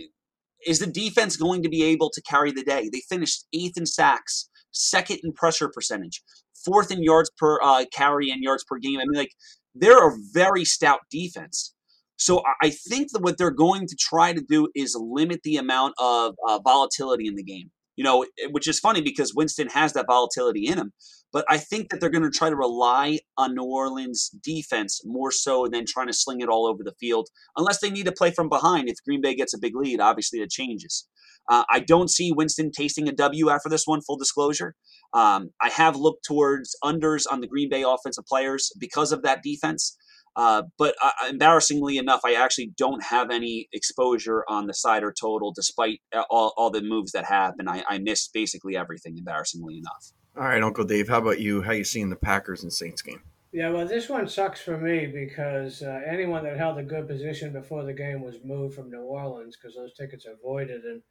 is 0.65 0.79
the 0.79 0.87
defense 0.87 1.37
going 1.37 1.63
to 1.63 1.69
be 1.69 1.83
able 1.83 2.09
to 2.11 2.21
carry 2.21 2.51
the 2.51 2.63
day? 2.63 2.89
They 2.91 3.01
finished 3.09 3.45
eighth 3.53 3.77
in 3.77 3.85
sacks, 3.85 4.49
second 4.71 5.19
in 5.23 5.33
pressure 5.33 5.69
percentage, 5.73 6.21
fourth 6.65 6.91
in 6.91 7.03
yards 7.03 7.31
per 7.37 7.59
uh, 7.61 7.85
carry 7.91 8.29
and 8.29 8.43
yards 8.43 8.63
per 8.63 8.77
game. 8.77 8.99
I 8.99 9.03
mean, 9.07 9.17
like 9.17 9.31
they're 9.73 10.07
a 10.07 10.17
very 10.33 10.65
stout 10.65 11.01
defense. 11.09 11.73
So 12.17 12.43
I 12.61 12.69
think 12.69 13.11
that 13.13 13.23
what 13.23 13.39
they're 13.39 13.49
going 13.49 13.87
to 13.87 13.95
try 13.99 14.33
to 14.33 14.41
do 14.41 14.69
is 14.75 14.95
limit 14.99 15.41
the 15.43 15.57
amount 15.57 15.95
of 15.97 16.35
uh, 16.47 16.59
volatility 16.63 17.25
in 17.25 17.35
the 17.35 17.43
game. 17.43 17.71
You 17.95 18.03
know, 18.03 18.25
which 18.51 18.67
is 18.67 18.79
funny 18.79 19.01
because 19.01 19.33
Winston 19.35 19.67
has 19.69 19.93
that 19.93 20.07
volatility 20.07 20.65
in 20.65 20.77
him. 20.77 20.93
But 21.33 21.45
I 21.49 21.57
think 21.57 21.89
that 21.89 22.01
they're 22.01 22.09
going 22.09 22.23
to 22.23 22.29
try 22.29 22.49
to 22.49 22.55
rely 22.55 23.19
on 23.37 23.55
New 23.55 23.63
Orleans 23.63 24.29
defense 24.43 25.01
more 25.05 25.31
so 25.31 25.67
than 25.71 25.85
trying 25.87 26.07
to 26.07 26.13
sling 26.13 26.41
it 26.41 26.49
all 26.49 26.67
over 26.67 26.83
the 26.83 26.95
field, 26.99 27.29
unless 27.55 27.79
they 27.79 27.89
need 27.89 28.05
to 28.05 28.11
play 28.11 28.31
from 28.31 28.49
behind. 28.49 28.89
If 28.89 28.97
Green 29.05 29.21
Bay 29.21 29.35
gets 29.35 29.53
a 29.53 29.59
big 29.59 29.75
lead, 29.75 29.99
obviously 29.99 30.39
it 30.39 30.49
changes. 30.49 31.07
Uh, 31.49 31.63
I 31.69 31.79
don't 31.79 32.09
see 32.09 32.31
Winston 32.31 32.71
tasting 32.71 33.07
a 33.07 33.11
W 33.13 33.49
after 33.49 33.69
this 33.69 33.83
one, 33.85 34.01
full 34.01 34.17
disclosure. 34.17 34.75
Um, 35.13 35.49
I 35.61 35.69
have 35.69 35.95
looked 35.95 36.25
towards 36.25 36.75
unders 36.83 37.23
on 37.29 37.41
the 37.41 37.47
Green 37.47 37.69
Bay 37.69 37.83
offensive 37.83 38.25
players 38.25 38.71
because 38.77 39.11
of 39.11 39.23
that 39.23 39.41
defense. 39.43 39.97
Uh, 40.35 40.63
but 40.77 40.95
uh, 41.03 41.11
embarrassingly 41.29 41.97
enough, 41.97 42.21
I 42.23 42.33
actually 42.33 42.71
don't 42.77 43.03
have 43.03 43.31
any 43.31 43.67
exposure 43.73 44.45
on 44.47 44.67
the 44.67 44.73
side 44.73 45.03
or 45.03 45.11
total, 45.11 45.51
despite 45.51 45.99
all, 46.29 46.53
all 46.55 46.69
the 46.69 46.81
moves 46.81 47.11
that 47.11 47.25
have, 47.25 47.55
and 47.59 47.69
I, 47.69 47.83
I 47.89 47.97
missed 47.97 48.31
basically 48.33 48.77
everything. 48.77 49.17
Embarrassingly 49.17 49.77
enough. 49.77 50.13
All 50.37 50.43
right, 50.43 50.63
Uncle 50.63 50.85
Dave, 50.85 51.09
how 51.09 51.17
about 51.17 51.41
you? 51.41 51.61
How 51.61 51.73
you 51.73 51.83
seeing 51.83 52.09
the 52.09 52.15
Packers 52.15 52.63
and 52.63 52.71
Saints 52.71 53.01
game? 53.01 53.21
Yeah, 53.51 53.69
well, 53.69 53.85
this 53.85 54.07
one 54.07 54.29
sucks 54.29 54.61
for 54.61 54.77
me 54.77 55.07
because 55.07 55.81
uh, 55.81 55.99
anyone 56.07 56.45
that 56.45 56.57
held 56.57 56.77
a 56.77 56.83
good 56.83 57.09
position 57.09 57.51
before 57.51 57.83
the 57.83 57.91
game 57.91 58.21
was 58.21 58.37
moved 58.45 58.73
from 58.75 58.89
New 58.89 59.01
Orleans 59.01 59.57
because 59.57 59.75
those 59.75 59.93
tickets 59.93 60.25
are 60.25 60.37
voided, 60.41 60.85
and 60.85 61.01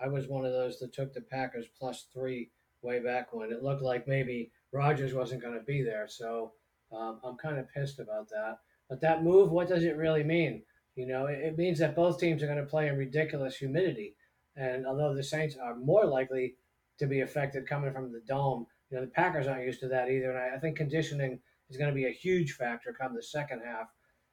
I 0.00 0.08
was 0.08 0.26
one 0.26 0.46
of 0.46 0.52
those 0.52 0.78
that 0.78 0.94
took 0.94 1.12
the 1.12 1.20
Packers 1.20 1.66
plus 1.78 2.06
three 2.14 2.50
way 2.80 3.00
back 3.00 3.34
when 3.34 3.52
it 3.52 3.62
looked 3.62 3.82
like 3.82 4.08
maybe 4.08 4.50
Rodgers 4.72 5.12
wasn't 5.12 5.42
going 5.42 5.58
to 5.58 5.64
be 5.64 5.82
there. 5.82 6.06
So 6.08 6.52
um, 6.90 7.20
I'm 7.22 7.36
kind 7.36 7.58
of 7.58 7.70
pissed 7.72 8.00
about 8.00 8.30
that. 8.30 8.58
But 8.90 9.00
that 9.00 9.24
move, 9.24 9.50
what 9.50 9.68
does 9.68 9.84
it 9.84 9.96
really 9.96 10.24
mean? 10.24 10.62
You 10.96 11.06
know, 11.06 11.26
it, 11.26 11.38
it 11.38 11.56
means 11.56 11.78
that 11.78 11.96
both 11.96 12.18
teams 12.18 12.42
are 12.42 12.46
going 12.46 12.58
to 12.58 12.64
play 12.64 12.88
in 12.88 12.98
ridiculous 12.98 13.56
humidity, 13.56 14.16
and 14.56 14.86
although 14.86 15.14
the 15.14 15.22
Saints 15.22 15.56
are 15.56 15.76
more 15.76 16.04
likely 16.04 16.56
to 16.98 17.06
be 17.06 17.20
affected 17.20 17.66
coming 17.66 17.92
from 17.92 18.12
the 18.12 18.20
dome. 18.28 18.66
You 18.90 18.98
know, 18.98 19.04
the 19.04 19.10
Packers 19.10 19.46
aren't 19.46 19.64
used 19.64 19.80
to 19.80 19.88
that 19.88 20.10
either, 20.10 20.30
and 20.30 20.38
I, 20.38 20.56
I 20.56 20.58
think 20.58 20.76
conditioning 20.76 21.38
is 21.70 21.76
going 21.76 21.88
to 21.88 21.94
be 21.94 22.06
a 22.06 22.12
huge 22.12 22.52
factor 22.52 22.92
come 22.92 23.14
the 23.14 23.22
second 23.22 23.62
half. 23.64 23.86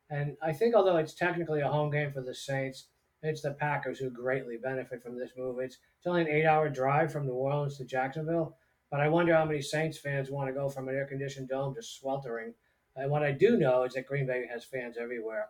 And 0.10 0.36
I 0.41 0.52
think 0.52 0.76
although 0.76 0.98
it's 0.98 1.13
technically 1.13 1.62
a 1.62 1.67
home 1.67 1.91
game 1.91 2.12
for 2.12 2.22
the 2.22 2.36
Saints, 2.36 2.88
it's 3.24 3.41
the 3.41 3.52
Packers 3.52 4.00
who 4.00 4.10
greatly 4.10 4.58
benefit 4.58 5.02
from 5.02 5.17
this 5.17 5.32
move. 5.38 5.60
It's, 5.60 5.78
it's 5.98 6.08
only 6.08 6.22
an 6.22 6.28
eight-hour 6.28 6.70
drive 6.70 7.12
from 7.12 7.26
New 7.26 7.34
Orleans 7.34 7.78
to 7.78 7.86
Jacksonville, 7.86 8.58
but 8.89 9.00
I 9.00 9.10
wonder 9.10 9.34
how 9.34 9.46
many 9.46 9.62
Saints 9.62 9.98
fans 9.98 10.30
want 10.30 10.48
to 10.50 10.54
go 10.54 10.70
from 10.70 10.88
an 10.89 10.96
air-conditioned 10.96 11.50
dome 11.50 11.76
to 11.76 11.84
sweltering. 11.84 12.54
And 12.98 13.12
what 13.12 13.24
I 13.24 13.32
do 13.32 13.58
know 13.58 13.84
is 13.84 13.94
that 13.94 14.08
Green 14.08 14.26
Bay 14.26 14.46
has 14.52 14.66
fans 14.66 14.98
everywhere. 15.00 15.48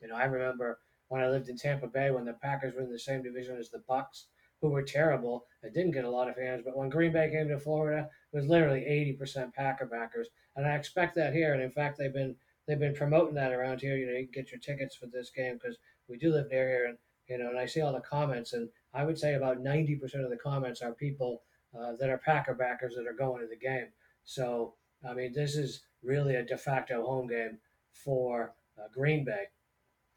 You 0.00 0.08
know, 0.08 0.16
I 0.16 0.24
remember 0.24 0.80
when 1.08 1.22
I 1.22 1.28
lived 1.28 1.48
in 1.48 1.56
Tampa 1.56 1.86
Bay 1.86 2.10
when 2.10 2.24
the 2.24 2.32
Packers 2.32 2.74
were 2.74 2.82
in 2.82 2.90
the 2.90 2.98
same 2.98 3.22
division 3.22 3.56
as 3.56 3.70
the 3.70 3.82
Bucs 3.88 4.24
who 4.60 4.70
were 4.70 4.82
terrible 4.82 5.46
and 5.62 5.72
didn't 5.72 5.92
get 5.92 6.04
a 6.04 6.10
lot 6.10 6.28
of 6.28 6.36
fans. 6.36 6.62
But 6.64 6.76
when 6.76 6.88
Green 6.88 7.12
Bay 7.12 7.30
came 7.30 7.48
to 7.48 7.58
Florida, 7.58 8.08
it 8.32 8.36
was 8.36 8.46
literally 8.46 8.80
80% 8.80 9.54
Packer 9.54 9.86
backers, 9.86 10.28
and 10.56 10.66
I 10.66 10.74
expect 10.74 11.14
that 11.16 11.32
here. 11.32 11.54
And 11.54 11.62
in 11.62 11.70
fact, 11.70 11.98
they've 11.98 12.12
been 12.12 12.36
they've 12.66 12.78
been 12.78 12.94
promoting 12.94 13.34
that 13.34 13.52
around 13.52 13.80
here. 13.80 13.96
You 13.96 14.06
know, 14.06 14.12
you 14.12 14.26
can 14.26 14.42
get 14.42 14.50
your 14.50 14.60
tickets 14.60 14.96
for 14.96 15.06
this 15.06 15.30
game 15.30 15.54
because 15.54 15.78
we 16.08 16.16
do 16.18 16.32
live 16.32 16.50
near 16.50 16.68
here, 16.68 16.86
and 16.86 16.98
you 17.28 17.38
know, 17.38 17.50
and 17.50 17.58
I 17.58 17.66
see 17.66 17.80
all 17.80 17.92
the 17.92 18.00
comments, 18.00 18.52
and 18.52 18.68
I 18.94 19.04
would 19.04 19.18
say 19.18 19.34
about 19.34 19.62
90% 19.62 20.02
of 20.24 20.30
the 20.30 20.38
comments 20.42 20.82
are 20.82 20.92
people 20.92 21.42
uh, 21.78 21.92
that 22.00 22.10
are 22.10 22.18
Packer 22.18 22.54
backers 22.54 22.94
that 22.96 23.06
are 23.06 23.12
going 23.12 23.40
to 23.40 23.46
the 23.46 23.56
game. 23.56 23.88
So 24.24 24.74
I 25.08 25.14
mean, 25.14 25.32
this 25.32 25.54
is 25.56 25.82
really 26.02 26.36
a 26.36 26.44
de 26.44 26.56
facto 26.56 27.04
home 27.04 27.26
game 27.26 27.58
for 27.92 28.54
uh, 28.78 28.88
Green 28.92 29.24
Bay. 29.24 29.44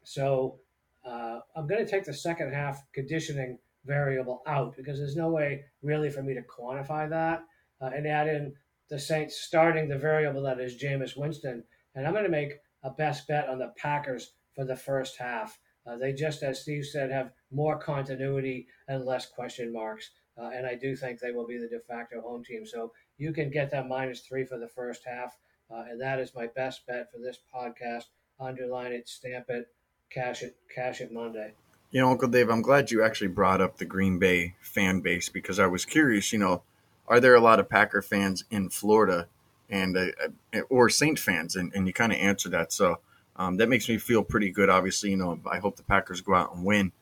So 0.04 0.58
uh, 1.04 1.40
I'm 1.56 1.66
going 1.66 1.84
to 1.84 1.90
take 1.90 2.04
the 2.04 2.14
second 2.14 2.52
half 2.52 2.82
conditioning 2.92 3.58
variable 3.84 4.42
out 4.46 4.76
because 4.76 4.98
there's 4.98 5.16
no 5.16 5.28
way 5.28 5.64
really 5.82 6.10
for 6.10 6.22
me 6.22 6.34
to 6.34 6.42
quantify 6.42 7.08
that 7.10 7.42
uh, 7.80 7.90
and 7.94 8.06
add 8.06 8.28
in 8.28 8.54
the 8.88 8.98
Saints 8.98 9.40
starting 9.40 9.88
the 9.88 9.98
variable 9.98 10.42
that 10.42 10.60
is 10.60 10.80
Jameis 10.80 11.16
Winston. 11.16 11.64
And 11.94 12.06
I'm 12.06 12.12
going 12.12 12.24
to 12.24 12.30
make 12.30 12.54
a 12.82 12.90
best 12.90 13.26
bet 13.26 13.48
on 13.48 13.58
the 13.58 13.72
Packers 13.76 14.32
for 14.54 14.64
the 14.64 14.76
first 14.76 15.16
half. 15.18 15.58
Uh, 15.86 15.96
they 15.96 16.12
just, 16.12 16.42
as 16.42 16.60
Steve 16.60 16.84
said, 16.84 17.10
have 17.10 17.32
more 17.50 17.78
continuity 17.78 18.66
and 18.88 19.04
less 19.04 19.26
question 19.26 19.72
marks. 19.72 20.10
Uh, 20.38 20.50
and 20.54 20.66
I 20.66 20.74
do 20.76 20.94
think 20.96 21.18
they 21.18 21.32
will 21.32 21.46
be 21.46 21.58
the 21.58 21.68
de 21.68 21.80
facto 21.80 22.20
home 22.20 22.44
team. 22.44 22.64
So 22.64 22.92
you 23.18 23.32
can 23.32 23.50
get 23.50 23.70
that 23.70 23.88
minus 23.88 24.20
three 24.20 24.44
for 24.44 24.58
the 24.58 24.68
first 24.68 25.02
half. 25.04 25.36
Uh, 25.72 25.84
and 25.90 26.00
that 26.00 26.18
is 26.18 26.34
my 26.34 26.46
best 26.48 26.86
bet 26.86 27.10
for 27.10 27.18
this 27.18 27.38
podcast. 27.54 28.04
Underline 28.38 28.92
it, 28.92 29.08
stamp 29.08 29.46
it, 29.48 29.68
cash 30.10 30.42
it, 30.42 30.56
cash 30.74 31.00
it 31.00 31.12
Monday. 31.12 31.52
You 31.90 32.00
know, 32.00 32.10
Uncle 32.10 32.28
Dave, 32.28 32.50
I'm 32.50 32.62
glad 32.62 32.90
you 32.90 33.02
actually 33.02 33.28
brought 33.28 33.60
up 33.60 33.76
the 33.76 33.84
Green 33.84 34.18
Bay 34.18 34.54
fan 34.60 35.00
base 35.00 35.28
because 35.28 35.58
I 35.58 35.66
was 35.66 35.84
curious. 35.84 36.32
You 36.32 36.38
know, 36.38 36.62
are 37.06 37.20
there 37.20 37.34
a 37.34 37.40
lot 37.40 37.60
of 37.60 37.68
Packer 37.68 38.02
fans 38.02 38.44
in 38.50 38.70
Florida, 38.70 39.28
and 39.70 39.96
uh, 39.96 40.60
or 40.68 40.88
Saint 40.88 41.18
fans? 41.18 41.56
And, 41.56 41.72
and 41.74 41.86
you 41.86 41.92
kind 41.92 42.12
of 42.12 42.18
answered 42.18 42.52
that, 42.52 42.72
so 42.72 42.98
um, 43.36 43.56
that 43.58 43.68
makes 43.68 43.88
me 43.88 43.98
feel 43.98 44.22
pretty 44.22 44.50
good. 44.50 44.70
Obviously, 44.70 45.10
you 45.10 45.16
know, 45.16 45.38
I 45.50 45.58
hope 45.58 45.76
the 45.76 45.82
Packers 45.82 46.20
go 46.20 46.34
out 46.34 46.54
and 46.54 46.64
win. 46.64 46.92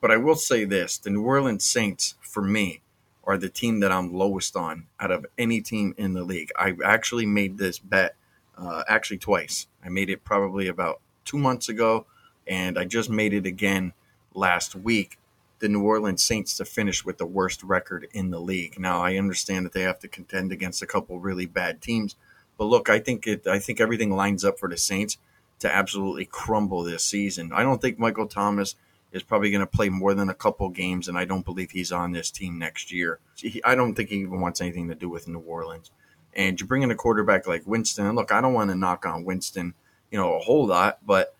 But 0.00 0.10
I 0.10 0.16
will 0.16 0.36
say 0.36 0.64
this: 0.64 0.98
the 0.98 1.10
New 1.10 1.22
Orleans 1.22 1.64
Saints, 1.64 2.16
for 2.20 2.42
me, 2.42 2.80
are 3.24 3.38
the 3.38 3.48
team 3.48 3.80
that 3.80 3.92
I'm 3.92 4.12
lowest 4.12 4.56
on 4.56 4.86
out 4.98 5.12
of 5.12 5.26
any 5.38 5.60
team 5.60 5.94
in 5.96 6.14
the 6.14 6.24
league. 6.24 6.50
I 6.56 6.74
actually 6.84 7.26
made 7.26 7.58
this 7.58 7.78
bet 7.78 8.16
uh, 8.60 8.82
actually 8.88 9.18
twice. 9.18 9.66
I 9.84 9.88
made 9.88 10.10
it 10.10 10.24
probably 10.24 10.68
about 10.68 11.00
two 11.24 11.38
months 11.38 11.68
ago, 11.68 12.06
and 12.46 12.78
I 12.78 12.84
just 12.84 13.10
made 13.10 13.32
it 13.32 13.46
again 13.46 13.92
last 14.34 14.74
week 14.74 15.18
the 15.60 15.68
New 15.68 15.82
Orleans 15.82 16.24
Saints 16.24 16.56
to 16.56 16.64
finish 16.64 17.04
with 17.04 17.18
the 17.18 17.26
worst 17.26 17.62
record 17.62 18.08
in 18.12 18.30
the 18.30 18.40
league. 18.40 18.78
Now 18.78 19.02
I 19.02 19.16
understand 19.16 19.66
that 19.66 19.72
they 19.72 19.82
have 19.82 19.98
to 20.00 20.08
contend 20.08 20.52
against 20.52 20.82
a 20.82 20.86
couple 20.86 21.20
really 21.20 21.46
bad 21.46 21.80
teams, 21.82 22.16
but 22.56 22.64
look, 22.64 22.88
I 22.88 22.98
think 22.98 23.26
it 23.26 23.46
I 23.46 23.58
think 23.58 23.80
everything 23.80 24.10
lines 24.10 24.44
up 24.44 24.58
for 24.58 24.68
the 24.68 24.76
Saints 24.76 25.18
to 25.60 25.72
absolutely 25.72 26.24
crumble 26.24 26.82
this 26.82 27.04
season. 27.04 27.52
I 27.52 27.62
don't 27.62 27.80
think 27.80 27.98
Michael 27.98 28.26
Thomas 28.26 28.74
is 29.12 29.22
probably 29.22 29.50
going 29.50 29.60
to 29.60 29.66
play 29.66 29.88
more 29.88 30.14
than 30.14 30.30
a 30.30 30.34
couple 30.34 30.68
games, 30.70 31.08
and 31.08 31.18
I 31.18 31.24
don't 31.24 31.44
believe 31.44 31.72
he's 31.72 31.92
on 31.92 32.12
this 32.12 32.30
team 32.30 32.58
next 32.58 32.92
year. 32.92 33.18
I 33.64 33.74
don't 33.74 33.94
think 33.94 34.08
he 34.08 34.16
even 34.16 34.40
wants 34.40 34.60
anything 34.60 34.88
to 34.88 34.94
do 34.94 35.08
with 35.08 35.28
New 35.28 35.40
Orleans. 35.40 35.90
And 36.34 36.60
you 36.60 36.66
bring 36.66 36.82
in 36.82 36.90
a 36.90 36.96
quarterback 36.96 37.46
like 37.46 37.66
Winston, 37.66 38.06
and 38.06 38.16
look, 38.16 38.32
I 38.32 38.40
don't 38.40 38.54
want 38.54 38.70
to 38.70 38.76
knock 38.76 39.04
on 39.04 39.24
Winston, 39.24 39.74
you 40.10 40.18
know, 40.18 40.34
a 40.34 40.38
whole 40.38 40.66
lot, 40.66 40.98
but 41.04 41.34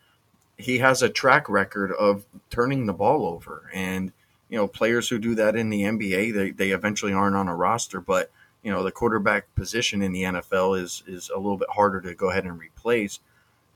he 0.57 0.77
has 0.79 1.01
a 1.01 1.09
track 1.09 1.49
record 1.49 1.91
of 1.91 2.25
turning 2.49 2.85
the 2.85 2.93
ball 2.93 3.25
over. 3.25 3.69
And, 3.73 4.11
you 4.49 4.57
know, 4.57 4.67
players 4.67 5.09
who 5.09 5.17
do 5.19 5.35
that 5.35 5.55
in 5.55 5.69
the 5.69 5.83
NBA, 5.83 6.33
they, 6.33 6.51
they 6.51 6.71
eventually 6.71 7.13
aren't 7.13 7.35
on 7.35 7.47
a 7.47 7.55
roster. 7.55 7.99
But, 7.99 8.31
you 8.63 8.71
know, 8.71 8.83
the 8.83 8.91
quarterback 8.91 9.53
position 9.55 10.01
in 10.01 10.11
the 10.11 10.23
NFL 10.23 10.79
is 10.79 11.03
is 11.07 11.29
a 11.29 11.37
little 11.37 11.57
bit 11.57 11.69
harder 11.69 12.01
to 12.01 12.13
go 12.13 12.29
ahead 12.29 12.45
and 12.45 12.59
replace. 12.59 13.19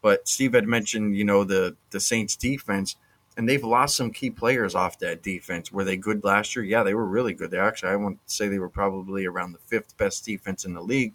But 0.02 0.28
Steve 0.28 0.54
had 0.54 0.68
mentioned, 0.68 1.16
you 1.18 1.24
know, 1.24 1.44
the 1.44 1.76
the 1.90 2.00
Saints 2.00 2.36
defense, 2.36 2.96
and 3.38 3.48
they've 3.48 3.64
lost 3.64 3.98
some 3.98 4.12
key 4.12 4.30
players 4.30 4.76
off 4.76 5.00
that 5.00 5.22
defense. 5.22 5.72
Were 5.72 5.84
they 5.84 5.98
good 5.98 6.24
last 6.24 6.56
year? 6.56 6.64
Yeah, 6.64 6.84
they 6.84 6.94
were 6.94 7.06
really 7.06 7.34
good. 7.34 7.52
They 7.52 7.60
actually, 7.60 7.90
I 7.90 7.96
want 7.98 8.26
to 8.26 8.34
say 8.34 8.48
they 8.48 8.60
were 8.60 8.70
probably 8.70 9.26
around 9.26 9.52
the 9.52 9.60
fifth 9.60 9.98
best 9.98 10.26
defense 10.26 10.66
in 10.66 10.74
the 10.74 10.82
league, 10.82 11.14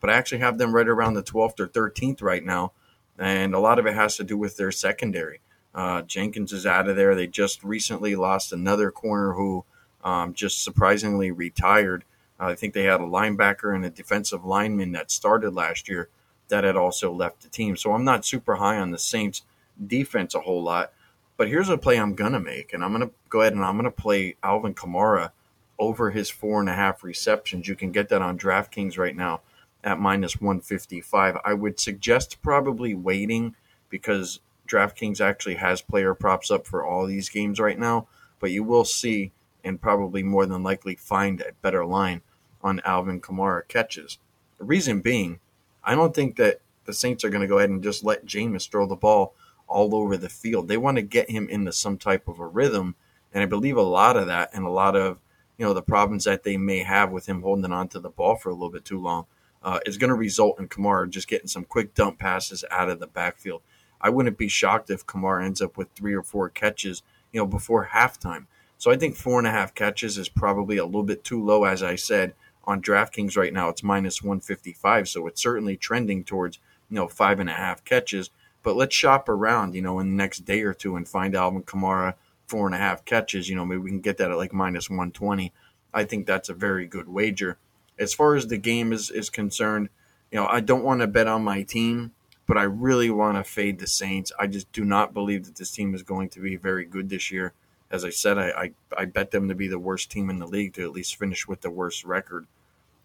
but 0.00 0.10
I 0.10 0.14
actually 0.14 0.38
have 0.38 0.58
them 0.58 0.74
right 0.74 0.88
around 0.88 1.14
the 1.14 1.22
12th 1.22 1.60
or 1.60 1.68
13th 1.68 2.22
right 2.22 2.44
now 2.44 2.72
and 3.18 3.54
a 3.54 3.58
lot 3.58 3.78
of 3.78 3.86
it 3.86 3.94
has 3.94 4.16
to 4.16 4.24
do 4.24 4.36
with 4.36 4.56
their 4.56 4.72
secondary. 4.72 5.40
Uh, 5.74 6.02
Jenkins 6.02 6.52
is 6.52 6.66
out 6.66 6.88
of 6.88 6.96
there. 6.96 7.14
They 7.14 7.26
just 7.26 7.62
recently 7.62 8.14
lost 8.14 8.52
another 8.52 8.90
corner 8.90 9.32
who 9.32 9.64
um, 10.04 10.34
just 10.34 10.62
surprisingly 10.62 11.30
retired. 11.30 12.04
Uh, 12.38 12.46
I 12.46 12.54
think 12.54 12.74
they 12.74 12.84
had 12.84 13.00
a 13.00 13.04
linebacker 13.04 13.74
and 13.74 13.84
a 13.84 13.90
defensive 13.90 14.44
lineman 14.44 14.92
that 14.92 15.10
started 15.10 15.54
last 15.54 15.88
year 15.88 16.08
that 16.48 16.64
had 16.64 16.76
also 16.76 17.12
left 17.12 17.42
the 17.42 17.48
team. 17.48 17.76
So 17.76 17.92
I'm 17.92 18.04
not 18.04 18.24
super 18.24 18.56
high 18.56 18.78
on 18.78 18.90
the 18.90 18.98
Saints 18.98 19.42
defense 19.86 20.34
a 20.34 20.40
whole 20.40 20.62
lot. 20.62 20.92
But 21.36 21.48
here's 21.48 21.68
a 21.68 21.78
play 21.78 21.98
I'm 21.98 22.14
to 22.14 22.40
make, 22.40 22.72
and 22.72 22.84
I'm 22.84 22.98
to 23.00 23.10
go 23.28 23.40
ahead 23.40 23.54
and 23.54 23.64
I'm 23.64 23.82
to 23.82 23.90
play 23.90 24.36
Alvin 24.42 24.74
Kamara 24.74 25.30
over 25.78 26.10
his 26.10 26.30
four 26.30 26.60
and 26.60 26.68
a 26.68 26.74
half 26.74 27.02
receptions. 27.02 27.66
You 27.66 27.74
can 27.74 27.90
get 27.90 28.08
that 28.10 28.22
on 28.22 28.38
DraftKings 28.38 28.98
right 28.98 29.16
now 29.16 29.40
at 29.82 29.98
minus 29.98 30.40
155. 30.40 31.36
I 31.44 31.54
would 31.54 31.80
suggest 31.80 32.40
probably 32.42 32.94
waiting 32.94 33.56
because 33.88 34.40
DraftKings 34.68 35.20
actually 35.20 35.56
has 35.56 35.82
player 35.82 36.14
props 36.14 36.50
up 36.50 36.66
for 36.66 36.84
all 36.84 37.06
these 37.06 37.28
games 37.28 37.58
right 37.58 37.78
now, 37.78 38.06
but 38.38 38.50
you 38.50 38.62
will 38.62 38.84
see 38.84 39.32
and 39.64 39.80
probably 39.80 40.22
more 40.22 40.46
than 40.46 40.62
likely 40.62 40.94
find 40.94 41.40
a 41.40 41.52
better 41.62 41.84
line 41.84 42.22
on 42.62 42.80
Alvin 42.84 43.20
Kamara 43.20 43.66
catches. 43.66 44.18
The 44.58 44.64
reason 44.64 45.00
being, 45.00 45.40
I 45.82 45.94
don't 45.94 46.14
think 46.14 46.36
that 46.36 46.60
the 46.84 46.92
Saints 46.92 47.24
are 47.24 47.30
going 47.30 47.42
to 47.42 47.48
go 47.48 47.58
ahead 47.58 47.70
and 47.70 47.82
just 47.82 48.04
let 48.04 48.26
Jameis 48.26 48.68
throw 48.68 48.86
the 48.86 48.96
ball 48.96 49.34
all 49.72 49.94
over 49.94 50.16
the 50.16 50.28
field. 50.28 50.68
They 50.68 50.76
want 50.76 50.96
to 50.96 51.02
get 51.02 51.30
him 51.30 51.48
into 51.48 51.72
some 51.72 51.98
type 51.98 52.28
of 52.28 52.38
a 52.38 52.46
rhythm, 52.46 52.94
and 53.32 53.42
I 53.42 53.46
believe 53.46 53.76
a 53.76 53.82
lot 53.82 54.16
of 54.16 54.26
that 54.26 54.50
and 54.52 54.64
a 54.64 54.70
lot 54.70 54.94
of 54.94 55.18
you 55.58 55.64
know 55.64 55.74
the 55.74 55.82
problems 55.82 56.24
that 56.24 56.44
they 56.44 56.56
may 56.56 56.80
have 56.80 57.10
with 57.10 57.26
him 57.26 57.42
holding 57.42 57.72
on 57.72 57.88
to 57.88 58.00
the 58.00 58.10
ball 58.10 58.36
for 58.36 58.50
a 58.50 58.54
little 58.54 58.70
bit 58.70 58.84
too 58.84 59.00
long 59.00 59.26
uh, 59.62 59.80
is 59.86 59.96
going 59.96 60.08
to 60.08 60.14
result 60.14 60.58
in 60.58 60.68
Kamara 60.68 61.08
just 61.08 61.28
getting 61.28 61.48
some 61.48 61.64
quick 61.64 61.94
dump 61.94 62.18
passes 62.18 62.64
out 62.70 62.88
of 62.88 63.00
the 63.00 63.06
backfield. 63.06 63.62
I 64.00 64.10
wouldn't 64.10 64.38
be 64.38 64.48
shocked 64.48 64.90
if 64.90 65.06
Kamara 65.06 65.44
ends 65.44 65.62
up 65.62 65.76
with 65.76 65.88
three 65.94 66.14
or 66.14 66.22
four 66.22 66.48
catches, 66.48 67.02
you 67.32 67.40
know, 67.40 67.46
before 67.46 67.90
halftime. 67.92 68.46
So 68.76 68.90
I 68.90 68.96
think 68.96 69.14
four 69.14 69.38
and 69.38 69.46
a 69.46 69.52
half 69.52 69.74
catches 69.74 70.18
is 70.18 70.28
probably 70.28 70.76
a 70.76 70.84
little 70.84 71.04
bit 71.04 71.22
too 71.22 71.42
low, 71.42 71.64
as 71.64 71.82
I 71.82 71.94
said. 71.94 72.34
On 72.64 72.82
DraftKings 72.82 73.36
right 73.36 73.52
now, 73.52 73.68
it's 73.68 73.82
minus 73.82 74.22
155, 74.22 75.08
so 75.08 75.26
it's 75.26 75.42
certainly 75.42 75.76
trending 75.76 76.24
towards, 76.24 76.58
you 76.90 76.96
know, 76.96 77.08
five 77.08 77.38
and 77.40 77.50
a 77.50 77.54
half 77.54 77.84
catches. 77.84 78.30
But 78.62 78.76
let's 78.76 78.94
shop 78.94 79.28
around, 79.28 79.74
you 79.74 79.82
know, 79.82 79.98
in 79.98 80.10
the 80.10 80.16
next 80.16 80.44
day 80.44 80.62
or 80.62 80.74
two 80.74 80.96
and 80.96 81.08
find 81.08 81.34
Alvin 81.34 81.62
Kamara 81.62 82.14
four 82.46 82.66
and 82.66 82.74
a 82.74 82.78
half 82.78 83.04
catches. 83.04 83.48
You 83.48 83.56
know, 83.56 83.64
maybe 83.64 83.80
we 83.80 83.90
can 83.90 84.00
get 84.00 84.18
that 84.18 84.30
at 84.30 84.36
like 84.36 84.52
minus 84.52 84.90
120. 84.90 85.52
I 85.94 86.04
think 86.04 86.26
that's 86.26 86.48
a 86.48 86.54
very 86.54 86.86
good 86.86 87.08
wager. 87.08 87.58
As 87.98 88.14
far 88.14 88.34
as 88.34 88.46
the 88.46 88.58
game 88.58 88.92
is, 88.92 89.10
is 89.10 89.30
concerned, 89.30 89.88
you 90.30 90.38
know, 90.38 90.46
I 90.46 90.60
don't 90.60 90.84
want 90.84 91.00
to 91.00 91.06
bet 91.06 91.26
on 91.26 91.44
my 91.44 91.62
team, 91.62 92.12
but 92.46 92.56
I 92.56 92.62
really 92.62 93.10
want 93.10 93.36
to 93.36 93.44
fade 93.44 93.78
the 93.78 93.86
Saints. 93.86 94.32
I 94.38 94.46
just 94.46 94.72
do 94.72 94.84
not 94.84 95.14
believe 95.14 95.44
that 95.44 95.56
this 95.56 95.70
team 95.70 95.94
is 95.94 96.02
going 96.02 96.30
to 96.30 96.40
be 96.40 96.56
very 96.56 96.84
good 96.84 97.08
this 97.08 97.30
year. 97.30 97.52
As 97.90 98.04
I 98.04 98.10
said, 98.10 98.38
I, 98.38 98.48
I, 98.50 98.72
I 98.96 99.04
bet 99.04 99.30
them 99.30 99.48
to 99.48 99.54
be 99.54 99.68
the 99.68 99.78
worst 99.78 100.10
team 100.10 100.30
in 100.30 100.38
the 100.38 100.46
league 100.46 100.72
to 100.74 100.82
at 100.82 100.92
least 100.92 101.16
finish 101.16 101.46
with 101.46 101.60
the 101.60 101.70
worst 101.70 102.04
record. 102.04 102.46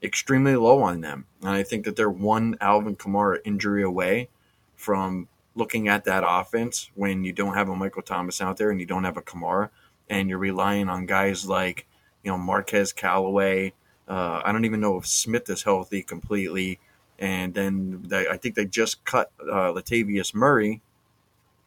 Extremely 0.01 0.55
low 0.55 0.81
on 0.81 1.01
them. 1.01 1.25
And 1.41 1.49
I 1.49 1.63
think 1.63 1.83
that 1.83 1.97
they're 1.97 2.09
one 2.09 2.55
Alvin 2.61 2.95
Kamara 2.95 3.39
injury 3.43 3.83
away 3.83 4.29
from 4.75 5.27
looking 5.57 5.87
at 5.87 6.05
that 6.05 6.23
offense 6.25 6.89
when 6.95 7.23
you 7.23 7.33
don't 7.33 7.55
have 7.55 7.69
a 7.69 7.75
Michael 7.75 8.01
Thomas 8.01 8.41
out 8.41 8.57
there 8.57 8.69
and 8.69 8.79
you 8.79 8.85
don't 8.85 9.03
have 9.03 9.17
a 9.17 9.21
Kamara 9.21 9.69
and 10.09 10.29
you're 10.29 10.37
relying 10.37 10.87
on 10.87 11.05
guys 11.05 11.47
like, 11.47 11.87
you 12.23 12.31
know, 12.31 12.37
Marquez 12.37 12.93
Callaway. 12.93 13.73
Uh, 14.07 14.41
I 14.43 14.51
don't 14.51 14.65
even 14.65 14.79
know 14.79 14.97
if 14.97 15.07
Smith 15.07 15.49
is 15.49 15.63
healthy 15.63 16.03
completely. 16.03 16.79
And 17.19 17.53
then 17.53 18.03
they, 18.07 18.27
I 18.27 18.37
think 18.37 18.55
they 18.55 18.65
just 18.65 19.03
cut 19.03 19.31
uh, 19.41 19.73
Latavius 19.73 20.33
Murray. 20.33 20.81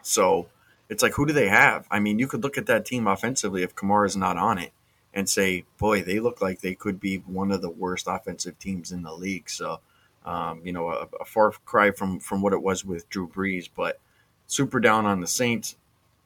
So 0.03 0.49
it's 0.89 1.03
like, 1.03 1.13
who 1.15 1.27
do 1.27 1.33
they 1.33 1.49
have? 1.49 1.87
I 1.91 1.99
mean, 2.01 2.19
you 2.19 2.27
could 2.27 2.43
look 2.43 2.57
at 2.57 2.67
that 2.67 2.87
team 2.87 3.07
offensively 3.07 3.63
if 3.63 3.75
Kamara 3.75 4.07
is 4.07 4.17
not 4.17 4.37
on 4.37 4.59
it 4.59 4.73
and 5.13 5.29
say, 5.29 5.65
boy, 5.79 6.03
they 6.03 6.21
look 6.21 6.41
like 6.41 6.61
they 6.61 6.75
could 6.75 7.01
be 7.01 7.17
one 7.17 7.51
of 7.51 7.63
the 7.63 7.71
worst 7.71 8.07
offensive 8.09 8.59
teams 8.59 8.93
in 8.93 9.03
the 9.03 9.13
league. 9.13 9.51
So 9.51 9.81
um, 10.25 10.61
you 10.65 10.73
know, 10.73 10.89
a, 10.89 11.09
a, 11.21 11.25
far 11.25 11.51
cry 11.65 11.91
from 11.91 12.21
from 12.21 12.43
what 12.43 12.53
it 12.53 12.63
was 12.63 12.85
with 12.85 13.09
Drew 13.09 13.29
Brees, 13.29 13.69
but 13.75 14.01
super 14.47 14.81
down 14.81 15.07
on 15.07 15.21
the 15.21 15.27
Saints. 15.27 15.77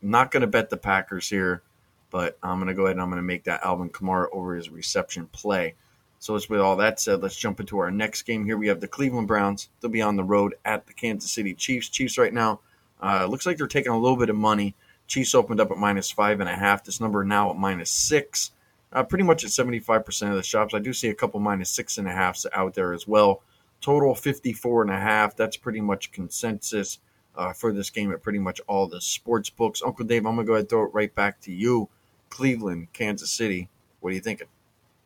Not 0.02 0.30
going 0.30 0.40
to 0.42 0.46
bet 0.46 0.70
the 0.70 0.76
Packers 0.76 1.28
here, 1.28 1.62
but 2.10 2.36
I'm 2.42 2.58
going 2.58 2.68
to 2.68 2.74
go 2.74 2.84
ahead 2.84 2.96
and 2.96 3.02
I'm 3.02 3.08
going 3.08 3.22
to 3.22 3.26
make 3.26 3.44
that 3.44 3.64
Alvin 3.64 3.90
Kamara 3.90 4.26
over 4.32 4.54
his 4.54 4.68
reception 4.70 5.28
play. 5.32 5.74
So, 6.18 6.34
with 6.34 6.60
all 6.60 6.76
that 6.76 7.00
said, 7.00 7.22
let's 7.22 7.36
jump 7.36 7.60
into 7.60 7.78
our 7.78 7.90
next 7.90 8.22
game. 8.22 8.44
Here 8.44 8.56
we 8.56 8.68
have 8.68 8.80
the 8.80 8.88
Cleveland 8.88 9.28
Browns. 9.28 9.68
They'll 9.80 9.90
be 9.90 10.02
on 10.02 10.16
the 10.16 10.24
road 10.24 10.54
at 10.64 10.86
the 10.86 10.92
Kansas 10.92 11.30
City 11.30 11.54
Chiefs. 11.54 11.88
Chiefs 11.88 12.18
right 12.18 12.32
now 12.32 12.60
uh, 13.02 13.26
looks 13.26 13.46
like 13.46 13.58
they're 13.58 13.66
taking 13.66 13.92
a 13.92 13.98
little 13.98 14.16
bit 14.16 14.30
of 14.30 14.36
money. 14.36 14.74
Chiefs 15.06 15.34
opened 15.34 15.60
up 15.60 15.70
at 15.70 15.76
minus 15.76 16.10
five 16.10 16.40
and 16.40 16.48
a 16.48 16.56
half. 16.56 16.82
This 16.82 17.00
number 17.00 17.24
now 17.24 17.50
at 17.50 17.56
minus 17.56 17.90
six. 17.90 18.52
Uh, 18.92 19.02
pretty 19.02 19.24
much 19.24 19.44
at 19.44 19.50
75% 19.50 20.30
of 20.30 20.36
the 20.36 20.42
shops. 20.42 20.72
I 20.72 20.78
do 20.78 20.92
see 20.92 21.08
a 21.08 21.14
couple 21.14 21.40
minus 21.40 21.68
six 21.68 21.98
and 21.98 22.08
a 22.08 22.12
halfs 22.12 22.46
out 22.52 22.74
there 22.74 22.92
as 22.92 23.06
well. 23.06 23.42
Total 23.84 24.14
54 24.14 24.80
and 24.80 24.90
a 24.90 24.98
half. 24.98 25.36
That's 25.36 25.58
pretty 25.58 25.82
much 25.82 26.10
consensus 26.10 27.00
uh, 27.36 27.52
for 27.52 27.70
this 27.70 27.90
game 27.90 28.12
at 28.12 28.22
pretty 28.22 28.38
much 28.38 28.58
all 28.66 28.86
the 28.86 29.02
sports 29.02 29.50
books. 29.50 29.82
Uncle 29.84 30.06
Dave, 30.06 30.24
I'm 30.24 30.36
going 30.36 30.46
to 30.46 30.48
go 30.48 30.54
ahead 30.54 30.62
and 30.62 30.70
throw 30.70 30.84
it 30.84 30.94
right 30.94 31.14
back 31.14 31.38
to 31.42 31.52
you. 31.52 31.90
Cleveland, 32.30 32.94
Kansas 32.94 33.30
City. 33.30 33.68
What 34.00 34.10
are 34.10 34.14
you 34.14 34.22
thinking? 34.22 34.46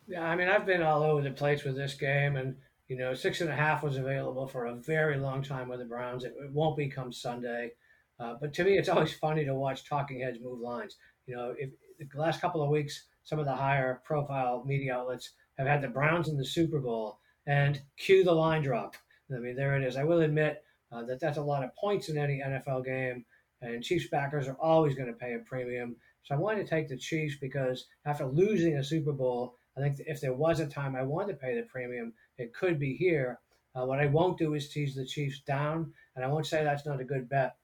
Yeah, 0.06 0.22
I 0.22 0.36
mean, 0.36 0.48
I've 0.48 0.64
been 0.64 0.82
all 0.84 1.02
over 1.02 1.20
the 1.22 1.32
place 1.32 1.64
with 1.64 1.74
this 1.74 1.94
game, 1.94 2.36
and 2.36 2.54
you 2.86 2.96
know, 2.96 3.14
six 3.14 3.40
and 3.40 3.50
a 3.50 3.54
half 3.54 3.82
was 3.82 3.96
available 3.96 4.46
for 4.46 4.66
a 4.66 4.74
very 4.76 5.16
long 5.18 5.42
time 5.42 5.68
with 5.68 5.80
the 5.80 5.84
Browns. 5.84 6.22
It, 6.22 6.36
it 6.40 6.52
won't 6.52 6.76
be 6.76 6.88
come 6.88 7.12
Sunday, 7.12 7.72
uh, 8.20 8.34
but 8.40 8.54
to 8.54 8.64
me, 8.64 8.78
it's 8.78 8.88
always 8.88 9.12
funny 9.12 9.44
to 9.44 9.54
watch 9.54 9.88
talking 9.88 10.20
heads 10.20 10.38
move 10.40 10.60
lines. 10.60 10.96
You 11.26 11.34
know, 11.34 11.54
if 11.58 11.70
the 11.98 12.20
last 12.20 12.40
couple 12.40 12.62
of 12.62 12.70
weeks, 12.70 13.06
some 13.24 13.40
of 13.40 13.44
the 13.44 13.56
higher 13.56 14.00
profile 14.04 14.62
media 14.64 14.94
outlets 14.94 15.32
have 15.58 15.66
had 15.66 15.82
the 15.82 15.88
Browns 15.88 16.28
in 16.28 16.36
the 16.36 16.44
Super 16.44 16.78
Bowl, 16.78 17.18
and 17.48 17.80
cue 17.96 18.22
the 18.22 18.32
line 18.32 18.62
drop. 18.62 18.94
I 19.34 19.38
mean, 19.38 19.56
there 19.56 19.76
it 19.76 19.82
is. 19.82 19.96
I 19.96 20.04
will 20.04 20.20
admit 20.20 20.62
uh, 20.92 21.02
that 21.04 21.18
that's 21.18 21.38
a 21.38 21.42
lot 21.42 21.64
of 21.64 21.74
points 21.74 22.08
in 22.08 22.16
any 22.16 22.40
NFL 22.40 22.84
game, 22.84 23.24
and 23.62 23.82
Chiefs 23.82 24.08
backers 24.08 24.46
are 24.46 24.56
always 24.60 24.94
going 24.94 25.08
to 25.08 25.18
pay 25.18 25.34
a 25.34 25.38
premium. 25.40 25.96
So 26.22 26.34
I 26.34 26.38
wanted 26.38 26.64
to 26.64 26.70
take 26.70 26.88
the 26.88 26.96
Chiefs 26.96 27.36
because 27.40 27.86
after 28.04 28.26
losing 28.26 28.76
a 28.76 28.84
Super 28.84 29.12
Bowl, 29.12 29.56
I 29.76 29.80
think 29.80 29.96
if 30.06 30.20
there 30.20 30.34
was 30.34 30.60
a 30.60 30.66
time 30.66 30.94
I 30.94 31.02
wanted 31.02 31.32
to 31.32 31.38
pay 31.38 31.56
the 31.56 31.62
premium, 31.62 32.12
it 32.36 32.54
could 32.54 32.78
be 32.78 32.94
here. 32.94 33.40
Uh, 33.74 33.86
what 33.86 34.00
I 34.00 34.06
won't 34.06 34.38
do 34.38 34.54
is 34.54 34.68
tease 34.68 34.94
the 34.94 35.06
Chiefs 35.06 35.40
down, 35.40 35.92
and 36.16 36.24
I 36.24 36.28
won't 36.28 36.46
say 36.46 36.62
that's 36.62 36.86
not 36.86 37.00
a 37.00 37.04
good 37.04 37.28
bet, 37.28 37.56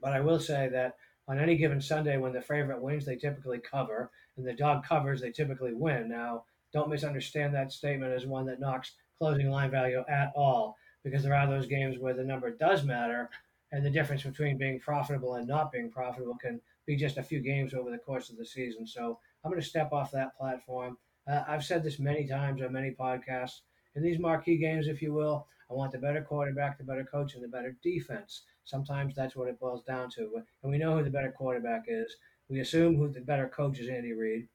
but 0.00 0.12
I 0.12 0.20
will 0.20 0.38
say 0.38 0.68
that 0.68 0.96
on 1.28 1.40
any 1.40 1.56
given 1.56 1.80
Sunday 1.80 2.16
when 2.16 2.32
the 2.32 2.40
favorite 2.40 2.80
wins, 2.80 3.04
they 3.04 3.16
typically 3.16 3.58
cover, 3.58 4.12
and 4.36 4.46
the 4.46 4.52
dog 4.52 4.84
covers, 4.84 5.20
they 5.20 5.32
typically 5.32 5.74
win. 5.74 6.08
Now, 6.08 6.44
don't 6.72 6.90
misunderstand 6.90 7.54
that 7.54 7.72
statement 7.72 8.12
as 8.12 8.26
one 8.26 8.46
that 8.46 8.60
knocks 8.60 8.92
closing 9.18 9.50
line 9.50 9.70
value 9.70 10.02
at 10.08 10.32
all 10.34 10.76
because 11.04 11.22
there 11.22 11.34
are 11.34 11.46
those 11.46 11.66
games 11.66 11.98
where 11.98 12.14
the 12.14 12.24
number 12.24 12.50
does 12.50 12.84
matter 12.84 13.30
and 13.72 13.84
the 13.84 13.90
difference 13.90 14.22
between 14.22 14.58
being 14.58 14.78
profitable 14.78 15.34
and 15.34 15.48
not 15.48 15.72
being 15.72 15.90
profitable 15.90 16.36
can 16.40 16.60
be 16.86 16.96
just 16.96 17.16
a 17.16 17.22
few 17.22 17.40
games 17.40 17.74
over 17.74 17.90
the 17.90 17.98
course 17.98 18.30
of 18.30 18.36
the 18.36 18.44
season. 18.44 18.86
So 18.86 19.18
I'm 19.44 19.50
going 19.50 19.60
to 19.60 19.68
step 19.68 19.92
off 19.92 20.12
that 20.12 20.36
platform. 20.36 20.96
Uh, 21.28 21.42
I've 21.48 21.64
said 21.64 21.82
this 21.82 21.98
many 21.98 22.26
times 22.26 22.62
on 22.62 22.72
many 22.72 22.92
podcasts. 22.92 23.60
In 23.96 24.02
these 24.02 24.18
marquee 24.18 24.56
games, 24.56 24.86
if 24.86 25.02
you 25.02 25.12
will, 25.12 25.46
I 25.70 25.74
want 25.74 25.90
the 25.90 25.98
better 25.98 26.22
quarterback, 26.22 26.78
the 26.78 26.84
better 26.84 27.04
coach, 27.04 27.34
and 27.34 27.42
the 27.42 27.48
better 27.48 27.76
defense. 27.82 28.42
Sometimes 28.64 29.14
that's 29.14 29.34
what 29.34 29.48
it 29.48 29.58
boils 29.58 29.82
down 29.82 30.10
to. 30.10 30.42
And 30.62 30.70
we 30.70 30.78
know 30.78 30.96
who 30.96 31.04
the 31.04 31.10
better 31.10 31.32
quarterback 31.32 31.84
is. 31.88 32.16
We 32.48 32.60
assume 32.60 32.96
who 32.96 33.08
the 33.08 33.20
better 33.20 33.48
coach 33.48 33.80
is 33.80 33.88
Andy 33.88 34.12
Reid. 34.12 34.48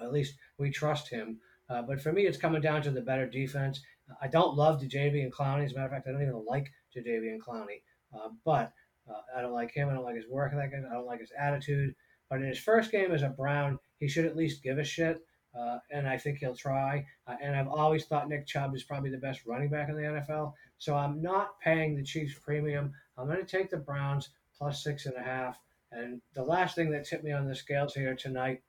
At 0.00 0.12
least 0.12 0.36
we 0.56 0.70
trust 0.70 1.08
him. 1.08 1.40
Uh, 1.68 1.82
but 1.82 2.00
for 2.00 2.12
me, 2.12 2.26
it's 2.26 2.38
coming 2.38 2.62
down 2.62 2.82
to 2.82 2.90
the 2.90 3.00
better 3.00 3.26
defense. 3.26 3.80
I 4.22 4.28
don't 4.28 4.56
love 4.56 4.80
Jadeveon 4.80 5.30
Clowney. 5.30 5.64
As 5.64 5.72
a 5.72 5.74
matter 5.74 5.86
of 5.86 5.92
fact, 5.92 6.08
I 6.08 6.12
don't 6.12 6.22
even 6.22 6.44
like 6.46 6.72
Jadeveon 6.96 7.38
Clowney. 7.38 7.82
Uh, 8.12 8.30
but 8.44 8.72
uh, 9.08 9.20
I 9.36 9.42
don't 9.42 9.52
like 9.52 9.72
him. 9.72 9.88
I 9.88 9.94
don't 9.94 10.04
like 10.04 10.16
his 10.16 10.28
work. 10.28 10.52
I 10.54 10.68
don't 10.68 11.06
like 11.06 11.20
his 11.20 11.32
attitude. 11.38 11.94
But 12.30 12.40
in 12.40 12.48
his 12.48 12.58
first 12.58 12.90
game 12.90 13.12
as 13.12 13.22
a 13.22 13.28
Brown, 13.28 13.78
he 13.98 14.08
should 14.08 14.24
at 14.24 14.36
least 14.36 14.62
give 14.62 14.78
a 14.78 14.84
shit. 14.84 15.18
Uh, 15.58 15.78
and 15.90 16.06
I 16.06 16.18
think 16.18 16.38
he'll 16.38 16.54
try. 16.54 17.04
Uh, 17.26 17.36
and 17.42 17.56
I've 17.56 17.68
always 17.68 18.04
thought 18.04 18.28
Nick 18.28 18.46
Chubb 18.46 18.74
is 18.74 18.84
probably 18.84 19.10
the 19.10 19.18
best 19.18 19.46
running 19.46 19.70
back 19.70 19.88
in 19.88 19.96
the 19.96 20.02
NFL. 20.02 20.52
So 20.78 20.94
I'm 20.94 21.20
not 21.20 21.58
paying 21.60 21.96
the 21.96 22.02
Chiefs 22.02 22.38
premium. 22.38 22.92
I'm 23.16 23.26
going 23.26 23.44
to 23.44 23.44
take 23.44 23.70
the 23.70 23.78
Browns 23.78 24.30
plus 24.56 24.84
six 24.84 25.06
and 25.06 25.16
a 25.16 25.22
half. 25.22 25.58
And 25.90 26.20
the 26.34 26.42
last 26.42 26.74
thing 26.74 26.90
that 26.90 27.06
tipped 27.06 27.24
me 27.24 27.32
on 27.32 27.48
the 27.48 27.54
scales 27.54 27.94
here 27.94 28.14
tonight 28.14 28.60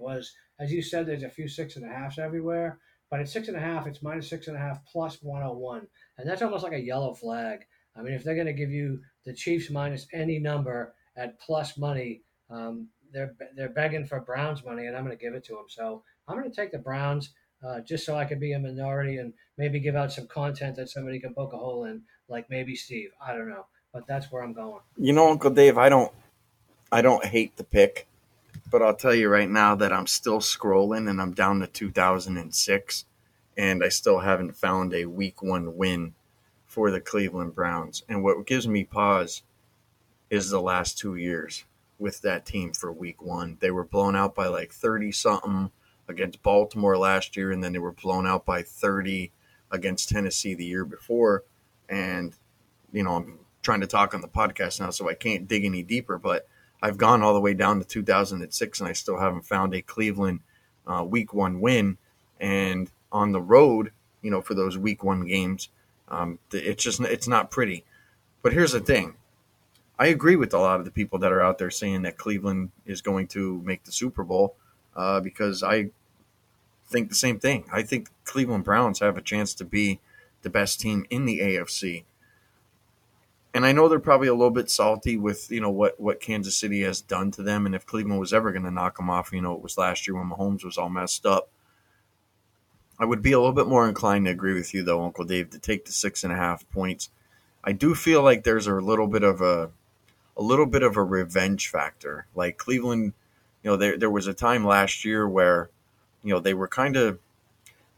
was, 0.00 0.32
as 0.58 0.72
you 0.72 0.82
said, 0.82 1.06
there's 1.06 1.22
a 1.22 1.28
few 1.28 1.48
six 1.48 1.76
and 1.76 1.84
a 1.84 1.88
halfs 1.88 2.18
everywhere. 2.18 2.78
But 3.10 3.20
at 3.20 3.28
six 3.28 3.48
and 3.48 3.56
a 3.56 3.60
half, 3.60 3.86
it's 3.86 4.02
minus 4.02 4.28
six 4.28 4.46
and 4.46 4.56
a 4.56 4.60
half 4.60 4.84
plus 4.86 5.18
101. 5.20 5.86
And 6.18 6.28
that's 6.28 6.42
almost 6.42 6.62
like 6.62 6.72
a 6.72 6.80
yellow 6.80 7.12
flag. 7.12 7.66
I 7.96 8.02
mean, 8.02 8.14
if 8.14 8.22
they're 8.22 8.36
going 8.36 8.46
to 8.46 8.52
give 8.52 8.70
you 8.70 9.00
the 9.24 9.34
Chiefs 9.34 9.68
minus 9.68 10.06
any 10.12 10.38
number 10.38 10.94
at 11.16 11.40
plus 11.40 11.76
money, 11.76 12.22
um, 12.48 12.88
they're 13.12 13.34
they're 13.56 13.68
begging 13.68 14.06
for 14.06 14.20
Browns 14.20 14.64
money, 14.64 14.86
and 14.86 14.96
I'm 14.96 15.04
going 15.04 15.16
to 15.16 15.22
give 15.22 15.34
it 15.34 15.44
to 15.46 15.54
them. 15.54 15.64
So 15.68 16.04
I'm 16.28 16.38
going 16.38 16.48
to 16.48 16.54
take 16.54 16.70
the 16.70 16.78
Browns 16.78 17.30
uh, 17.66 17.80
just 17.80 18.06
so 18.06 18.16
I 18.16 18.24
can 18.24 18.38
be 18.38 18.52
a 18.52 18.58
minority 18.58 19.16
and 19.16 19.32
maybe 19.58 19.80
give 19.80 19.96
out 19.96 20.12
some 20.12 20.28
content 20.28 20.76
that 20.76 20.88
somebody 20.88 21.18
can 21.18 21.34
poke 21.34 21.52
a 21.52 21.58
hole 21.58 21.84
in, 21.84 22.02
like 22.28 22.48
maybe 22.48 22.76
Steve. 22.76 23.10
I 23.24 23.32
don't 23.32 23.48
know, 23.48 23.66
but 23.92 24.06
that's 24.06 24.30
where 24.30 24.42
I'm 24.42 24.52
going. 24.52 24.80
You 24.96 25.12
know, 25.12 25.30
Uncle 25.30 25.50
Dave, 25.50 25.76
I 25.76 25.88
don't 25.88 26.12
I 26.92 27.02
don't 27.02 27.24
hate 27.24 27.56
the 27.56 27.64
pick. 27.64 28.06
But 28.70 28.82
I'll 28.82 28.94
tell 28.94 29.14
you 29.14 29.28
right 29.28 29.48
now 29.48 29.74
that 29.74 29.92
I'm 29.92 30.06
still 30.06 30.38
scrolling 30.38 31.08
and 31.08 31.20
I'm 31.20 31.32
down 31.32 31.60
to 31.60 31.66
2006 31.66 33.04
and 33.56 33.84
I 33.84 33.88
still 33.88 34.20
haven't 34.20 34.56
found 34.56 34.94
a 34.94 35.06
week 35.06 35.42
one 35.42 35.76
win 35.76 36.14
for 36.66 36.90
the 36.90 37.00
Cleveland 37.00 37.54
Browns. 37.54 38.04
And 38.08 38.22
what 38.22 38.46
gives 38.46 38.68
me 38.68 38.84
pause 38.84 39.42
is 40.30 40.50
the 40.50 40.60
last 40.60 40.96
two 40.96 41.16
years 41.16 41.64
with 41.98 42.22
that 42.22 42.46
team 42.46 42.72
for 42.72 42.92
week 42.92 43.20
one. 43.20 43.58
They 43.60 43.70
were 43.70 43.84
blown 43.84 44.16
out 44.16 44.34
by 44.34 44.46
like 44.46 44.72
30 44.72 45.12
something 45.12 45.70
against 46.08 46.42
Baltimore 46.42 46.96
last 46.96 47.36
year, 47.36 47.52
and 47.52 47.62
then 47.62 47.72
they 47.72 47.78
were 47.78 47.92
blown 47.92 48.26
out 48.26 48.46
by 48.46 48.62
30 48.62 49.32
against 49.70 50.08
Tennessee 50.08 50.54
the 50.54 50.64
year 50.64 50.84
before. 50.84 51.44
And, 51.88 52.34
you 52.92 53.02
know, 53.02 53.16
I'm 53.16 53.40
trying 53.62 53.80
to 53.80 53.86
talk 53.86 54.14
on 54.14 54.20
the 54.20 54.28
podcast 54.28 54.80
now, 54.80 54.90
so 54.90 55.08
I 55.08 55.14
can't 55.14 55.48
dig 55.48 55.64
any 55.64 55.82
deeper, 55.82 56.18
but 56.18 56.46
I've 56.82 56.96
gone 56.96 57.22
all 57.22 57.34
the 57.34 57.40
way 57.40 57.54
down 57.54 57.78
to 57.78 57.84
2006 57.84 58.80
and 58.80 58.88
I 58.88 58.92
still 58.92 59.18
haven't 59.18 59.42
found 59.46 59.74
a 59.74 59.82
Cleveland 59.82 60.40
uh, 60.86 61.04
week 61.04 61.34
one 61.34 61.60
win. 61.60 61.98
And 62.40 62.90
on 63.12 63.32
the 63.32 63.40
road, 63.40 63.92
you 64.22 64.30
know, 64.30 64.40
for 64.40 64.54
those 64.54 64.78
week 64.78 65.04
one 65.04 65.26
games, 65.26 65.68
um, 66.08 66.38
it's 66.52 66.82
just 66.82 67.00
it's 67.00 67.28
not 67.28 67.50
pretty. 67.50 67.84
But 68.42 68.52
here's 68.52 68.72
the 68.72 68.80
thing. 68.80 69.14
I 69.98 70.06
agree 70.06 70.36
with 70.36 70.54
a 70.54 70.58
lot 70.58 70.78
of 70.78 70.86
the 70.86 70.90
people 70.90 71.18
that 71.18 71.32
are 71.32 71.42
out 71.42 71.58
there 71.58 71.70
saying 71.70 72.02
that 72.02 72.16
Cleveland 72.16 72.70
is 72.86 73.02
going 73.02 73.26
to 73.28 73.60
make 73.64 73.84
the 73.84 73.92
Super 73.92 74.24
Bowl 74.24 74.56
uh, 74.96 75.20
because 75.20 75.62
I 75.62 75.90
think 76.86 77.10
the 77.10 77.14
same 77.14 77.38
thing. 77.38 77.64
I 77.70 77.82
think 77.82 78.08
Cleveland 78.24 78.64
Browns 78.64 79.00
have 79.00 79.18
a 79.18 79.22
chance 79.22 79.52
to 79.54 79.64
be 79.64 80.00
the 80.42 80.50
best 80.50 80.80
team 80.80 81.04
in 81.10 81.26
the 81.26 81.40
AFC. 81.40 82.04
And 83.52 83.66
I 83.66 83.72
know 83.72 83.88
they're 83.88 83.98
probably 83.98 84.28
a 84.28 84.34
little 84.34 84.50
bit 84.50 84.70
salty 84.70 85.16
with 85.16 85.50
you 85.50 85.60
know 85.60 85.70
what 85.70 85.98
what 85.98 86.20
Kansas 86.20 86.56
City 86.56 86.82
has 86.82 87.00
done 87.00 87.30
to 87.32 87.42
them, 87.42 87.66
and 87.66 87.74
if 87.74 87.86
Cleveland 87.86 88.20
was 88.20 88.32
ever 88.32 88.52
going 88.52 88.64
to 88.64 88.70
knock 88.70 88.96
them 88.96 89.10
off, 89.10 89.32
you 89.32 89.40
know 89.40 89.54
it 89.54 89.62
was 89.62 89.76
last 89.78 90.06
year 90.06 90.16
when 90.16 90.30
Mahomes 90.30 90.64
was 90.64 90.78
all 90.78 90.88
messed 90.88 91.26
up. 91.26 91.50
I 92.98 93.06
would 93.06 93.22
be 93.22 93.32
a 93.32 93.38
little 93.38 93.54
bit 93.54 93.66
more 93.66 93.88
inclined 93.88 94.26
to 94.26 94.30
agree 94.30 94.54
with 94.54 94.74
you 94.74 94.82
though, 94.82 95.02
Uncle 95.02 95.24
Dave, 95.24 95.50
to 95.50 95.58
take 95.58 95.86
the 95.86 95.92
six 95.92 96.22
and 96.22 96.32
a 96.32 96.36
half 96.36 96.68
points. 96.70 97.08
I 97.64 97.72
do 97.72 97.94
feel 97.94 98.22
like 98.22 98.44
there's 98.44 98.66
a 98.66 98.74
little 98.74 99.06
bit 99.06 99.22
of 99.22 99.40
a 99.40 99.70
a 100.36 100.42
little 100.42 100.66
bit 100.66 100.82
of 100.82 100.96
a 100.96 101.02
revenge 101.02 101.68
factor. 101.68 102.26
Like 102.34 102.56
Cleveland, 102.56 103.14
you 103.62 103.70
know, 103.70 103.76
there 103.76 103.96
there 103.98 104.10
was 104.10 104.26
a 104.26 104.34
time 104.34 104.64
last 104.64 105.04
year 105.04 105.28
where, 105.28 105.70
you 106.22 106.32
know, 106.32 106.40
they 106.40 106.54
were 106.54 106.68
kind 106.68 106.96
of 106.96 107.18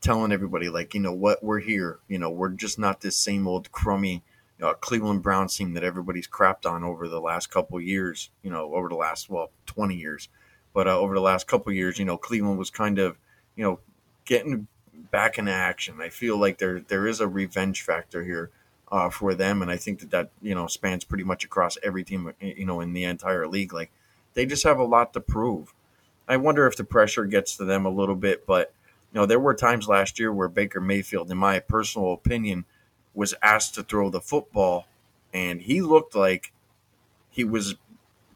telling 0.00 0.32
everybody 0.32 0.68
like, 0.68 0.94
you 0.94 1.00
know 1.00 1.12
what, 1.12 1.42
we're 1.42 1.60
here. 1.60 1.98
You 2.08 2.18
know, 2.18 2.30
we're 2.30 2.50
just 2.50 2.78
not 2.78 3.00
this 3.00 3.16
same 3.16 3.46
old 3.46 3.70
crummy 3.70 4.22
uh, 4.62 4.74
Cleveland 4.74 5.22
Browns 5.22 5.56
team 5.56 5.74
that 5.74 5.84
everybody's 5.84 6.28
crapped 6.28 6.70
on 6.70 6.84
over 6.84 7.08
the 7.08 7.20
last 7.20 7.50
couple 7.50 7.80
years. 7.80 8.30
You 8.42 8.50
know, 8.50 8.74
over 8.74 8.88
the 8.88 8.94
last 8.94 9.28
well 9.28 9.50
twenty 9.66 9.96
years, 9.96 10.28
but 10.72 10.86
uh, 10.86 10.98
over 10.98 11.14
the 11.14 11.20
last 11.20 11.46
couple 11.46 11.72
years, 11.72 11.98
you 11.98 12.04
know, 12.04 12.16
Cleveland 12.16 12.58
was 12.58 12.70
kind 12.70 12.98
of 12.98 13.18
you 13.56 13.64
know 13.64 13.80
getting 14.24 14.68
back 15.10 15.38
in 15.38 15.48
action. 15.48 16.00
I 16.00 16.08
feel 16.08 16.36
like 16.36 16.58
there 16.58 16.80
there 16.80 17.06
is 17.06 17.20
a 17.20 17.28
revenge 17.28 17.82
factor 17.82 18.22
here 18.24 18.50
uh, 18.90 19.10
for 19.10 19.34
them, 19.34 19.62
and 19.62 19.70
I 19.70 19.76
think 19.76 20.00
that 20.00 20.10
that 20.10 20.30
you 20.40 20.54
know 20.54 20.66
spans 20.66 21.04
pretty 21.04 21.24
much 21.24 21.44
across 21.44 21.76
every 21.82 22.04
team 22.04 22.32
you 22.40 22.66
know 22.66 22.80
in 22.80 22.92
the 22.92 23.04
entire 23.04 23.48
league. 23.48 23.72
Like 23.72 23.90
they 24.34 24.46
just 24.46 24.64
have 24.64 24.78
a 24.78 24.84
lot 24.84 25.12
to 25.14 25.20
prove. 25.20 25.74
I 26.28 26.36
wonder 26.36 26.66
if 26.66 26.76
the 26.76 26.84
pressure 26.84 27.24
gets 27.24 27.56
to 27.56 27.64
them 27.64 27.84
a 27.84 27.90
little 27.90 28.14
bit, 28.14 28.46
but 28.46 28.72
you 29.12 29.20
know 29.20 29.26
there 29.26 29.40
were 29.40 29.54
times 29.54 29.88
last 29.88 30.18
year 30.18 30.32
where 30.32 30.48
Baker 30.48 30.80
Mayfield, 30.80 31.30
in 31.30 31.38
my 31.38 31.58
personal 31.58 32.12
opinion 32.12 32.64
was 33.14 33.34
asked 33.42 33.74
to 33.74 33.82
throw 33.82 34.10
the 34.10 34.20
football, 34.20 34.86
and 35.32 35.62
he 35.62 35.80
looked 35.80 36.14
like 36.14 36.52
he 37.30 37.44
was 37.44 37.76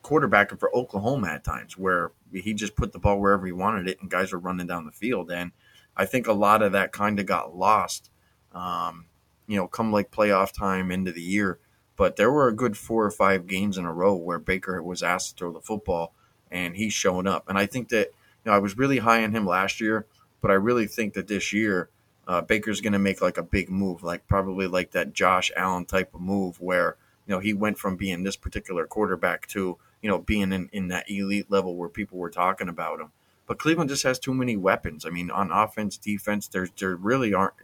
quarterbacking 0.02 0.58
for 0.58 0.74
Oklahoma 0.74 1.28
at 1.28 1.44
times, 1.44 1.76
where 1.76 2.12
he 2.32 2.54
just 2.54 2.76
put 2.76 2.92
the 2.92 2.98
ball 2.98 3.20
wherever 3.20 3.46
he 3.46 3.52
wanted 3.52 3.88
it, 3.88 4.00
and 4.00 4.10
guys 4.10 4.32
were 4.32 4.38
running 4.38 4.66
down 4.66 4.86
the 4.86 4.92
field. 4.92 5.30
And 5.30 5.52
I 5.96 6.04
think 6.04 6.26
a 6.26 6.32
lot 6.32 6.62
of 6.62 6.72
that 6.72 6.92
kind 6.92 7.18
of 7.18 7.26
got 7.26 7.56
lost, 7.56 8.10
um, 8.52 9.06
you 9.46 9.56
know, 9.56 9.66
come 9.66 9.92
like 9.92 10.10
playoff 10.10 10.52
time 10.52 10.90
into 10.90 11.12
the 11.12 11.22
year. 11.22 11.58
But 11.96 12.16
there 12.16 12.30
were 12.30 12.48
a 12.48 12.54
good 12.54 12.76
four 12.76 13.04
or 13.04 13.10
five 13.10 13.46
games 13.46 13.78
in 13.78 13.86
a 13.86 13.92
row 13.92 14.14
where 14.14 14.38
Baker 14.38 14.82
was 14.82 15.02
asked 15.02 15.30
to 15.30 15.36
throw 15.36 15.52
the 15.52 15.60
football, 15.60 16.12
and 16.50 16.76
he's 16.76 16.92
showing 16.92 17.26
up. 17.26 17.48
And 17.48 17.58
I 17.58 17.66
think 17.66 17.88
that 17.88 18.08
you 18.44 18.50
know 18.50 18.52
I 18.52 18.58
was 18.58 18.76
really 18.76 18.98
high 18.98 19.24
on 19.24 19.32
him 19.32 19.46
last 19.46 19.80
year, 19.80 20.06
but 20.42 20.50
I 20.50 20.54
really 20.54 20.86
think 20.86 21.14
that 21.14 21.28
this 21.28 21.52
year 21.52 21.88
uh, 22.26 22.40
Baker's 22.40 22.80
going 22.80 22.92
to 22.92 22.98
make 22.98 23.20
like 23.20 23.38
a 23.38 23.42
big 23.42 23.70
move, 23.70 24.02
like 24.02 24.26
probably 24.26 24.66
like 24.66 24.90
that 24.92 25.12
Josh 25.12 25.50
Allen 25.56 25.84
type 25.84 26.14
of 26.14 26.20
move 26.20 26.60
where 26.60 26.96
you 27.26 27.34
know 27.34 27.40
he 27.40 27.52
went 27.52 27.78
from 27.78 27.96
being 27.96 28.22
this 28.22 28.36
particular 28.36 28.86
quarterback 28.86 29.46
to 29.48 29.78
you 30.02 30.08
know 30.08 30.18
being 30.18 30.52
in, 30.52 30.68
in 30.72 30.88
that 30.88 31.10
elite 31.10 31.50
level 31.50 31.76
where 31.76 31.88
people 31.88 32.18
were 32.18 32.30
talking 32.30 32.68
about 32.68 33.00
him. 33.00 33.12
But 33.46 33.58
Cleveland 33.58 33.90
just 33.90 34.02
has 34.02 34.18
too 34.18 34.34
many 34.34 34.56
weapons. 34.56 35.06
I 35.06 35.10
mean, 35.10 35.30
on 35.30 35.52
offense, 35.52 35.96
defense, 35.96 36.48
there's 36.48 36.70
there 36.78 36.96
really 36.96 37.32
aren't, 37.32 37.54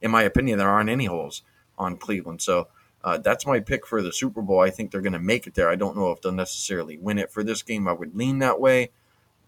in 0.00 0.10
my 0.10 0.22
opinion, 0.22 0.58
there 0.58 0.70
aren't 0.70 0.90
any 0.90 1.04
holes 1.04 1.42
on 1.76 1.96
Cleveland. 1.98 2.40
So 2.40 2.68
uh, 3.04 3.18
that's 3.18 3.46
my 3.46 3.60
pick 3.60 3.86
for 3.86 4.02
the 4.02 4.12
Super 4.12 4.40
Bowl. 4.42 4.60
I 4.60 4.70
think 4.70 4.90
they're 4.90 5.02
going 5.02 5.12
to 5.12 5.18
make 5.18 5.46
it 5.46 5.54
there. 5.54 5.68
I 5.68 5.76
don't 5.76 5.96
know 5.96 6.10
if 6.10 6.22
they'll 6.22 6.32
necessarily 6.32 6.96
win 6.96 7.18
it 7.18 7.30
for 7.30 7.44
this 7.44 7.62
game. 7.62 7.86
I 7.86 7.92
would 7.92 8.16
lean 8.16 8.38
that 8.38 8.60
way. 8.60 8.90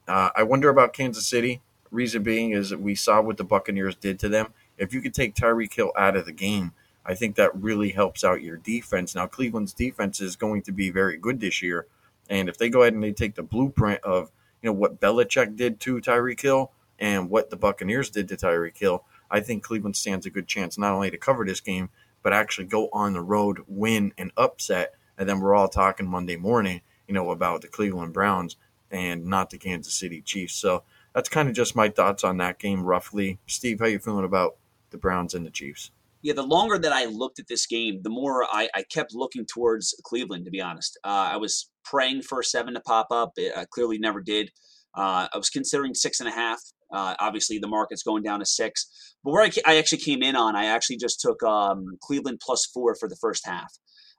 Uh, 0.07 0.31
I 0.37 0.43
wonder 0.43 0.69
about 0.69 0.93
Kansas 0.93 1.27
City. 1.27 1.63
Reason 1.91 2.23
being 2.23 2.53
is 2.53 2.71
that 2.71 2.81
we 2.81 2.95
saw 2.95 3.21
what 3.21 3.37
the 3.37 3.45
Buccaneers 3.45 3.97
did 3.97 4.19
to 4.21 4.29
them. 4.29 4.53
If 4.79 4.95
you 4.95 5.01
could 5.01 5.15
take 5.15 5.35
Tyreek 5.35 5.75
Hill 5.75 5.93
out 5.97 6.17
of 6.17 6.25
the 6.25 6.33
game, 6.33 6.73
I 7.05 7.15
think 7.15 7.37
that 7.37 7.55
really 7.55 7.91
helps 7.91 8.23
out 8.23 8.43
your 8.43 8.57
defense. 8.57 9.15
Now, 9.15 9.27
Cleveland's 9.27 9.73
defense 9.73 10.21
is 10.21 10.37
going 10.37 10.63
to 10.63 10.73
be 10.73 10.91
very 10.91 11.17
good 11.17 11.41
this 11.41 11.63
year. 11.63 11.87
And 12.29 12.49
if 12.49 12.59
they 12.59 12.69
go 12.69 12.83
ahead 12.83 12.95
and 12.95 13.03
they 13.03 13.13
take 13.13 13.35
the 13.35 13.43
blueprint 13.43 14.01
of, 14.03 14.31
you 14.63 14.69
know, 14.69 14.75
what 14.75 15.01
Belichick 15.01 15.57
did 15.57 15.81
to 15.81 16.01
Tyreek 16.01 16.41
Hill 16.41 16.71
and 16.99 17.29
what 17.29 17.51
the 17.51 17.57
Buccaneers 17.57 18.11
did 18.11 18.29
to 18.29 18.37
Tyreek 18.37 18.79
Hill, 18.79 19.05
I 19.31 19.41
think 19.41 19.63
Cleveland 19.63 19.97
stands 19.97 20.27
a 20.27 20.31
good 20.31 20.47
chance 20.47 20.79
not 20.79 20.93
only 20.93 21.11
to 21.11 21.17
cover 21.17 21.45
this 21.45 21.61
game, 21.61 21.89
but 22.23 22.33
actually 22.33 22.67
go 22.67 22.89
on 22.93 23.15
the 23.15 23.23
road, 23.23 23.61
win, 23.67 24.13
and 24.19 24.31
upset. 24.37 24.95
And 25.19 25.29
then 25.29 25.41
we're 25.41 25.55
all 25.55 25.69
talking 25.69 26.07
Monday 26.07 26.37
morning, 26.37 26.83
you 27.09 27.15
know, 27.15 27.31
about 27.31 27.63
the 27.63 27.69
Cleveland 27.69 28.13
Browns 28.13 28.57
and 28.91 29.27
not 29.27 29.51
the 29.51 29.59
Kansas 29.59 29.95
City 29.95 30.21
Chiefs. 30.21 30.55
So 30.55 30.83
that's 31.15 31.29
kind 31.29 31.49
of 31.49 31.55
just 31.55 31.77
my 31.77 31.89
thoughts 31.89 32.25
on 32.25 32.37
that 32.39 32.59
game, 32.59 32.83
roughly. 32.83 33.39
Steve, 33.47 33.81
how 33.81 33.87
you 33.87 33.99
feeling 33.99 34.25
about 34.25 34.57
the 34.91 34.99
Browns 34.99 35.35
and 35.35 35.45
the 35.45 35.51
Chiefs? 35.51 35.91
Yeah, 36.23 36.35
the 36.35 36.43
longer 36.43 36.79
that 36.79 36.93
I 36.93 37.07
looked 37.07 37.39
at 37.39 37.49
this 37.49 37.67
game, 37.67 38.01
the 38.03 38.11
more 38.11 38.45
I, 38.45 38.69
I 38.75 38.83
kept 38.83 39.15
looking 39.15 39.47
towards 39.47 39.95
Cleveland. 40.05 40.45
To 40.45 40.51
be 40.51 40.61
honest, 40.61 40.99
uh, 41.05 41.31
I 41.33 41.37
was 41.37 41.71
praying 41.85 42.23
for 42.23 42.41
a 42.41 42.45
seven 42.45 42.75
to 42.75 42.81
pop 42.81 43.07
up. 43.11 43.33
It 43.37 43.55
clearly 43.71 43.99
never 43.99 44.21
did. 44.21 44.51
Uh, 44.97 45.29
I 45.33 45.39
was 45.39 45.49
considering 45.49 45.95
six 45.95 46.21
and 46.21 46.29
a 46.29 46.33
half. 46.33 46.61
Uh, 46.93 47.15
obviously, 47.21 47.59
the 47.59 47.69
market's 47.69 48.03
going 48.03 48.23
down 48.23 48.41
to 48.41 48.47
six. 48.47 49.15
But 49.25 49.33
where 49.33 49.45
I, 49.45 49.51
I 49.67 49.79
actually 49.79 49.99
came 49.99 50.23
in 50.23 50.37
on, 50.37 50.57
I 50.57 50.67
actually 50.67 50.97
just 50.97 51.21
took 51.21 51.43
um, 51.43 51.87
Cleveland 52.03 52.41
plus 52.45 52.67
four 52.67 52.95
for 52.97 53.09
the 53.09 53.17
first 53.21 53.47
half. 53.47 53.73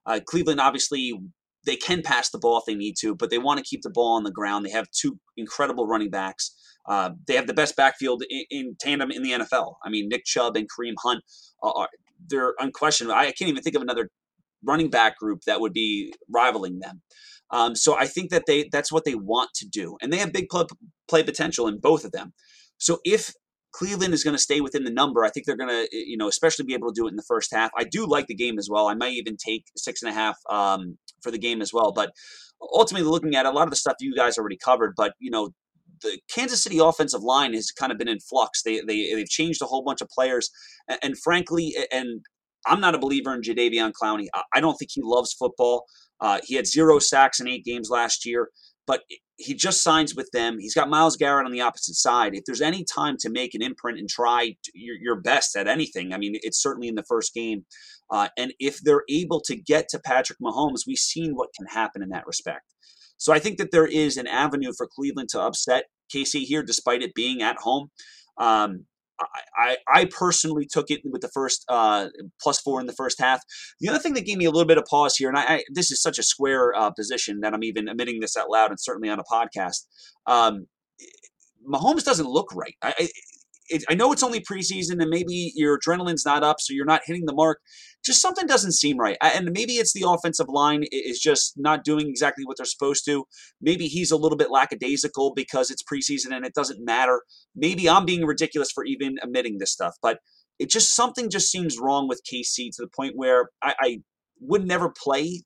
Uh, 0.06 0.20
Cleveland, 0.26 0.60
obviously, 0.60 1.14
they 1.66 1.76
can 1.76 2.02
pass 2.02 2.30
the 2.30 2.40
ball 2.40 2.58
if 2.58 2.66
they 2.66 2.76
need 2.76 2.96
to, 3.02 3.14
but 3.16 3.30
they 3.30 3.38
want 3.38 3.60
to 3.60 3.64
keep 3.64 3.82
the 3.82 3.90
ball 3.90 4.16
on 4.16 4.24
the 4.24 4.32
ground. 4.32 4.66
They 4.66 4.72
have 4.72 4.90
two 4.90 5.20
incredible 5.38 5.86
running 5.86 6.10
backs. 6.10 6.56
Uh, 6.88 7.12
they 7.28 7.36
have 7.36 7.48
the 7.48 7.54
best 7.54 7.76
backfield 7.76 8.24
in, 8.30 8.46
in, 8.50 8.76
tandem 8.80 9.12
in 9.12 9.22
the 9.24 9.32
NFL. 9.32 9.76
I 9.86 9.90
mean, 9.90 10.10
Nick 10.10 10.26
Chubb 10.26 10.56
and 10.56 10.68
Kareem 10.68 10.96
Hunt 11.04 11.24
are 11.62 11.90
they're 12.28 12.54
unquestionable. 12.60 13.16
I 13.16 13.26
can't 13.32 13.50
even 13.50 13.62
think 13.62 13.76
of 13.76 13.82
another 13.82 14.10
running 14.64 14.90
back 14.90 15.18
group 15.18 15.42
that 15.46 15.62
would 15.62 15.74
be 15.74 16.14
rivaling 16.30 16.80
them. 16.80 17.02
Um, 17.52 17.76
so 17.76 17.98
I 17.98 18.08
think 18.08 18.32
that 18.32 18.44
they 18.48 18.70
that's 18.72 18.92
what 18.92 19.06
they 19.06 19.16
want 19.16 19.52
to 19.56 19.68
do, 19.68 19.98
and 20.02 20.12
they 20.12 20.18
have 20.18 20.32
big 20.32 20.50
play, 20.50 20.66
play 21.08 21.24
potential 21.24 21.68
in 21.68 21.80
both 21.80 22.06
of 22.06 22.12
them. 22.12 22.34
So 22.78 23.00
if 23.04 23.34
Cleveland 23.74 24.14
is 24.14 24.24
going 24.24 24.36
to 24.36 24.42
stay 24.42 24.62
within 24.62 24.84
the 24.84 24.92
number, 24.92 25.24
I 25.24 25.30
think 25.30 25.46
they're 25.46 25.58
going 25.58 25.70
to, 25.70 25.88
you 25.92 26.18
know, 26.18 26.28
especially 26.28 26.66
be 26.66 26.74
able 26.74 26.90
to 26.90 26.94
do 26.94 27.08
it 27.08 27.12
in 27.12 27.16
the 27.16 27.24
first 27.28 27.54
half. 27.54 27.72
I 27.78 27.84
do 27.84 28.06
like 28.06 28.28
the 28.28 28.36
game 28.36 28.58
as 28.58 28.70
well. 28.70 28.88
I 28.88 28.96
might 28.96 29.14
even 29.14 29.38
take 29.38 29.66
six 29.78 30.02
and 30.02 30.12
a 30.12 30.14
half 30.14 30.38
um, 30.50 30.98
for 31.22 31.32
the 31.32 31.38
game 31.38 31.62
as 31.62 31.72
well. 31.74 31.92
But 31.92 32.12
ultimately, 32.74 33.10
looking 33.10 33.36
at 33.36 33.46
a 33.46 33.52
lot 33.52 33.64
of 33.64 33.70
the 33.70 33.76
stuff 33.76 33.96
you 34.00 34.16
guys 34.16 34.38
already 34.38 34.58
covered, 34.58 34.94
but 34.96 35.14
you 35.20 35.32
know, 35.32 35.52
the 36.02 36.20
Kansas 36.34 36.64
City 36.64 36.80
offensive 36.80 37.22
line 37.22 37.54
has 37.54 37.72
kind 37.72 37.92
of 37.92 37.98
been 37.98 38.08
in 38.08 38.20
flux. 38.20 38.64
They 38.64 38.82
they 38.82 39.14
they've 39.14 39.30
changed 39.30 39.62
a 39.62 39.66
whole 39.66 39.84
bunch 39.84 40.02
of 40.02 40.10
players, 40.10 40.50
and, 40.90 41.00
and 41.04 41.18
frankly, 41.18 41.76
and 41.92 42.22
I'm 42.66 42.82
not 42.82 42.96
a 42.96 43.00
believer 43.00 43.34
in 43.34 43.42
Jadeveon 43.42 43.94
Clowney. 43.94 44.28
I, 44.34 44.44
I 44.56 44.62
don't 44.62 44.76
think 44.76 44.92
he 44.94 45.02
loves 45.04 45.34
football. 45.34 45.86
Uh, 46.20 46.40
he 46.44 46.56
had 46.56 46.68
zero 46.68 47.00
sacks 47.00 47.40
in 47.40 47.48
eight 47.48 47.66
games 47.66 47.90
last 47.90 48.26
year, 48.26 48.50
but 48.86 49.02
he 49.38 49.56
just 49.56 49.82
signs 49.82 50.16
with 50.16 50.30
them. 50.32 50.58
He's 50.60 50.76
got 50.76 50.90
Myles 50.90 51.18
Garrett 51.18 51.46
on 51.46 51.52
the 51.52 51.62
opposite 51.62 51.96
side. 51.96 52.36
If 52.36 52.44
there's 52.46 52.62
any 52.62 52.84
time 52.84 53.16
to 53.22 53.30
make 53.30 53.56
an 53.56 53.62
imprint 53.62 53.98
and 53.98 54.08
try 54.08 54.56
your, 54.74 54.96
your 55.02 55.20
best 55.20 55.56
at 55.56 55.68
anything, 55.68 56.14
I 56.14 56.18
mean, 56.18 56.34
it's 56.42 56.62
certainly 56.62 56.88
in 56.88 56.96
the 56.96 57.06
first 57.08 57.34
game. 57.34 57.66
Uh, 58.12 58.28
and 58.38 58.54
if 58.60 58.80
they're 58.84 59.04
able 59.10 59.42
to 59.42 59.56
get 59.56 59.88
to 59.90 60.00
Patrick 60.00 60.38
Mahomes, 60.40 60.82
we've 60.86 60.98
seen 60.98 61.32
what 61.34 61.50
can 61.58 61.66
happen 61.66 62.04
in 62.04 62.10
that 62.10 62.28
respect. 62.28 62.71
So 63.22 63.32
I 63.32 63.38
think 63.38 63.60
that 63.60 63.70
there 63.72 63.86
is 63.86 64.18
an 64.18 64.26
avenue 64.26 64.74
for 64.76 64.88
Cleveland 64.88 65.30
to 65.30 65.40
upset 65.40 65.84
KC 66.12 66.42
here, 66.42 66.64
despite 66.64 67.04
it 67.04 67.14
being 67.14 67.44
at 67.44 67.58
home. 67.58 67.92
Um, 68.40 68.86
I, 69.56 69.78
I 69.88 70.06
personally 70.06 70.66
took 70.66 70.90
it 70.90 71.02
with 71.04 71.22
the 71.22 71.28
first 71.28 71.64
uh, 71.70 72.08
plus 72.42 72.60
four 72.60 72.82
in 72.82 72.88
the 72.88 72.94
first 72.94 73.22
half. 73.22 73.44
The 73.80 73.90
other 73.90 74.00
thing 74.00 74.16
that 74.16 74.26
gave 74.26 74.40
me 74.40 74.46
a 74.46 74.50
little 74.50 74.66
bit 74.66 74.80
of 74.80 74.86
pause 74.86 75.16
here, 75.16 75.30
and 75.30 75.38
I, 75.38 75.44
I 75.44 75.64
this 75.72 75.92
is 75.92 76.02
such 76.02 76.18
a 76.18 76.24
square 76.24 76.74
uh, 76.74 76.90
position 76.90 77.42
that 77.42 77.54
I'm 77.54 77.64
even 77.64 77.88
admitting 77.88 78.22
this 78.22 78.36
out 78.36 78.50
loud, 78.50 78.72
and 78.72 78.80
certainly 78.80 79.10
on 79.10 79.20
a 79.20 79.24
podcast. 79.24 79.86
Um, 80.26 80.66
Mahomes 81.72 82.04
doesn't 82.04 82.28
look 82.28 82.56
right. 82.56 82.74
I, 82.82 83.08
it, 83.72 83.84
I 83.90 83.96
know 83.96 84.12
it's 84.12 84.24
only 84.24 84.42
preseason 84.42 85.02
and 85.02 85.10
maybe 85.10 85.52
your 85.56 85.80
adrenaline's 85.80 86.26
not 86.26 86.44
up, 86.44 86.58
so 86.60 86.74
you're 86.74 86.86
not 86.86 87.02
hitting 87.06 87.26
the 87.26 87.34
mark. 87.34 87.60
Just 88.04 88.22
something 88.22 88.48
doesn't 88.48 88.74
seem 88.74 88.98
right. 88.98 89.18
And 89.22 89.52
maybe 89.52 89.74
it's 89.74 89.94
the 89.94 90.06
offensive 90.08 90.48
line 90.50 90.84
is 90.92 91.20
just 91.20 91.54
not 91.56 91.84
doing 91.84 92.10
exactly 92.10 92.44
what 92.46 92.58
they're 92.58 92.66
supposed 92.66 93.06
to. 93.06 93.26
Maybe 93.62 93.88
he's 93.88 94.12
a 94.12 94.18
little 94.18 94.38
bit 94.38 94.52
lackadaisical 94.52 95.34
because 95.36 95.70
it's 95.70 95.84
preseason 95.84 96.36
and 96.36 96.46
it 96.46 96.54
doesn't 96.54 96.84
matter. 96.84 97.22
Maybe 97.56 97.90
I'm 97.90 98.06
being 98.06 98.26
ridiculous 98.26 98.72
for 98.72 98.84
even 98.86 99.18
admitting 99.24 99.60
this 99.60 99.72
stuff, 99.72 99.96
but 100.02 100.20
it 100.60 100.70
just 100.70 100.96
something 100.96 101.30
just 101.30 101.50
seems 101.50 101.80
wrong 101.80 102.08
with 102.08 102.22
KC 102.32 102.70
to 102.76 102.82
the 102.82 102.90
point 102.96 103.14
where 103.16 103.50
I, 103.64 103.76
I 103.80 103.98
would 104.40 104.66
never 104.66 104.90
play 104.90 105.44